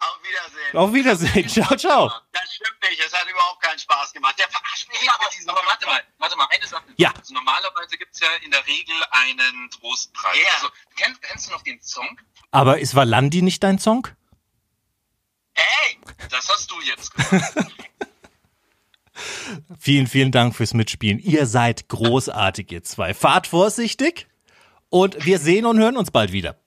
Auf 0.00 0.18
Wiedersehen. 0.22 0.76
Auf 0.78 0.92
Wiedersehen. 0.94 1.48
Ciao, 1.48 1.76
ciao. 1.76 2.10
Das 2.32 2.54
stimmt 2.54 2.80
nicht. 2.88 3.00
Es 3.04 3.12
hat 3.12 3.28
überhaupt 3.28 3.62
keinen 3.62 3.78
Spaß 3.78 4.12
gemacht. 4.12 4.34
Der 4.38 4.48
verarscht 4.48 4.88
mich 4.88 5.02
Ja, 5.02 5.14
aber 5.14 5.26
aber, 5.26 5.58
aber 5.60 5.68
warte 5.68 5.86
mal, 5.86 6.02
warte 6.18 6.36
mal, 6.36 6.46
eine 6.50 6.66
Sache. 6.66 6.84
Ja. 6.96 7.12
Also 7.16 7.34
normalerweise 7.34 7.98
gibt's 7.98 8.18
ja 8.20 8.28
in 8.42 8.50
der 8.50 8.66
Regel 8.66 8.96
einen 9.10 9.70
Trostpreis. 9.70 10.38
Ja. 10.38 10.54
Also, 10.54 10.68
kennst, 10.96 11.22
kennst 11.22 11.46
du 11.48 11.52
noch 11.52 11.62
den 11.62 11.80
Song? 11.82 12.18
Aber 12.50 12.78
ist 12.78 12.94
Valandi 12.94 13.42
nicht 13.42 13.62
dein 13.62 13.78
Song? 13.78 14.08
Hey! 15.52 15.98
Das 16.30 16.48
hast 16.48 16.70
du 16.70 16.80
jetzt 16.80 17.14
gesagt. 17.14 17.54
Vielen, 19.78 20.06
vielen 20.06 20.32
Dank 20.32 20.56
fürs 20.56 20.72
Mitspielen. 20.72 21.18
Ihr 21.18 21.46
seid 21.46 21.88
großartig, 21.88 22.72
ihr 22.72 22.82
zwei. 22.82 23.12
Fahrt 23.12 23.46
vorsichtig 23.46 24.28
und 24.88 25.26
wir 25.26 25.38
sehen 25.38 25.66
und 25.66 25.78
hören 25.78 25.96
uns 25.98 26.10
bald 26.10 26.32
wieder. 26.32 26.58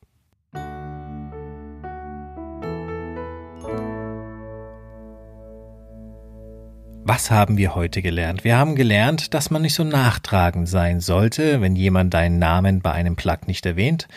Was 7.14 7.30
haben 7.30 7.58
wir 7.58 7.76
heute 7.76 8.02
gelernt? 8.02 8.44
Wir 8.44 8.58
haben 8.58 8.76
gelernt, 8.76 9.36
dass 9.36 9.52
man 9.52 9.62
nicht 9.62 9.76
so 9.76 9.84
nachtragend 9.84 10.68
sein 10.68 11.00
sollte, 11.00 11.62
wenn 11.62 11.76
jemand 11.76 12.16
deinen 12.16 12.40
Namen 12.40 12.82
bei 12.82 12.92
einem 12.92 13.16
Plug 13.16 13.46
nicht 13.46 13.68
erwähnt, 13.68 14.08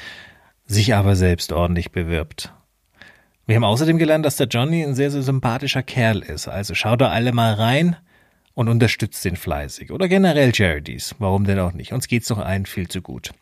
sich 0.64 0.94
aber 0.94 1.14
selbst 1.14 1.52
ordentlich 1.52 1.92
bewirbt. 1.92 2.54
Wir 3.44 3.56
haben 3.56 3.64
außerdem 3.64 3.98
gelernt, 3.98 4.24
dass 4.24 4.36
der 4.36 4.46
Johnny 4.46 4.82
ein 4.82 4.94
sehr, 4.94 5.10
sehr 5.10 5.20
sympathischer 5.20 5.82
Kerl 5.82 6.20
ist. 6.20 6.48
Also 6.48 6.74
schaut 6.74 7.02
da 7.02 7.10
alle 7.10 7.32
mal 7.32 7.52
rein 7.52 7.96
und 8.54 8.70
unterstützt 8.70 9.22
den 9.26 9.36
fleißig. 9.36 9.92
Oder 9.92 10.08
generell 10.08 10.54
Charities. 10.54 11.16
Warum 11.18 11.44
denn 11.44 11.58
auch 11.58 11.74
nicht? 11.74 11.92
Uns 11.92 12.08
geht's 12.08 12.28
doch 12.28 12.38
allen 12.38 12.64
viel 12.64 12.88
zu 12.88 13.02
gut. 13.02 13.32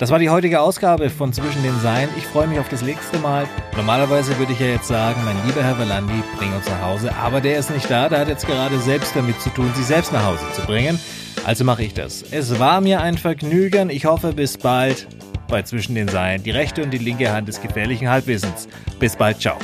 Das 0.00 0.10
war 0.10 0.18
die 0.18 0.30
heutige 0.30 0.62
Ausgabe 0.62 1.10
von 1.10 1.30
Zwischen 1.30 1.62
den 1.62 1.78
Seilen. 1.80 2.08
Ich 2.16 2.24
freue 2.24 2.46
mich 2.46 2.58
auf 2.58 2.70
das 2.70 2.80
nächste 2.80 3.18
Mal. 3.18 3.46
Normalerweise 3.76 4.38
würde 4.38 4.54
ich 4.54 4.58
ja 4.58 4.68
jetzt 4.68 4.88
sagen, 4.88 5.22
mein 5.26 5.36
lieber 5.46 5.62
Herr 5.62 5.78
Valandi, 5.78 6.22
bring 6.38 6.50
uns 6.54 6.66
nach 6.66 6.80
Hause. 6.80 7.14
Aber 7.16 7.42
der 7.42 7.58
ist 7.58 7.70
nicht 7.70 7.90
da. 7.90 8.08
Der 8.08 8.20
hat 8.20 8.28
jetzt 8.28 8.46
gerade 8.46 8.78
selbst 8.78 9.14
damit 9.14 9.38
zu 9.42 9.50
tun, 9.50 9.70
sich 9.74 9.84
selbst 9.84 10.10
nach 10.10 10.24
Hause 10.24 10.46
zu 10.54 10.62
bringen. 10.62 10.98
Also 11.44 11.64
mache 11.64 11.82
ich 11.82 11.92
das. 11.92 12.22
Es 12.22 12.58
war 12.58 12.80
mir 12.80 13.02
ein 13.02 13.18
Vergnügen. 13.18 13.90
Ich 13.90 14.06
hoffe, 14.06 14.32
bis 14.32 14.56
bald 14.56 15.06
bei 15.48 15.64
Zwischen 15.64 15.94
den 15.94 16.08
Seilen. 16.08 16.42
Die 16.44 16.50
rechte 16.50 16.82
und 16.82 16.92
die 16.92 16.98
linke 16.98 17.30
Hand 17.30 17.48
des 17.48 17.60
gefährlichen 17.60 18.08
Halbwissens. 18.08 18.68
Bis 18.98 19.16
bald. 19.16 19.38
Ciao. 19.38 19.58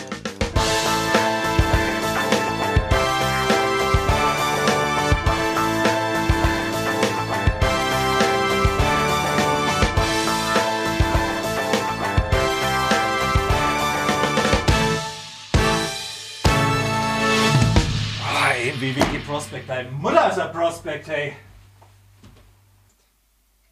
Deine 19.67 19.91
Mutter 19.91 20.31
ist 20.31 20.39
ein 20.39 20.53
Prospect, 20.53 21.09
hey. 21.09 21.37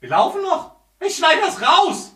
Wir 0.01 0.09
laufen 0.09 0.43
noch. 0.43 0.73
Ich 0.99 1.17
schneide 1.17 1.41
das 1.41 1.63
raus. 1.63 2.14